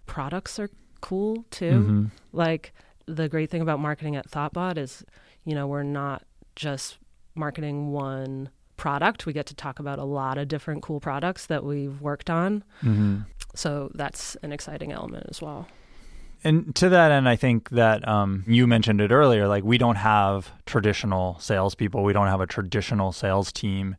products 0.07 0.59
are 0.59 0.71
cool 1.01 1.45
too. 1.51 1.71
Mhm. 1.73 2.11
Like 2.33 2.73
the 3.07 3.29
great 3.29 3.51
thing 3.51 3.63
about 3.63 3.81
marketing 3.81 4.17
at 4.17 4.31
Thoughtbot 4.31 4.79
is, 4.79 5.05
you 5.45 5.55
know, 5.55 5.67
we're 5.67 5.83
not 5.83 6.23
just 6.57 6.99
marketing 7.35 7.91
one 7.93 8.49
product. 8.77 9.27
We 9.27 9.33
get 9.33 9.47
to 9.47 9.55
talk 9.55 9.79
about 9.79 9.99
a 9.99 10.05
lot 10.05 10.39
of 10.39 10.49
different 10.49 10.83
cool 10.83 11.01
products 11.01 11.47
that 11.47 11.65
we've 11.65 12.01
worked 12.01 12.31
on. 12.31 12.65
Mhm. 12.83 13.27
So 13.55 13.91
that's 13.95 14.37
an 14.43 14.53
exciting 14.53 14.93
element 14.93 15.27
as 15.29 15.41
well. 15.41 15.69
And 16.43 16.75
to 16.77 16.89
that 16.91 17.11
end, 17.11 17.27
I 17.29 17.37
think 17.37 17.71
that 17.71 18.07
um, 18.07 18.45
you 18.47 18.67
mentioned 18.67 19.01
it 19.01 19.11
earlier. 19.11 19.49
Like 19.49 19.65
we 19.65 19.79
don't 19.79 19.97
have 19.97 20.51
traditional 20.67 21.39
salespeople. 21.39 22.03
We 22.05 22.13
don't 22.13 22.27
have 22.27 22.41
a 22.43 22.47
traditional 22.47 23.13
sales 23.13 23.51
team, 23.53 23.97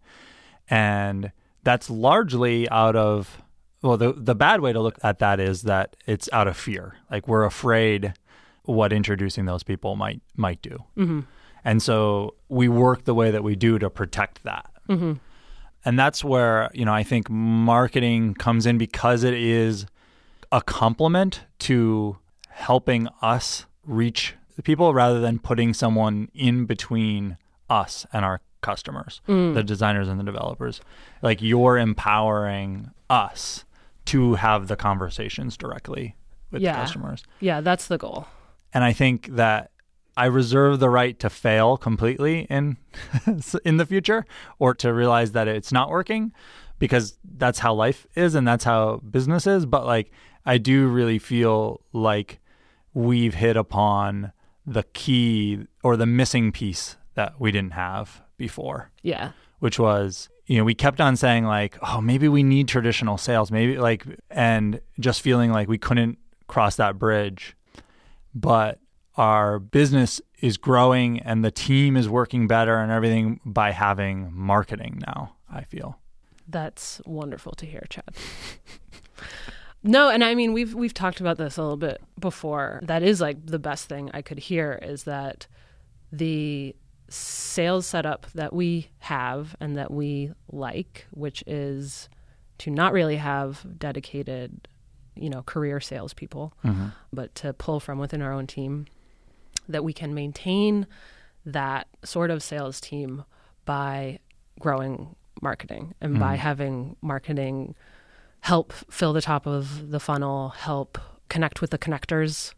and 0.70 1.32
that's 1.64 1.90
largely 1.90 2.70
out 2.70 2.96
of 2.96 3.42
well, 3.86 3.98
the 3.98 4.14
the 4.14 4.36
bad 4.36 4.62
way 4.62 4.74
to 4.74 4.82
look 4.82 4.98
at 5.04 5.20
that 5.20 5.40
is 5.40 5.62
that 5.64 5.96
it's 6.06 6.28
out 6.34 6.48
of 6.48 6.58
fear. 6.58 6.96
Like 7.12 7.28
we're 7.28 7.46
afraid 7.46 8.14
what 8.64 8.92
introducing 8.92 9.46
those 9.46 9.64
people 9.64 9.96
might 9.96 10.22
might 10.36 10.62
do, 10.62 10.84
hmm 10.96 11.20
and 11.64 11.82
so 11.82 12.36
we 12.48 12.68
work 12.68 13.06
the 13.06 13.14
way 13.16 13.32
that 13.32 13.44
we 13.44 13.56
do 13.56 13.80
to 13.80 13.90
protect 13.90 14.44
that. 14.44 14.70
hmm 14.88 15.14
And 15.84 15.98
that's 16.00 16.24
where, 16.24 16.70
you 16.74 16.86
know, 16.86 16.94
I 16.94 17.04
think 17.04 17.30
marketing 17.30 18.34
comes 18.36 18.66
in 18.66 18.78
because 18.78 19.24
it 19.24 19.34
is 19.34 19.86
a 20.52 20.62
complement 20.62 21.42
to 21.60 22.18
helping 22.50 23.08
us 23.22 23.66
reach 23.84 24.36
the 24.56 24.62
people 24.64 24.94
rather 24.94 25.20
than 25.20 25.40
putting 25.40 25.74
someone 25.74 26.30
in 26.34 26.66
between 26.66 27.38
us 27.70 28.06
and 28.14 28.24
our 28.24 28.42
customers, 28.62 29.22
the 29.28 29.64
designers 29.64 30.08
and 30.08 30.20
the 30.20 30.24
developers. 30.24 30.82
Like 31.22 31.42
you're 31.42 31.78
empowering 31.78 32.92
us 33.10 33.65
to 34.06 34.36
have 34.36 34.68
the 34.68 34.76
conversations 34.76 35.58
directly 35.58 36.16
with 36.52 36.62
Yeah. 36.62 36.76
customers. 36.76 37.24
Yeah, 37.40 37.62
that's 37.62 37.88
the 37.88 37.98
goal. 37.98 38.28
And 38.74 38.84
I 38.84 38.94
think 38.94 39.28
that 39.36 39.72
I 40.18 40.26
reserve 40.26 40.80
the 40.80 40.90
right 40.90 41.20
to 41.20 41.30
fail 41.30 41.76
completely 41.78 42.42
in 42.50 42.78
in 43.66 43.78
the 43.78 43.86
future 43.86 44.26
or 44.60 44.74
to 44.76 44.94
realize 44.94 45.34
that 45.34 45.48
it's 45.48 45.72
not 45.72 45.90
working 45.90 46.32
because 46.80 47.18
that's 47.38 47.60
how 47.60 47.74
life 47.74 48.06
is 48.16 48.36
and 48.36 48.48
that's 48.48 48.64
how 48.64 48.98
business 48.98 49.46
is, 49.48 49.66
but 49.66 49.86
like 49.86 50.12
I 50.46 50.58
do 50.58 50.88
really 50.88 51.20
feel 51.20 51.82
like 51.94 52.40
we've 52.94 53.34
hit 53.36 53.58
upon 53.58 54.32
the 54.66 54.84
key 54.94 55.68
or 55.84 55.98
the 55.98 56.06
missing 56.06 56.52
piece 56.52 56.96
that 57.16 57.40
we 57.40 57.52
didn't 57.52 57.74
have 57.74 58.22
before 58.38 58.92
Yeah. 59.04 59.32
which 59.60 59.80
was 59.80 60.30
you 60.48 60.58
know 60.58 60.64
we 60.64 60.74
kept 60.74 61.02
on 61.02 61.16
saying 61.16 61.46
like 61.46 61.78
oh 61.82 62.02
maybe 62.02 62.28
we 62.28 62.44
need 62.44 62.68
traditional 62.68 63.18
sales 63.18 63.52
maybe 63.52 63.78
like 63.78 64.06
and 64.30 64.80
just 65.00 65.22
feeling 65.22 65.52
like 65.52 65.68
we 65.68 65.78
couldn't 65.78 66.18
cross 66.48 66.76
that 66.76 66.98
bridge 67.00 67.56
but 68.34 68.80
our 69.18 69.60
business 69.60 70.22
is 70.42 70.58
growing 70.58 71.20
and 71.20 71.44
the 71.44 71.52
team 71.52 71.96
is 71.98 72.08
working 72.10 72.48
better 72.48 72.78
and 72.78 72.92
everything 72.92 73.40
by 73.46 73.72
having 73.72 74.32
marketing 74.34 75.02
now 75.06 75.36
i 75.50 75.64
feel 75.64 75.98
That's 76.48 77.02
wonderful 77.06 77.54
to 77.54 77.66
hear, 77.66 77.86
Chad. 77.90 78.16
no, 79.84 80.10
and 80.10 80.24
I 80.24 80.36
mean 80.36 80.54
we've 80.54 80.74
we've 80.76 80.94
talked 80.94 81.20
about 81.20 81.38
this 81.38 81.58
a 81.58 81.62
little 81.62 81.78
bit 81.78 82.02
before. 82.20 82.82
That 82.84 83.04
is 83.04 83.20
like 83.20 83.46
the 83.46 83.60
best 83.60 83.90
thing 83.90 84.12
I 84.14 84.22
could 84.22 84.40
hear 84.40 84.80
is 84.82 85.06
that 85.06 85.48
the 86.12 86.76
sales 87.10 87.86
setup 87.86 88.28
that 88.34 88.54
we 88.54 88.90
have 89.00 89.56
and 89.60 89.78
that 89.78 89.92
we 89.92 90.32
like, 90.52 91.06
which 91.12 91.44
is 91.46 92.10
to 92.60 92.72
not 92.72 92.94
really 92.94 93.18
have 93.18 93.66
dedicated, 93.78 94.68
you 95.16 95.30
know, 95.30 95.44
career 95.44 95.80
salespeople, 95.80 96.54
mm-hmm. 96.64 96.88
but 97.12 97.34
to 97.36 97.54
pull 97.54 97.80
from 97.80 98.00
within 98.00 98.22
our 98.22 98.32
own 98.32 98.48
team, 98.48 98.86
that 99.68 99.84
we 99.84 99.94
can 99.94 100.14
maintain 100.14 100.88
that 101.46 101.88
sort 102.04 102.32
of 102.32 102.42
sales 102.42 102.82
team 102.82 103.24
by 103.66 104.20
growing 104.60 105.16
marketing 105.42 105.94
and 106.02 106.20
by 106.20 106.34
mm-hmm. 106.34 106.42
having 106.42 106.96
marketing 107.02 107.76
help 108.42 108.72
fill 108.74 109.12
the 109.12 109.22
top 109.22 109.46
of 109.46 109.90
the 109.92 110.00
funnel, 110.00 110.50
help 110.50 110.98
connect 111.30 111.62
with 111.62 111.72
the 111.72 111.78
connectors. 111.78 112.54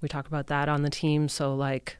We 0.00 0.08
talk 0.08 0.26
about 0.26 0.46
that 0.48 0.68
on 0.68 0.82
the 0.82 0.90
team. 0.90 1.28
So, 1.28 1.54
like 1.54 1.98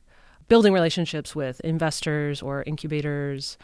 building 0.49 0.73
relationships 0.73 1.35
with 1.35 1.61
investors 1.61 2.43
or 2.43 2.63
incubators 2.67 3.59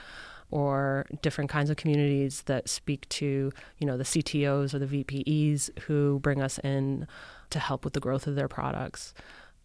or 0.50 1.06
different 1.22 1.48
kinds 1.48 1.70
of 1.70 1.76
communities 1.76 2.42
that 2.42 2.68
speak 2.68 3.08
to, 3.08 3.52
you 3.78 3.86
know, 3.86 3.96
the 3.96 4.04
CTOs 4.04 4.74
or 4.74 4.78
the 4.78 5.04
VPEs 5.04 5.70
who 5.84 6.20
bring 6.20 6.42
us 6.42 6.58
in 6.58 7.06
to 7.50 7.58
help 7.58 7.84
with 7.84 7.94
the 7.94 8.00
growth 8.00 8.26
of 8.26 8.34
their 8.34 8.48
products. 8.48 9.14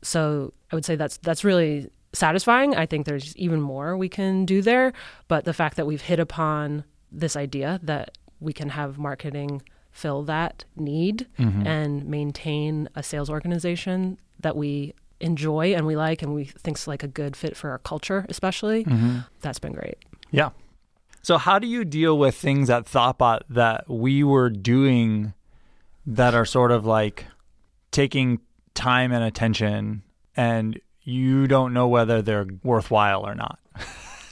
So, 0.01 0.53
I 0.71 0.75
would 0.75 0.85
say 0.85 0.95
that's 0.95 1.17
that's 1.17 1.43
really 1.43 1.89
satisfying. 2.13 2.75
I 2.75 2.85
think 2.85 3.05
there's 3.05 3.35
even 3.35 3.61
more 3.61 3.97
we 3.97 4.09
can 4.09 4.45
do 4.45 4.61
there, 4.61 4.93
but 5.27 5.43
the 5.45 5.53
fact 5.53 5.75
that 5.77 5.85
we've 5.85 6.01
hit 6.01 6.19
upon 6.19 6.85
this 7.11 7.35
idea 7.35 7.79
that 7.83 8.17
we 8.39 8.53
can 8.53 8.69
have 8.69 8.97
marketing 8.97 9.61
fill 9.91 10.23
that 10.23 10.63
need 10.75 11.27
mm-hmm. 11.39 11.65
and 11.65 12.05
maintain 12.05 12.87
a 12.95 13.01
sales 13.01 13.29
organization 13.29 14.19
that 14.39 14.55
we 14.55 14.93
enjoy 15.19 15.73
and 15.73 15.85
we 15.85 15.95
like 15.95 16.21
and 16.21 16.33
we 16.33 16.45
think's 16.45 16.87
like 16.87 17.03
a 17.03 17.07
good 17.07 17.35
fit 17.35 17.57
for 17.57 17.71
our 17.71 17.79
culture 17.79 18.25
especially 18.29 18.83
mm-hmm. 18.83 19.19
that's 19.41 19.59
been 19.59 19.73
great. 19.73 19.97
Yeah. 20.31 20.49
So 21.21 21.37
how 21.37 21.59
do 21.59 21.67
you 21.67 21.83
deal 21.83 22.17
with 22.17 22.35
things 22.35 22.69
at 22.69 22.85
thoughtbot 22.85 23.41
that 23.49 23.89
we 23.89 24.23
were 24.23 24.49
doing 24.49 25.33
that 26.05 26.33
are 26.33 26.45
sort 26.45 26.71
of 26.71 26.85
like 26.85 27.25
taking 27.91 28.39
time 28.73 29.11
and 29.11 29.23
attention 29.23 30.03
and 30.35 30.79
you 31.01 31.47
don't 31.47 31.73
know 31.73 31.87
whether 31.87 32.21
they're 32.21 32.47
worthwhile 32.63 33.25
or 33.27 33.35
not? 33.35 33.59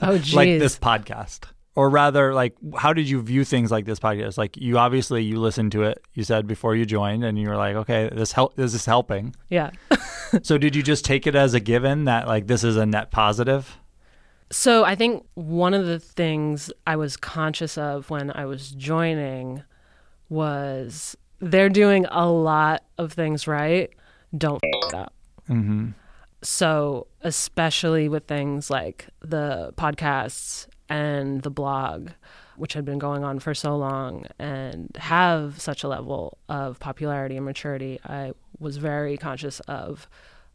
Oh 0.02 0.18
geez 0.18 0.34
like 0.36 0.60
this 0.60 0.78
podcast 0.78 1.46
or 1.76 1.90
rather 1.90 2.34
like 2.34 2.56
how 2.78 2.94
did 2.94 3.08
you 3.08 3.22
view 3.22 3.44
things 3.44 3.70
like 3.72 3.86
this 3.86 4.00
podcast 4.00 4.38
like 4.38 4.58
you 4.58 4.78
obviously 4.78 5.24
you 5.24 5.40
listened 5.40 5.72
to 5.72 5.84
it 5.84 6.02
you 6.14 6.24
said 6.24 6.48
before 6.48 6.76
you 6.76 6.86
joined 6.86 7.24
and 7.24 7.38
you 7.38 7.48
were 7.50 7.58
like 7.58 7.76
okay 7.76 8.10
this 8.14 8.32
help 8.32 8.56
this 8.56 8.74
is 8.74 8.86
helping 8.86 9.36
yeah 9.50 9.70
so 10.42 10.58
did 10.58 10.76
you 10.76 10.82
just 10.82 11.06
take 11.06 11.28
it 11.28 11.36
as 11.36 11.54
a 11.54 11.60
given 11.60 12.06
that 12.06 12.28
like 12.28 12.48
this 12.48 12.64
is 12.64 12.78
a 12.78 12.86
net 12.86 13.12
positive 13.12 13.78
So 14.52 14.84
I 14.86 14.96
think 14.96 15.26
one 15.34 15.74
of 15.74 15.86
the 15.88 16.00
things 16.00 16.72
I 16.86 16.96
was 16.96 17.18
conscious 17.18 17.78
of 17.78 18.10
when 18.10 18.32
I 18.32 18.46
was 18.46 18.72
joining 18.72 19.64
was 20.30 21.18
they're 21.40 21.70
doing 21.70 22.06
a 22.12 22.30
lot 22.30 22.84
of 22.98 23.12
things 23.14 23.48
right. 23.48 23.90
Don't 24.38 24.64
f- 24.64 24.94
up. 24.94 25.14
Mm-hmm. 25.50 25.90
So, 26.44 27.08
especially 27.22 28.08
with 28.08 28.28
things 28.28 28.70
like 28.70 29.08
the 29.22 29.74
podcasts 29.78 30.68
and 30.90 31.42
the 31.42 31.50
blog, 31.50 32.10
which 32.58 32.74
had 32.74 32.86
been 32.86 33.00
going 33.00 33.24
on 33.24 33.40
for 33.40 33.54
so 33.54 33.76
long 33.76 34.26
and 34.40 34.90
have 34.98 35.60
such 35.60 35.84
a 35.84 35.88
level 35.88 36.38
of 36.48 36.80
popularity 36.80 37.36
and 37.36 37.46
maturity, 37.46 38.00
I 38.06 38.34
was 38.60 38.78
very 38.78 39.18
conscious 39.18 39.60
of 39.62 40.08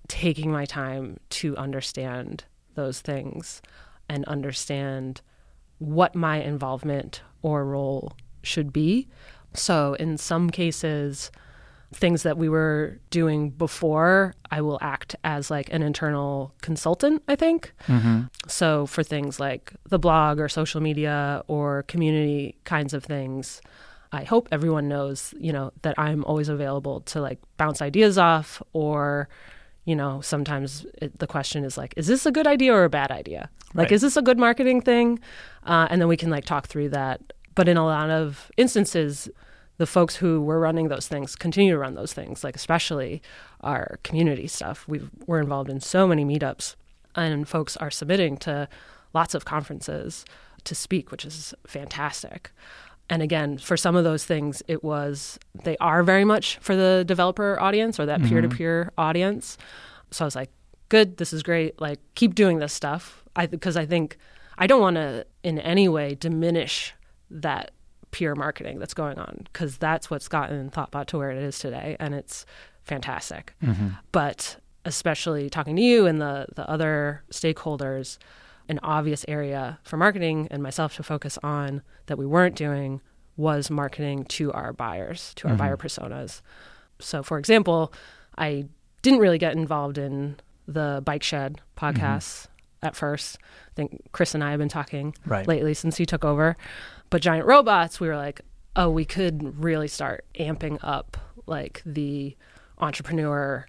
taking 0.09 0.51
my 0.51 0.65
time 0.65 1.19
to 1.31 1.57
understand 1.57 2.45
those 2.75 3.01
things 3.01 3.63
and 4.09 4.25
understand 4.25 5.21
what 5.79 6.15
my 6.15 6.43
involvement 6.43 7.23
or 7.43 7.65
role 7.65 8.13
should 8.43 8.73
be. 8.73 9.09
So, 9.55 9.95
in 9.95 10.17
some 10.19 10.51
cases, 10.51 11.31
things 11.93 12.23
that 12.23 12.39
we 12.39 12.49
were 12.49 13.01
doing 13.11 13.51
before, 13.51 14.35
I 14.51 14.61
will 14.61 14.79
act 14.81 15.17
as 15.25 15.51
like 15.51 15.73
an 15.73 15.83
internal 15.83 16.55
consultant, 16.63 17.23
I 17.27 17.35
think. 17.37 17.73
Mm-hmm. 17.89 18.23
So 18.47 18.87
for 18.87 19.03
things 19.03 19.41
like 19.41 19.73
the 19.89 19.99
blog 19.99 20.39
or 20.39 20.49
social 20.49 20.81
media 20.81 21.43
or 21.49 21.83
community 21.85 22.57
kinds 22.65 22.95
of 22.95 23.03
things, 23.05 23.61
I 24.13 24.23
hope 24.25 24.49
everyone 24.53 24.89
knows, 24.89 25.35
you 25.39 25.53
know, 25.53 25.73
that 25.83 25.95
I'm 25.99 26.25
always 26.25 26.49
available 26.49 27.01
to 27.03 27.21
like 27.21 27.39
bounce 27.57 27.83
ideas 27.83 28.19
off 28.19 28.63
or 28.73 29.29
you 29.87 29.97
know, 29.97 30.21
sometimes 30.21 30.85
it, 31.01 31.19
the 31.19 31.27
question 31.27 31.65
is 31.65 31.79
like, 31.79 31.95
is 31.97 32.07
this 32.07 32.27
a 32.27 32.31
good 32.31 32.47
idea 32.47 32.73
or 32.73 32.85
a 32.85 32.91
bad 32.91 33.11
idea? 33.11 33.49
Like, 33.75 33.87
Right. 33.87 33.93
is 33.93 34.03
this 34.03 34.17
a 34.17 34.23
good 34.23 34.39
marketing 34.39 34.83
thing? 34.83 35.19
Uh, 35.65 35.89
and 35.91 36.01
then 36.01 36.07
we 36.07 36.19
can 36.19 36.29
like 36.31 36.45
talk 36.45 36.69
through 36.69 36.91
that. 36.91 37.21
But 37.55 37.67
in 37.67 37.77
a 37.79 37.85
lot 37.85 38.11
of 38.11 38.51
instances, 38.59 39.29
the 39.81 39.87
folks 39.87 40.17
who 40.17 40.43
were 40.43 40.61
running 40.61 40.89
those 40.89 41.09
things 41.09 41.35
continue 41.35 41.73
to 41.73 41.79
run 41.79 41.95
those 41.95 42.13
things, 42.13 42.45
like 42.45 42.55
especially 42.55 43.23
our 43.63 43.99
community 44.03 44.47
stuff. 44.47 44.87
we 44.87 45.01
we're 45.27 45.41
involved 45.41 45.71
in 45.71 45.81
so 45.81 46.07
many 46.07 46.23
meetups, 46.23 46.77
and 47.15 47.49
folks 47.49 47.79
are 47.79 47.91
submitting 47.91 48.37
to 48.37 48.69
lots 49.15 49.35
of 49.35 49.47
conferences 49.47 50.27
to 50.65 50.75
speak, 50.75 51.11
which 51.11 51.25
is 51.25 51.55
fantastic. 51.67 52.51
And 53.09 53.23
again, 53.23 53.57
for 53.57 53.79
some 53.79 53.97
of 53.97 54.05
those 54.05 54.27
things, 54.27 54.63
it 54.69 54.85
was 54.85 55.39
they 55.65 55.79
are 55.79 56.03
very 56.03 56.27
much 56.27 56.59
for 56.59 56.77
the 56.77 57.03
developer 57.07 57.59
audience 57.59 57.99
or 57.99 58.05
that 58.05 58.23
peer 58.23 58.43
to 58.43 58.51
peer 58.51 58.93
audience. 58.99 59.57
So 60.11 60.27
I 60.27 60.27
was 60.27 60.37
like, 60.37 60.51
good, 60.91 61.17
this 61.17 61.33
is 61.33 61.43
great. 61.43 61.81
Like, 61.81 62.01
keep 62.17 62.35
doing 62.35 62.59
this 62.59 62.75
stuff. 62.75 63.25
I 63.35 63.47
because 63.47 63.79
I 63.79 63.87
think 63.87 64.19
I 64.59 64.67
don't 64.67 64.83
want 64.83 64.97
to 64.97 65.25
in 65.43 65.59
any 65.59 65.89
way 65.89 66.17
diminish 66.17 66.93
that 67.31 67.71
peer 68.11 68.35
marketing 68.35 68.79
that's 68.79 68.95
going 68.95 69.19
on 69.19 69.47
because 69.53 69.79
that's 69.79 70.11
what's 70.11 70.29
gotten 70.29 70.71
Thoughtbot 70.71 71.07
to 71.07 71.19
where 71.19 71.31
it 71.31 71.43
is 71.43 71.59
today, 71.59 71.97
and 72.01 72.15
it's 72.15 72.47
fantastic. 72.83 73.55
Mm-hmm. 73.63 73.89
But 74.13 74.57
especially 74.85 75.51
talking 75.51 75.77
to 75.77 75.83
you 75.83 76.07
and 76.07 76.21
the 76.21 76.47
the 76.55 76.69
other 76.69 77.23
stakeholders, 77.31 78.19
an 78.69 78.81
obvious 78.83 79.25
area 79.29 79.79
for 79.83 79.97
marketing 79.97 80.49
and 80.51 80.63
myself 80.63 80.97
to 80.97 81.03
focus 81.03 81.39
on 81.43 81.83
that 82.07 82.19
we 82.19 82.27
weren't 82.27 82.57
doing 82.57 83.01
was 83.37 83.71
marketing 83.71 84.25
to 84.25 84.53
our 84.53 84.73
buyers, 84.73 85.33
to 85.37 85.49
our 85.49 85.55
mm-hmm. 85.55 85.59
buyer 85.59 85.77
personas. 85.77 86.43
So, 86.99 87.23
for 87.23 87.39
example, 87.39 87.93
I 88.37 88.67
didn't 89.03 89.21
really 89.21 89.39
get 89.39 89.55
involved 89.55 89.99
in 89.99 90.37
the 90.69 91.03
Bike 91.05 91.23
Shed 91.23 91.61
mm-hmm. 91.77 91.87
podcasts 91.87 92.47
at 92.83 92.95
first. 92.95 93.39
I 93.43 93.75
think 93.75 94.03
Chris 94.13 94.35
and 94.35 94.45
I 94.45 94.51
have 94.51 94.59
been 94.59 94.69
talking 94.69 95.15
Right. 95.27 95.47
lately 95.47 95.75
since 95.75 95.97
he 95.97 96.07
took 96.07 96.25
over. 96.25 96.57
But 97.11 97.23
Giant 97.23 97.47
Robots, 97.47 98.01
we 98.01 98.09
were 98.09 98.17
like, 98.17 98.41
oh, 98.77 98.89
we 98.89 99.05
could 99.05 99.63
really 99.63 99.89
start 99.89 100.25
amping 100.39 100.79
up 100.83 101.17
like 101.47 101.83
the 101.85 102.37
entrepreneur 102.79 103.67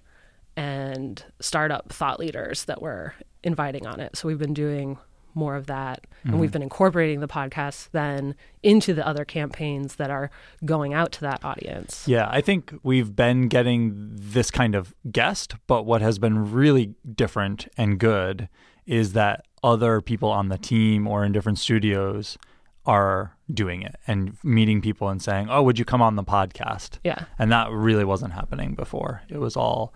and 0.56 1.24
startup 1.40 1.92
thought 1.92 2.20
leaders 2.20 2.64
that 2.66 2.80
we're 2.80 3.14
inviting 3.42 3.86
on 3.86 4.00
it. 4.00 4.16
So 4.16 4.28
we've 4.28 4.38
been 4.38 4.54
doing 4.54 4.98
more 5.34 5.56
of 5.56 5.66
that 5.66 6.06
and 6.24 6.38
we've 6.38 6.48
mm-hmm. 6.48 6.52
been 6.52 6.62
incorporating 6.62 7.20
the 7.20 7.28
podcast 7.28 7.88
then 7.92 8.34
into 8.62 8.92
the 8.92 9.06
other 9.06 9.24
campaigns 9.24 9.96
that 9.96 10.10
are 10.10 10.30
going 10.64 10.92
out 10.92 11.10
to 11.10 11.20
that 11.22 11.42
audience. 11.42 12.06
Yeah, 12.06 12.28
I 12.30 12.42
think 12.42 12.74
we've 12.82 13.16
been 13.16 13.48
getting 13.48 13.92
this 14.12 14.50
kind 14.50 14.74
of 14.74 14.94
guest, 15.10 15.54
but 15.66 15.84
what 15.84 16.02
has 16.02 16.18
been 16.18 16.52
really 16.52 16.94
different 17.14 17.66
and 17.78 17.98
good 17.98 18.50
is 18.84 19.14
that 19.14 19.46
other 19.64 20.00
people 20.02 20.28
on 20.28 20.48
the 20.48 20.58
team 20.58 21.08
or 21.08 21.24
in 21.24 21.32
different 21.32 21.58
studios 21.58 22.36
are 22.84 23.36
doing 23.52 23.82
it 23.82 23.96
and 24.06 24.36
meeting 24.42 24.80
people 24.80 25.08
and 25.08 25.22
saying, 25.22 25.48
"Oh, 25.50 25.62
would 25.62 25.78
you 25.78 25.84
come 25.84 26.02
on 26.02 26.16
the 26.16 26.24
podcast?" 26.24 26.98
Yeah. 27.04 27.24
And 27.38 27.52
that 27.52 27.70
really 27.70 28.04
wasn't 28.04 28.32
happening 28.32 28.74
before. 28.74 29.22
It 29.28 29.38
was 29.38 29.56
all 29.56 29.94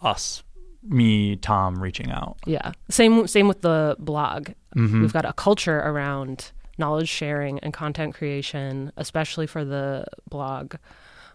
us, 0.00 0.42
me, 0.82 1.36
Tom 1.36 1.80
reaching 1.82 2.10
out. 2.10 2.38
Yeah. 2.46 2.72
Same 2.88 3.26
same 3.26 3.48
with 3.48 3.62
the 3.62 3.96
blog. 3.98 4.50
We've 4.74 5.12
got 5.12 5.24
a 5.24 5.32
culture 5.32 5.78
around 5.78 6.52
knowledge 6.78 7.08
sharing 7.08 7.58
and 7.60 7.72
content 7.72 8.14
creation, 8.14 8.92
especially 8.96 9.46
for 9.46 9.64
the 9.64 10.04
blog, 10.28 10.76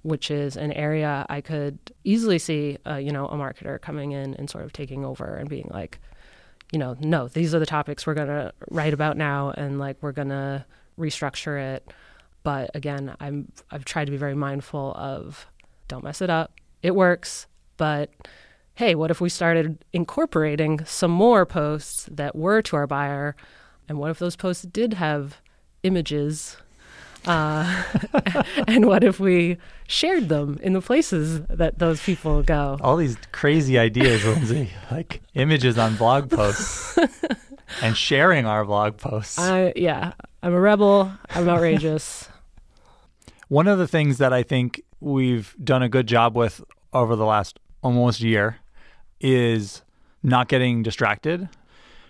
which 0.01 0.31
is 0.31 0.57
an 0.57 0.71
area 0.73 1.25
I 1.29 1.41
could 1.41 1.77
easily 2.03 2.39
see, 2.39 2.77
uh, 2.87 2.95
you 2.95 3.11
know, 3.11 3.27
a 3.27 3.35
marketer 3.35 3.79
coming 3.79 4.11
in 4.11 4.33
and 4.35 4.49
sort 4.49 4.65
of 4.65 4.73
taking 4.73 5.05
over 5.05 5.35
and 5.35 5.47
being 5.49 5.69
like, 5.71 5.99
you 6.71 6.79
know, 6.79 6.95
no, 6.99 7.27
these 7.27 7.53
are 7.53 7.59
the 7.59 7.65
topics 7.65 8.05
we're 8.05 8.13
going 8.13 8.27
to 8.27 8.53
write 8.69 8.93
about 8.93 9.17
now 9.17 9.51
and 9.51 9.79
like 9.79 9.97
we're 10.01 10.11
going 10.11 10.29
to 10.29 10.65
restructure 10.99 11.75
it. 11.75 11.91
But 12.43 12.71
again, 12.75 13.15
I'm 13.19 13.51
I've 13.71 13.85
tried 13.85 14.05
to 14.05 14.11
be 14.11 14.17
very 14.17 14.35
mindful 14.35 14.93
of 14.95 15.47
don't 15.87 16.03
mess 16.03 16.21
it 16.21 16.29
up. 16.29 16.53
It 16.81 16.95
works, 16.95 17.47
but 17.77 18.11
hey, 18.75 18.93
what 18.93 19.09
if 19.09 19.21
we 19.21 19.29
started 19.29 19.83
incorporating 19.93 20.83
some 20.85 21.11
more 21.11 21.45
posts 21.45 22.07
that 22.11 22.35
were 22.35 22.61
to 22.63 22.75
our 22.75 22.87
buyer? 22.87 23.35
And 23.87 23.97
what 23.97 24.11
if 24.11 24.19
those 24.19 24.35
posts 24.35 24.63
did 24.63 24.93
have 24.93 25.41
images? 25.83 26.57
Uh, 27.27 27.83
and 28.67 28.85
what 28.85 29.03
if 29.03 29.19
we 29.19 29.57
shared 29.87 30.29
them 30.29 30.59
in 30.61 30.73
the 30.73 30.81
places 30.81 31.41
that 31.47 31.79
those 31.79 32.01
people 32.01 32.43
go? 32.43 32.77
All 32.81 32.97
these 32.97 33.17
crazy 33.31 33.77
ideas, 33.77 34.25
Lindsey, 34.25 34.69
like 34.91 35.21
images 35.33 35.77
on 35.77 35.95
blog 35.95 36.29
posts 36.31 36.97
and 37.81 37.95
sharing 37.95 38.45
our 38.45 38.65
blog 38.65 38.97
posts. 38.97 39.39
I, 39.39 39.73
yeah, 39.75 40.13
I'm 40.43 40.53
a 40.53 40.59
rebel. 40.59 41.11
I'm 41.29 41.49
outrageous. 41.49 42.29
One 43.47 43.67
of 43.67 43.77
the 43.77 43.87
things 43.87 44.17
that 44.17 44.33
I 44.33 44.43
think 44.43 44.81
we've 44.99 45.55
done 45.63 45.83
a 45.83 45.89
good 45.89 46.07
job 46.07 46.35
with 46.35 46.63
over 46.93 47.15
the 47.15 47.25
last 47.25 47.59
almost 47.83 48.21
year 48.21 48.57
is 49.21 49.83
not 50.23 50.47
getting 50.47 50.81
distracted. 50.81 51.47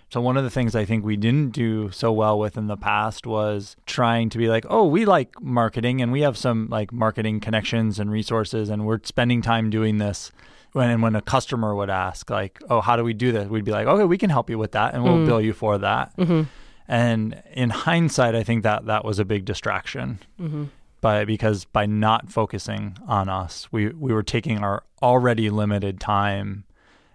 So, 0.08 0.20
one 0.20 0.36
of 0.36 0.44
the 0.44 0.50
things 0.50 0.76
I 0.76 0.84
think 0.84 1.04
we 1.04 1.16
didn't 1.16 1.50
do 1.50 1.90
so 1.90 2.12
well 2.12 2.38
with 2.38 2.56
in 2.56 2.68
the 2.68 2.76
past 2.76 3.26
was 3.26 3.76
trying 3.86 4.28
to 4.30 4.38
be 4.38 4.48
like, 4.48 4.64
oh, 4.70 4.86
we 4.86 5.04
like 5.04 5.40
marketing 5.42 6.00
and 6.00 6.12
we 6.12 6.20
have 6.20 6.36
some 6.36 6.68
like 6.70 6.92
marketing 6.92 7.40
connections 7.40 7.98
and 7.98 8.10
resources, 8.10 8.68
and 8.68 8.86
we're 8.86 9.00
spending 9.02 9.42
time 9.42 9.68
doing 9.68 9.98
this. 9.98 10.30
When, 10.72 10.90
and 10.90 11.02
when 11.02 11.16
a 11.16 11.22
customer 11.22 11.74
would 11.74 11.88
ask, 11.88 12.28
like, 12.28 12.60
oh, 12.68 12.82
how 12.82 12.96
do 12.96 13.04
we 13.04 13.14
do 13.14 13.32
this? 13.32 13.48
We'd 13.48 13.64
be 13.64 13.72
like, 13.72 13.86
okay, 13.86 14.04
we 14.04 14.18
can 14.18 14.28
help 14.28 14.50
you 14.50 14.58
with 14.58 14.72
that 14.72 14.92
and 14.92 15.02
we'll 15.02 15.14
mm-hmm. 15.14 15.26
bill 15.26 15.40
you 15.40 15.54
for 15.54 15.78
that. 15.78 16.14
Mm-hmm. 16.18 16.42
And 16.86 17.42
in 17.54 17.70
hindsight, 17.70 18.34
I 18.34 18.42
think 18.42 18.62
that 18.64 18.84
that 18.84 19.02
was 19.02 19.18
a 19.18 19.24
big 19.24 19.46
distraction 19.46 20.18
mm-hmm. 20.38 20.64
by 21.00 21.24
because 21.24 21.64
by 21.64 21.86
not 21.86 22.30
focusing 22.30 22.98
on 23.08 23.30
us, 23.30 23.72
we 23.72 23.88
we 23.88 24.12
were 24.12 24.22
taking 24.22 24.58
our 24.58 24.84
already 25.02 25.48
limited 25.48 25.98
time 25.98 26.64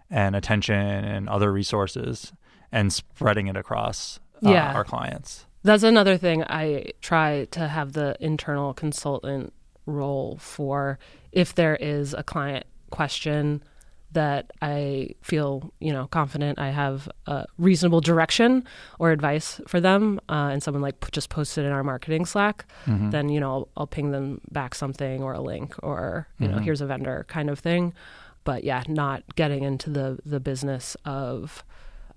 and 0.10 0.36
attention 0.36 0.76
and 0.76 1.30
other 1.30 1.54
resources 1.54 2.34
and 2.72 2.92
spreading 2.94 3.48
it 3.48 3.58
across 3.58 4.20
uh, 4.46 4.52
Yeah. 4.52 4.74
our 4.74 4.84
clients. 4.84 5.46
That's 5.64 5.84
another 5.84 6.18
thing 6.18 6.44
I 6.46 6.92
try 7.02 7.46
to 7.52 7.68
have 7.68 7.94
the 7.94 8.16
internal 8.20 8.74
consultant 8.74 9.54
role 9.86 10.38
for 10.40 10.98
if 11.32 11.54
there 11.56 11.76
is 11.76 12.14
a 12.14 12.24
client 12.24 12.66
question 12.90 13.62
that 14.14 14.52
I 14.62 15.12
feel, 15.22 15.72
you 15.80 15.94
know, 15.94 16.08
confident 16.08 16.60
I 16.60 16.72
have 16.72 17.08
a 17.28 17.46
reasonable 17.58 18.02
direction 18.02 18.66
or 19.00 19.12
advice 19.12 19.62
for 19.68 19.80
them, 19.80 20.20
uh, 20.28 20.50
and 20.52 20.62
someone 20.62 20.82
like 20.82 21.00
p- 21.00 21.08
just 21.14 21.30
posted 21.30 21.64
in 21.64 21.72
our 21.72 21.84
marketing 21.84 22.26
Slack, 22.26 22.66
then 22.88 23.30
you 23.30 23.40
know 23.40 23.52
I'll, 23.52 23.68
I'll 23.78 23.88
ping 23.88 24.12
them 24.12 24.42
back 24.52 24.76
something 24.76 25.24
or 25.24 25.32
a 25.34 25.40
link 25.42 25.76
or 25.82 26.28
you 26.40 26.48
know 26.50 26.58
here's 26.58 26.82
a 26.82 26.86
vendor 26.86 27.26
kind 27.30 27.50
of 27.50 27.60
thing. 27.60 27.94
But 28.44 28.66
yeah, 28.66 28.84
not 28.90 29.24
getting 29.36 29.64
into 29.64 29.90
the 29.90 30.20
the 30.26 30.40
business 30.42 30.98
of 31.06 31.64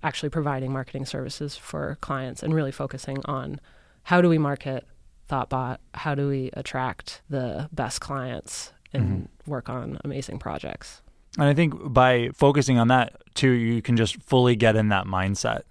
actually 0.03 0.29
providing 0.29 0.71
marketing 0.71 1.05
services 1.05 1.55
for 1.55 1.97
clients 2.01 2.43
and 2.43 2.53
really 2.53 2.71
focusing 2.71 3.17
on 3.25 3.59
how 4.03 4.21
do 4.21 4.29
we 4.29 4.37
market 4.37 4.85
Thoughtbot, 5.29 5.77
how 5.95 6.13
do 6.13 6.27
we 6.27 6.51
attract 6.53 7.21
the 7.29 7.67
best 7.71 7.99
clients 7.99 8.71
and 8.93 9.27
work 9.45 9.69
on 9.69 9.99
amazing 10.03 10.39
projects. 10.39 11.01
And 11.37 11.47
I 11.47 11.53
think 11.53 11.73
by 11.93 12.29
focusing 12.33 12.77
on 12.77 12.87
that 12.87 13.13
too, 13.33 13.49
you 13.49 13.81
can 13.81 13.97
just 13.97 14.21
fully 14.21 14.55
get 14.55 14.75
in 14.75 14.89
that 14.89 15.05
mindset. 15.05 15.63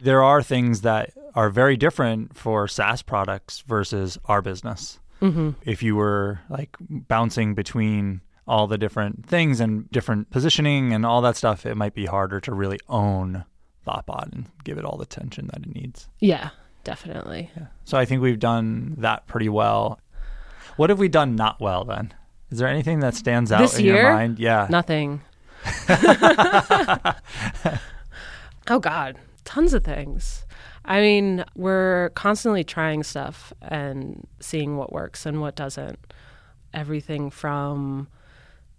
there 0.00 0.22
are 0.22 0.42
things 0.42 0.82
that 0.82 1.12
are 1.34 1.50
very 1.50 1.76
different 1.76 2.36
for 2.36 2.68
SaaS 2.68 3.02
products 3.02 3.64
versus 3.66 4.18
our 4.26 4.42
business. 4.42 5.00
Mm-hmm. 5.22 5.50
If 5.62 5.82
you 5.82 5.96
were 5.96 6.40
like 6.50 6.76
bouncing 6.80 7.54
between 7.54 8.20
all 8.46 8.66
the 8.66 8.76
different 8.76 9.26
things 9.26 9.60
and 9.60 9.90
different 9.90 10.30
positioning 10.30 10.92
and 10.92 11.06
all 11.06 11.22
that 11.22 11.36
stuff, 11.36 11.64
it 11.64 11.76
might 11.76 11.94
be 11.94 12.06
harder 12.06 12.40
to 12.40 12.52
really 12.52 12.78
own 12.88 13.44
Thoughtbot 13.86 14.32
and 14.32 14.46
give 14.64 14.78
it 14.78 14.84
all 14.84 14.96
the 14.96 15.02
attention 15.04 15.48
that 15.52 15.62
it 15.62 15.74
needs. 15.74 16.08
Yeah, 16.20 16.50
definitely. 16.84 17.50
Yeah. 17.56 17.66
So 17.84 17.98
I 17.98 18.04
think 18.04 18.22
we've 18.22 18.38
done 18.38 18.94
that 18.98 19.26
pretty 19.26 19.48
well. 19.48 20.00
What 20.76 20.90
have 20.90 20.98
we 20.98 21.08
done 21.08 21.36
not 21.36 21.60
well 21.60 21.84
then? 21.84 22.12
Is 22.50 22.58
there 22.58 22.68
anything 22.68 23.00
that 23.00 23.14
stands 23.14 23.50
out 23.52 23.60
This 23.60 23.78
in 23.78 23.84
year? 23.84 23.96
your 24.02 24.12
mind? 24.14 24.38
Yeah. 24.38 24.66
Nothing. 24.70 25.20
oh 28.68 28.78
God, 28.80 29.16
tons 29.44 29.74
of 29.74 29.84
things. 29.84 30.44
I 30.84 31.00
mean, 31.00 31.44
we're 31.54 32.10
constantly 32.10 32.62
trying 32.64 33.02
stuff 33.02 33.52
and 33.62 34.26
seeing 34.40 34.76
what 34.76 34.92
works 34.92 35.24
and 35.24 35.40
what 35.40 35.56
doesn't. 35.56 35.98
Everything 36.74 37.30
from 37.30 38.08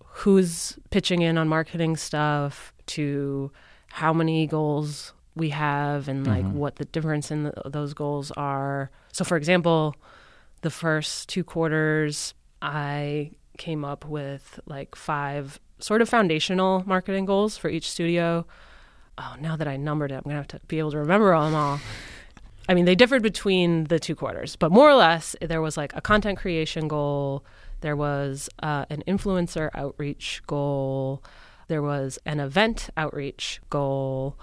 who's 0.03 0.77
pitching 0.91 1.21
in 1.21 1.37
on 1.37 1.47
marketing 1.47 1.97
stuff 1.97 2.73
to 2.87 3.51
how 3.95 4.11
many 4.11 4.45
goals 4.45 5.13
we 5.35 5.51
have 5.51 6.09
and 6.09 6.27
like 6.27 6.45
what 6.51 6.75
the 6.75 6.83
difference 6.83 7.31
in 7.31 7.43
the, 7.43 7.53
those 7.65 7.93
goals 7.93 8.29
are. 8.31 8.91
So, 9.13 9.23
for 9.23 9.37
example, 9.37 9.95
the 10.63 10.69
first 10.69 11.29
two 11.29 11.45
quarters, 11.45 12.33
I 12.61 13.31
came 13.57 13.85
up 13.85 14.03
with 14.03 14.59
like 14.65 14.95
five 14.95 15.61
sort 15.79 16.01
of 16.01 16.09
foundational 16.09 16.83
marketing 16.85 17.23
goals 17.23 17.55
for 17.55 17.69
each 17.69 17.89
studio. 17.89 18.45
Oh, 19.17 19.35
now 19.39 19.55
that 19.55 19.67
I 19.67 19.77
numbered 19.77 20.11
it, 20.11 20.15
I'm 20.15 20.23
gonna 20.23 20.35
have 20.35 20.47
to 20.49 20.59
be 20.67 20.77
able 20.79 20.91
to 20.91 20.97
remember 20.97 21.31
them 21.31 21.55
all. 21.55 21.79
I 22.67 22.73
mean, 22.73 22.83
they 22.83 22.95
differed 22.95 23.23
between 23.23 23.85
the 23.85 23.97
two 23.97 24.15
quarters, 24.15 24.57
but 24.57 24.73
more 24.73 24.89
or 24.89 24.95
less, 24.95 25.37
there 25.39 25.61
was 25.61 25.77
like 25.77 25.95
a 25.95 26.01
content 26.01 26.37
creation 26.37 26.89
goal, 26.89 27.45
there 27.79 27.95
was 27.95 28.49
uh, 28.61 28.83
an 28.89 29.03
influencer 29.07 29.69
outreach 29.73 30.41
goal, 30.47 31.23
there 31.67 31.81
was 31.81 32.19
an 32.25 32.39
event 32.39 32.89
outreach 32.97 33.59
goal. 33.69 34.37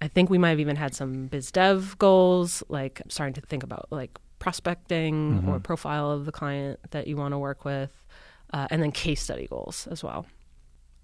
I 0.00 0.08
think 0.08 0.30
we 0.30 0.38
might 0.38 0.50
have 0.50 0.60
even 0.60 0.76
had 0.76 0.94
some 0.94 1.26
biz 1.26 1.50
dev 1.50 1.96
goals, 1.98 2.62
like 2.68 3.00
starting 3.08 3.34
to 3.34 3.40
think 3.40 3.62
about 3.62 3.86
like 3.90 4.18
prospecting 4.38 5.44
or 5.48 5.58
profile 5.58 6.10
of 6.10 6.26
the 6.26 6.32
client 6.32 6.78
that 6.90 7.06
you 7.06 7.16
want 7.16 7.32
to 7.32 7.38
work 7.38 7.64
with, 7.64 7.92
uh, 8.52 8.66
and 8.70 8.82
then 8.82 8.92
case 8.92 9.22
study 9.22 9.46
goals 9.46 9.86
as 9.90 10.04
well. 10.04 10.26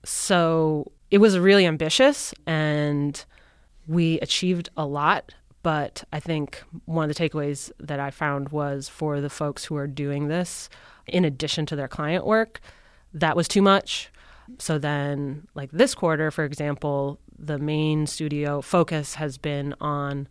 So 0.05 0.93
it 1.11 1.18
was 1.18 1.38
really 1.38 1.66
ambitious 1.66 2.34
and 2.47 3.24
we 3.86 4.20
achieved 4.20 4.68
a 4.76 4.86
lot. 4.86 5.34
But 5.62 6.05
I 6.12 6.20
think 6.20 6.62
one 6.86 7.09
of 7.09 7.14
the 7.14 7.28
takeaways 7.28 7.70
that 7.78 8.01
I 8.01 8.11
found 8.11 8.49
was 8.49 8.88
for 8.88 9.20
the 9.20 9.28
folks 9.28 9.64
who 9.66 9.76
are 9.76 9.86
doing 9.86 10.28
this, 10.28 10.70
in 11.07 11.24
addition 11.24 11.66
to 11.66 11.76
their 11.76 11.88
client 11.88 12.24
work, 12.24 12.61
that 13.12 13.36
was 13.36 13.47
too 13.47 13.61
much. 13.61 14.11
So 14.59 14.78
then, 14.78 15.46
like 15.55 15.70
this 15.72 15.94
quarter, 15.94 16.30
for 16.30 16.44
example, 16.44 17.18
the 17.38 17.59
main 17.59 18.07
studio 18.07 18.61
focus 18.61 19.14
has 19.14 19.38
been 19.38 19.74
on 19.80 20.28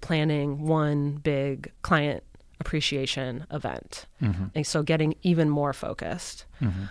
planning 0.00 0.66
one 0.66 1.16
big 1.16 1.72
client 1.82 2.22
appreciation 2.60 3.46
event. 3.50 4.06
Mm-hmm. 4.20 4.44
And 4.54 4.66
so 4.66 4.82
getting 4.82 5.14
even 5.22 5.48
more 5.50 5.72
focused 5.72 6.44
mm-hmm. 6.60 6.84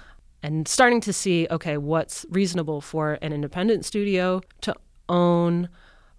and 0.44 0.68
starting 0.68 1.00
to 1.02 1.14
see 1.14 1.48
okay, 1.50 1.78
what's 1.78 2.26
reasonable 2.30 2.82
for 2.82 3.18
an 3.22 3.32
independent 3.32 3.86
studio 3.86 4.42
to 4.62 4.76
own 5.08 5.70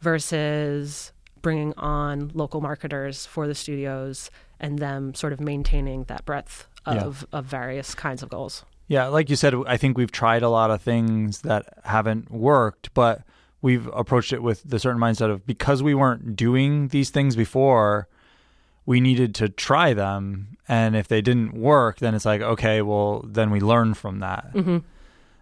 versus 0.01 1.13
bringing 1.43 1.75
on 1.77 2.31
local 2.35 2.61
marketers 2.61 3.27
for 3.27 3.47
the 3.47 3.55
studios 3.55 4.31
and 4.61 4.79
them 4.79 5.15
sort 5.15 5.33
of 5.33 5.41
maintaining 5.41 6.05
that 6.05 6.25
breadth 6.25 6.67
Yeah. 6.87 7.05
of, 7.05 7.27
of 7.33 7.45
various 7.45 7.95
kinds 7.95 8.23
of 8.23 8.29
goals. 8.29 8.65
Yeah, 8.89 9.07
like 9.07 9.31
you 9.31 9.37
said, 9.37 9.55
I 9.67 9.77
think 9.77 9.97
we've 9.97 10.13
tried 10.13 10.43
a 10.43 10.49
lot 10.49 10.71
of 10.71 10.83
things 10.83 11.43
that 11.43 11.79
haven't 11.85 12.31
worked, 12.31 12.93
but 12.95 13.23
we've 13.63 13.87
approached 13.89 14.33
it 14.33 14.43
with 14.43 14.63
the 14.65 14.79
certain 14.79 15.01
mindset 15.01 15.31
of 15.31 15.47
because 15.47 15.83
we 15.83 15.95
weren't 15.95 16.37
doing 16.37 16.89
these 16.89 17.11
things 17.11 17.37
before, 17.37 18.09
we 18.85 19.01
needed 19.01 19.35
to 19.37 19.49
try 19.49 19.95
them. 19.95 20.57
And 20.69 20.97
if 20.97 21.09
they 21.09 21.23
didn't 21.23 21.55
work, 21.55 22.01
then 22.01 22.15
it's 22.15 22.25
like, 22.25 22.41
okay, 22.41 22.83
well, 22.83 23.25
then 23.27 23.51
we 23.51 23.61
learn 23.61 23.95
from 23.95 24.19
that. 24.21 24.53
Mm-hmm. 24.53 24.79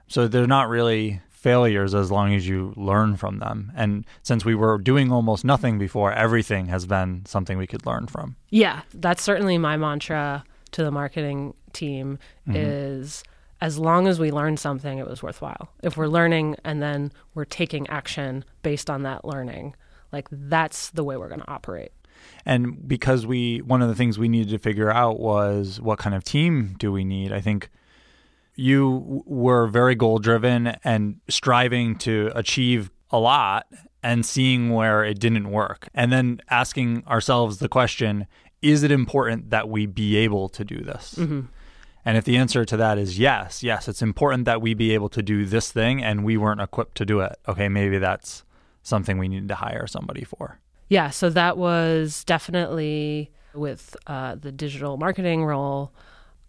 So 0.08 0.28
they're 0.28 0.46
not 0.46 0.68
really 0.68 1.20
failures 1.30 1.94
as 1.94 2.10
long 2.10 2.34
as 2.34 2.46
you 2.46 2.74
learn 2.76 3.16
from 3.16 3.38
them. 3.38 3.72
And 3.74 4.04
since 4.22 4.44
we 4.44 4.54
were 4.54 4.76
doing 4.76 5.10
almost 5.10 5.42
nothing 5.44 5.78
before, 5.78 6.12
everything 6.12 6.66
has 6.66 6.84
been 6.86 7.24
something 7.24 7.56
we 7.56 7.66
could 7.66 7.86
learn 7.86 8.06
from. 8.06 8.36
Yeah, 8.50 8.82
that's 8.92 9.22
certainly 9.22 9.56
my 9.56 9.78
mantra 9.78 10.44
to 10.72 10.84
the 10.84 10.90
marketing 10.90 11.54
team 11.72 12.18
is 12.46 13.24
as 13.60 13.78
long 13.78 14.06
as 14.06 14.18
we 14.18 14.30
learn 14.30 14.56
something, 14.56 14.98
it 14.98 15.06
was 15.06 15.22
worthwhile. 15.22 15.70
If 15.82 15.96
we're 15.96 16.06
learning 16.06 16.56
and 16.64 16.82
then 16.82 17.12
we're 17.34 17.44
taking 17.44 17.88
action 17.88 18.44
based 18.62 18.88
on 18.88 19.02
that 19.02 19.24
learning, 19.24 19.74
like 20.12 20.28
that's 20.30 20.90
the 20.90 21.04
way 21.04 21.16
we're 21.16 21.28
going 21.28 21.40
to 21.40 21.50
operate. 21.50 21.92
And 22.44 22.86
because 22.88 23.26
we, 23.26 23.58
one 23.58 23.82
of 23.82 23.88
the 23.88 23.94
things 23.94 24.18
we 24.18 24.28
needed 24.28 24.50
to 24.50 24.58
figure 24.58 24.90
out 24.90 25.20
was 25.20 25.80
what 25.80 25.98
kind 25.98 26.14
of 26.14 26.24
team 26.24 26.74
do 26.78 26.92
we 26.92 27.04
need? 27.04 27.32
I 27.32 27.40
think 27.40 27.70
you 28.54 29.22
were 29.26 29.66
very 29.66 29.94
goal 29.94 30.18
driven 30.18 30.68
and 30.84 31.20
striving 31.28 31.96
to 31.96 32.30
achieve 32.34 32.90
a 33.10 33.18
lot 33.18 33.66
and 34.02 34.24
seeing 34.24 34.70
where 34.70 35.04
it 35.04 35.18
didn't 35.18 35.50
work. 35.50 35.88
And 35.94 36.12
then 36.12 36.40
asking 36.50 37.04
ourselves 37.06 37.58
the 37.58 37.68
question 37.68 38.26
is 38.62 38.82
it 38.82 38.90
important 38.90 39.50
that 39.50 39.70
we 39.70 39.86
be 39.86 40.16
able 40.16 40.50
to 40.50 40.64
do 40.64 40.82
this? 40.82 41.14
Mm-hmm. 41.16 41.40
And 42.04 42.16
if 42.16 42.24
the 42.24 42.36
answer 42.36 42.64
to 42.64 42.76
that 42.76 42.98
is 42.98 43.18
yes, 43.18 43.62
yes, 43.62 43.88
it's 43.88 44.02
important 44.02 44.44
that 44.46 44.62
we 44.62 44.74
be 44.74 44.94
able 44.94 45.08
to 45.10 45.22
do 45.22 45.44
this 45.44 45.70
thing 45.70 46.02
and 46.02 46.24
we 46.24 46.36
weren't 46.36 46.60
equipped 46.60 46.96
to 46.98 47.04
do 47.04 47.20
it. 47.20 47.38
Okay, 47.46 47.68
maybe 47.68 47.98
that's 47.98 48.44
something 48.82 49.18
we 49.18 49.28
need 49.28 49.48
to 49.48 49.54
hire 49.54 49.86
somebody 49.86 50.24
for. 50.24 50.58
Yeah, 50.88 51.10
so 51.10 51.30
that 51.30 51.56
was 51.56 52.24
definitely 52.24 53.30
with 53.54 53.96
uh, 54.06 54.34
the 54.34 54.50
digital 54.50 54.96
marketing 54.96 55.44
role. 55.44 55.92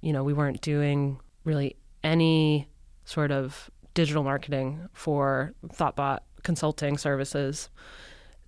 You 0.01 0.13
know, 0.13 0.23
we 0.23 0.33
weren't 0.33 0.61
doing 0.61 1.19
really 1.43 1.75
any 2.03 2.67
sort 3.05 3.31
of 3.31 3.69
digital 3.93 4.23
marketing 4.23 4.87
for 4.93 5.53
Thoughtbot 5.67 6.19
consulting 6.43 6.97
services. 6.97 7.69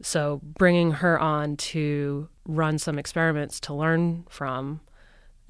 So 0.01 0.41
bringing 0.43 0.91
her 0.91 1.19
on 1.19 1.57
to 1.57 2.27
run 2.45 2.77
some 2.79 2.97
experiments 2.97 3.59
to 3.61 3.73
learn 3.73 4.25
from. 4.29 4.81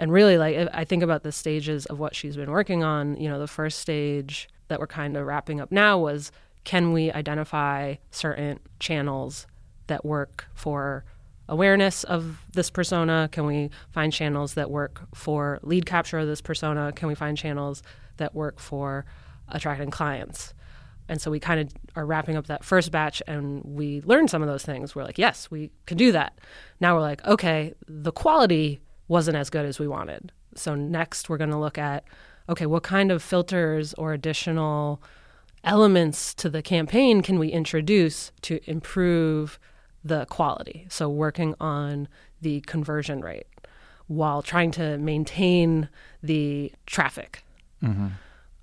And 0.03 0.11
really, 0.11 0.37
like, 0.37 0.67
I 0.73 0.83
think 0.83 1.01
about 1.01 1.23
the 1.23 1.31
stages 1.31 1.85
of 1.85 1.97
what 1.97 2.13
she's 2.13 2.35
been 2.35 2.51
working 2.51 2.83
on. 2.83 3.15
You 3.15 3.29
know, 3.29 3.39
the 3.39 3.47
first 3.47 3.79
stage 3.79 4.49
that 4.67 4.81
we're 4.81 4.85
kind 4.85 5.15
of 5.15 5.25
wrapping 5.25 5.61
up 5.61 5.71
now 5.71 5.97
was 5.97 6.29
can 6.65 6.91
we 6.91 7.09
identify 7.09 7.95
certain 8.11 8.59
channels 8.81 9.47
that 9.87 10.03
work 10.03 10.47
for 10.55 11.05
awareness 11.47 12.03
of 12.03 12.41
this 12.51 12.69
persona? 12.69 13.29
Can 13.31 13.45
we 13.45 13.69
find 13.91 14.11
channels 14.11 14.55
that 14.55 14.69
work 14.69 15.07
for 15.15 15.59
lead 15.63 15.85
capture 15.85 16.19
of 16.19 16.27
this 16.27 16.41
persona? 16.41 16.91
Can 16.91 17.07
we 17.07 17.15
find 17.15 17.37
channels 17.37 17.81
that 18.17 18.35
work 18.35 18.59
for 18.59 19.05
attracting 19.47 19.89
clients? 19.89 20.53
And 21.07 21.21
so 21.21 21.31
we 21.31 21.39
kind 21.39 21.61
of 21.61 21.69
are 21.95 22.05
wrapping 22.05 22.35
up 22.35 22.47
that 22.47 22.65
first 22.65 22.91
batch 22.91 23.23
and 23.25 23.63
we 23.63 24.01
learned 24.01 24.29
some 24.29 24.41
of 24.41 24.49
those 24.49 24.63
things. 24.63 24.95
We're 24.95 25.05
like, 25.05 25.17
yes, 25.17 25.49
we 25.49 25.71
can 25.85 25.95
do 25.95 26.11
that. 26.11 26.39
Now 26.81 26.93
we're 26.93 27.01
like, 27.01 27.23
okay, 27.25 27.73
the 27.87 28.11
quality 28.11 28.81
wasn't 29.07 29.37
as 29.37 29.49
good 29.49 29.65
as 29.65 29.79
we 29.79 29.87
wanted. 29.87 30.31
So 30.55 30.75
next 30.75 31.29
we're 31.29 31.37
going 31.37 31.49
to 31.51 31.57
look 31.57 31.77
at, 31.77 32.03
okay, 32.49 32.65
what 32.65 32.83
kind 32.83 33.11
of 33.11 33.23
filters 33.23 33.93
or 33.95 34.13
additional 34.13 35.01
elements 35.63 36.33
to 36.35 36.49
the 36.49 36.61
campaign 36.61 37.21
can 37.21 37.39
we 37.39 37.49
introduce 37.49 38.31
to 38.41 38.59
improve 38.69 39.59
the 40.03 40.25
quality? 40.25 40.85
So, 40.89 41.09
working 41.09 41.55
on 41.59 42.07
the 42.41 42.61
conversion 42.61 43.21
rate 43.21 43.47
while 44.07 44.41
trying 44.41 44.71
to 44.71 44.97
maintain 44.97 45.89
the 46.21 46.73
traffic. 46.85 47.43
Mm-hmm. 47.81 48.07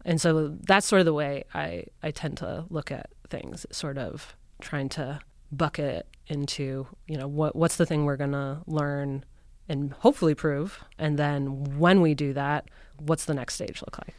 And 0.05 0.21
so 0.21 0.57
that's 0.63 0.87
sort 0.87 1.01
of 1.01 1.07
the 1.07 1.15
way 1.15 1.45
I, 1.55 1.85
I 2.03 2.11
tend 2.11 2.39
to 2.39 2.65
look 2.71 2.91
at 2.91 3.11
things, 3.29 3.67
sort 3.71 3.99
of 3.99 4.35
trying 4.61 4.89
to 4.91 5.21
bucket 5.53 6.07
into, 6.27 6.87
you 7.07 7.19
know, 7.19 7.27
what 7.27 7.57
what's 7.57 7.77
the 7.77 7.87
thing 7.87 8.05
we're 8.05 8.17
going 8.17 8.33
to 8.33 8.59
learn 8.67 9.25
and 9.71 9.93
hopefully 9.95 10.35
prove. 10.35 10.85
And 10.99 11.19
then 11.19 11.79
when 11.79 12.01
we 12.03 12.15
do 12.15 12.33
that, 12.35 12.67
what's 12.99 13.25
the 13.25 13.35
next 13.35 13.55
stage 13.55 13.81
look 13.81 13.97
like? 13.99 14.15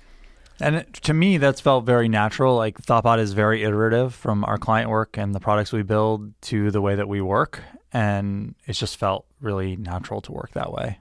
And 0.59 0.75
it, 0.77 0.93
to 0.93 1.13
me, 1.13 1.37
that's 1.37 1.59
felt 1.59 1.85
very 1.85 2.07
natural. 2.07 2.55
Like 2.55 2.79
Thoughtbot 2.81 3.19
is 3.19 3.33
very 3.33 3.63
iterative 3.63 4.13
from 4.13 4.43
our 4.45 4.57
client 4.57 4.89
work 4.89 5.17
and 5.17 5.33
the 5.35 5.39
products 5.39 5.71
we 5.71 5.81
build 5.83 6.39
to 6.43 6.71
the 6.71 6.81
way 6.81 6.95
that 6.95 7.07
we 7.07 7.19
work. 7.21 7.61
And 7.93 8.55
it's 8.65 8.79
just 8.79 8.97
felt 8.97 9.25
really 9.41 9.75
natural 9.75 10.21
to 10.21 10.31
work 10.31 10.51
that 10.53 10.71
way. 10.71 10.99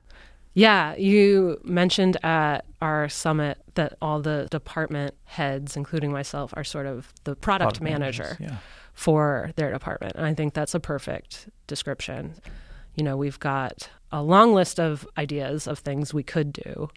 Yeah, 0.55 0.97
you 0.97 1.61
mentioned 1.63 2.17
at 2.25 2.65
our 2.83 3.09
summit 3.09 3.59
that 3.75 3.97
all 4.03 4.21
the 4.21 4.49
department 4.51 5.15
heads, 5.25 5.77
including 5.77 6.11
myself, 6.11 6.53
are 6.57 6.65
sort 6.65 6.87
of 6.87 7.13
the 7.25 7.37
product, 7.37 7.79
Product 7.79 7.81
manager 7.83 8.37
Yeah. 8.41 8.57
for 8.93 9.53
their 9.55 9.71
department. 9.71 10.15
And 10.17 10.27
I 10.27 10.35
think 10.35 10.55
that's 10.55 10.75
a 10.75 10.81
perfect 10.81 11.49
description. 11.69 12.35
You 12.95 13.05
know, 13.05 13.17
we've 13.17 13.39
got 13.39 13.89
a 14.13 14.23
long 14.23 14.55
list 14.55 14.79
of 14.81 15.07
ideas 15.17 15.67
of 15.67 15.79
things 15.79 16.13
we 16.13 16.23
could 16.23 16.53
do. 16.53 16.91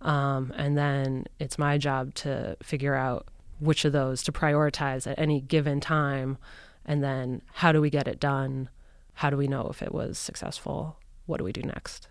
Um, 0.00 0.52
and 0.56 0.76
then 0.76 1.26
it's 1.38 1.58
my 1.58 1.78
job 1.78 2.14
to 2.14 2.56
figure 2.62 2.94
out 2.94 3.26
which 3.60 3.84
of 3.84 3.92
those 3.92 4.22
to 4.24 4.32
prioritize 4.32 5.10
at 5.10 5.18
any 5.18 5.40
given 5.40 5.80
time. 5.80 6.38
And 6.84 7.02
then 7.02 7.42
how 7.52 7.72
do 7.72 7.80
we 7.80 7.90
get 7.90 8.08
it 8.08 8.18
done? 8.18 8.68
How 9.14 9.30
do 9.30 9.36
we 9.36 9.46
know 9.46 9.68
if 9.70 9.82
it 9.82 9.92
was 9.92 10.18
successful? 10.18 10.96
What 11.26 11.38
do 11.38 11.44
we 11.44 11.52
do 11.52 11.62
next? 11.62 12.08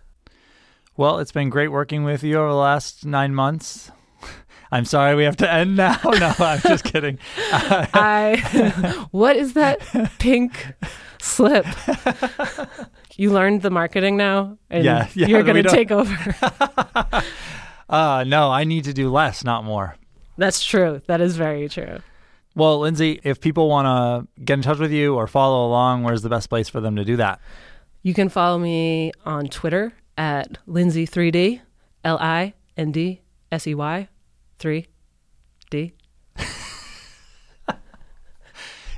Well, 0.96 1.18
it's 1.18 1.32
been 1.32 1.50
great 1.50 1.68
working 1.68 2.04
with 2.04 2.22
you 2.22 2.38
over 2.38 2.48
the 2.48 2.54
last 2.54 3.04
nine 3.04 3.34
months. 3.34 3.90
I'm 4.72 4.86
sorry 4.86 5.14
we 5.14 5.24
have 5.24 5.36
to 5.38 5.50
end 5.50 5.76
now. 5.76 5.98
No, 6.04 6.34
I'm 6.38 6.60
just 6.60 6.84
kidding. 6.84 7.18
I 7.50 9.06
what 9.10 9.36
is 9.36 9.52
that 9.54 9.80
pink 10.18 10.74
slip? 11.20 11.66
You 13.16 13.30
learned 13.30 13.62
the 13.62 13.70
marketing 13.70 14.16
now, 14.16 14.58
and 14.70 14.84
Yeah, 14.84 15.08
yeah, 15.14 15.26
you're 15.26 15.42
going 15.42 15.62
to 15.62 15.68
take 15.68 15.90
over. 15.90 16.12
Uh, 17.88 18.24
no, 18.26 18.50
I 18.50 18.64
need 18.64 18.84
to 18.84 18.94
do 18.94 19.10
less, 19.10 19.44
not 19.44 19.64
more. 19.64 19.96
That's 20.38 20.64
true. 20.64 21.02
That 21.08 21.20
is 21.20 21.36
very 21.36 21.68
true. 21.68 21.98
Well, 22.54 22.78
Lindsey, 22.80 23.20
if 23.22 23.38
people 23.38 23.68
want 23.68 23.84
to 23.86 24.42
get 24.42 24.54
in 24.54 24.62
touch 24.62 24.78
with 24.78 24.92
you 24.92 25.14
or 25.14 25.26
follow 25.26 25.66
along, 25.66 26.02
where's 26.02 26.22
the 26.22 26.30
best 26.30 26.48
place 26.48 26.70
for 26.70 26.80
them 26.80 26.96
to 26.96 27.04
do 27.04 27.16
that? 27.16 27.38
You 28.02 28.14
can 28.14 28.30
follow 28.30 28.58
me 28.58 29.12
on 29.26 29.48
Twitter 29.48 29.92
at 30.16 30.56
Lindsey3D, 30.66 31.60
L 32.02 32.16
I 32.18 32.54
N 32.78 32.92
D 32.92 33.20
S 33.50 33.66
E 33.66 33.74
Y 33.74 34.08
3D. 34.58 34.86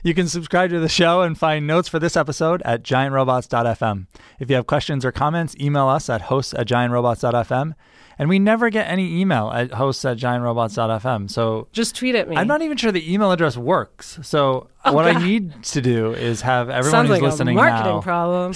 You 0.05 0.13
can 0.13 0.29
subscribe 0.29 0.69
to 0.69 0.81
the 0.81 0.89
show 0.89 1.23
and 1.23 1.37
find 1.37 1.67
notes 1.67 1.89
for 1.89 1.99
this 1.99 2.15
episode 2.15 2.61
at 2.67 2.83
giantrobots.fm. 2.83 4.07
If 4.39 4.51
you 4.51 4.57
have 4.57 4.67
questions 4.67 5.03
or 5.03 5.11
comments, 5.11 5.57
email 5.59 5.89
us 5.89 6.11
at 6.11 6.21
hosts 6.21 6.53
at 6.53 6.69
giantrobots.fm. 6.69 7.73
And 8.19 8.29
we 8.29 8.39
never 8.39 8.69
get 8.69 8.87
any 8.87 9.19
email 9.19 9.51
at 9.51 9.73
hosts 9.73 10.05
at 10.05 10.19
giantrobots.fm. 10.19 11.31
So 11.31 11.69
Just 11.73 11.97
tweet 11.97 12.15
at 12.17 12.29
me. 12.29 12.37
I'm 12.37 12.47
not 12.47 12.61
even 12.61 12.77
sure 12.77 12.93
the 12.93 13.13
email 13.13 13.33
address 13.33 13.57
works. 13.57 14.19
So 14.23 14.69
oh, 14.85 14.93
what 14.93 15.07
I 15.07 15.25
need 15.25 15.63
to 15.65 15.81
do 15.81 16.13
is 16.13 16.43
have 16.43 16.69
everyone 16.69 16.91
Sounds 16.91 17.09
who's 17.09 17.21
like 17.21 17.23
listening 17.23 17.59
a 17.59 17.63
marketing 17.63 17.95
now. 17.95 18.01
problem. 18.03 18.53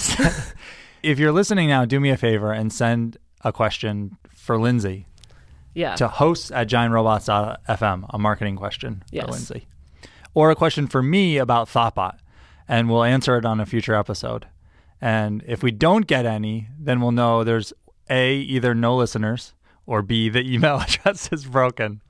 if 1.03 1.17
you're 1.17 1.31
listening 1.31 1.69
now, 1.69 1.83
do 1.83 1.99
me 1.99 2.11
a 2.11 2.17
favor 2.17 2.53
and 2.53 2.71
send 2.71 3.17
a 3.43 3.51
question 3.51 4.17
for 4.35 4.59
Lindsey 4.59 5.07
yeah. 5.73 5.95
to 5.95 6.07
hosts 6.07 6.51
at 6.51 6.69
giantrobots.fm, 6.69 8.05
a 8.07 8.19
marketing 8.19 8.55
question 8.55 9.01
Yes. 9.11 9.25
for 9.25 9.31
Lindsey. 9.31 9.67
Or 10.33 10.51
a 10.51 10.55
question 10.55 10.87
for 10.87 11.01
me 11.01 11.37
about 11.37 11.67
Thoughtbot, 11.67 12.17
and 12.67 12.89
we'll 12.89 13.03
answer 13.03 13.37
it 13.37 13.45
on 13.45 13.59
a 13.59 13.65
future 13.65 13.95
episode. 13.95 14.47
And 15.01 15.43
if 15.47 15.63
we 15.63 15.71
don't 15.71 16.05
get 16.07 16.25
any, 16.25 16.67
then 16.79 17.01
we'll 17.01 17.11
know 17.11 17.43
there's 17.43 17.73
A, 18.09 18.35
either 18.35 18.75
no 18.75 18.95
listeners, 18.95 19.53
or 19.85 20.01
B, 20.01 20.29
the 20.29 20.41
email 20.41 20.77
address 20.87 21.29
is 21.31 21.45
broken. 21.45 22.01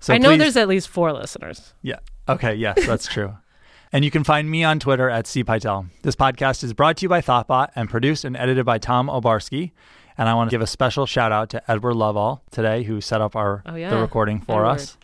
So 0.00 0.14
I 0.14 0.18
know 0.18 0.30
please- 0.30 0.38
there's 0.38 0.56
at 0.56 0.68
least 0.68 0.88
four 0.88 1.12
listeners. 1.12 1.72
yeah. 1.82 1.98
Okay. 2.28 2.54
Yes, 2.54 2.86
that's 2.86 3.06
true. 3.06 3.36
And 3.92 4.04
you 4.04 4.12
can 4.12 4.22
find 4.22 4.48
me 4.48 4.62
on 4.62 4.78
Twitter 4.78 5.10
at 5.10 5.24
cpytel. 5.24 5.86
This 6.02 6.14
podcast 6.14 6.62
is 6.62 6.72
brought 6.72 6.98
to 6.98 7.02
you 7.02 7.08
by 7.08 7.20
Thoughtbot 7.20 7.70
and 7.74 7.90
produced 7.90 8.24
and 8.24 8.36
edited 8.36 8.64
by 8.64 8.78
Tom 8.78 9.08
Obarski. 9.08 9.72
And 10.16 10.28
I 10.28 10.34
want 10.34 10.48
to 10.48 10.54
give 10.54 10.60
a 10.62 10.66
special 10.68 11.06
shout 11.06 11.32
out 11.32 11.50
to 11.50 11.68
Edward 11.68 11.94
Loveall 11.94 12.38
today, 12.52 12.84
who 12.84 13.00
set 13.00 13.20
up 13.20 13.34
our 13.34 13.64
Oh, 13.66 13.74
yeah. 13.74 13.90
the 13.90 13.96
recording 13.96 14.42
for 14.42 14.64
Edward. 14.64 14.74
us. 14.74 14.96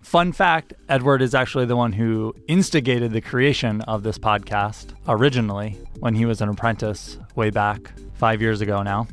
Fun 0.00 0.32
fact: 0.32 0.72
Edward 0.88 1.22
is 1.22 1.34
actually 1.34 1.66
the 1.66 1.76
one 1.76 1.92
who 1.92 2.34
instigated 2.48 3.12
the 3.12 3.20
creation 3.20 3.80
of 3.82 4.02
this 4.02 4.18
podcast 4.18 4.94
originally 5.08 5.78
when 6.00 6.14
he 6.14 6.24
was 6.26 6.40
an 6.40 6.48
apprentice 6.48 7.18
way 7.36 7.50
back 7.50 7.92
five 8.14 8.40
years 8.42 8.60
ago 8.60 8.82
now, 8.82 9.06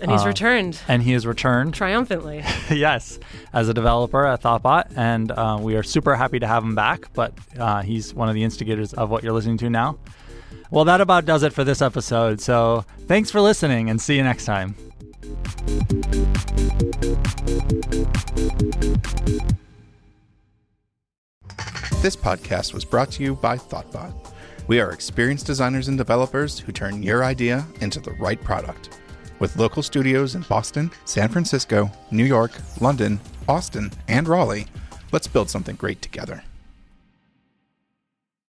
And 0.00 0.10
he's 0.10 0.22
Uh, 0.22 0.28
returned 0.28 0.78
and 0.88 1.02
he 1.02 1.12
has 1.12 1.26
returned 1.26 1.74
triumphantly. 1.74 2.44
yes, 2.70 3.18
as 3.52 3.68
a 3.68 3.74
developer 3.74 4.24
at 4.26 4.42
Thoughtbot, 4.42 4.92
and 4.96 5.30
uh, 5.32 5.58
we 5.60 5.76
are 5.76 5.82
super 5.82 6.14
happy 6.16 6.38
to 6.40 6.46
have 6.46 6.62
him 6.62 6.74
back. 6.74 7.12
But 7.14 7.32
uh, 7.58 7.82
he's 7.82 8.14
one 8.14 8.28
of 8.28 8.34
the 8.34 8.42
instigators 8.44 8.92
of 8.94 9.10
what 9.10 9.22
you're 9.24 9.32
listening 9.32 9.58
to 9.58 9.70
now. 9.70 9.98
Well, 10.70 10.84
that 10.86 11.00
about 11.00 11.24
does 11.26 11.42
it 11.42 11.52
for 11.52 11.64
this 11.64 11.82
episode. 11.82 12.40
So 12.40 12.84
thanks 13.06 13.30
for 13.30 13.40
listening, 13.40 13.90
and 13.90 14.00
see 14.00 14.16
you 14.16 14.22
next 14.22 14.44
time. 14.46 14.74
This 22.02 22.16
podcast 22.16 22.74
was 22.74 22.84
brought 22.84 23.12
to 23.12 23.22
you 23.22 23.36
by 23.36 23.56
Thoughtbot. 23.56 24.12
We 24.66 24.80
are 24.80 24.90
experienced 24.90 25.46
designers 25.46 25.86
and 25.86 25.96
developers 25.96 26.58
who 26.58 26.72
turn 26.72 27.00
your 27.00 27.22
idea 27.22 27.64
into 27.80 28.00
the 28.00 28.10
right 28.14 28.42
product. 28.42 28.98
With 29.38 29.56
local 29.56 29.84
studios 29.84 30.34
in 30.34 30.42
Boston, 30.42 30.90
San 31.04 31.28
Francisco, 31.28 31.88
New 32.10 32.24
York, 32.24 32.50
London, 32.80 33.20
Austin, 33.46 33.92
and 34.08 34.26
Raleigh, 34.26 34.66
let's 35.12 35.28
build 35.28 35.48
something 35.48 35.76
great 35.76 36.02
together. 36.02 36.42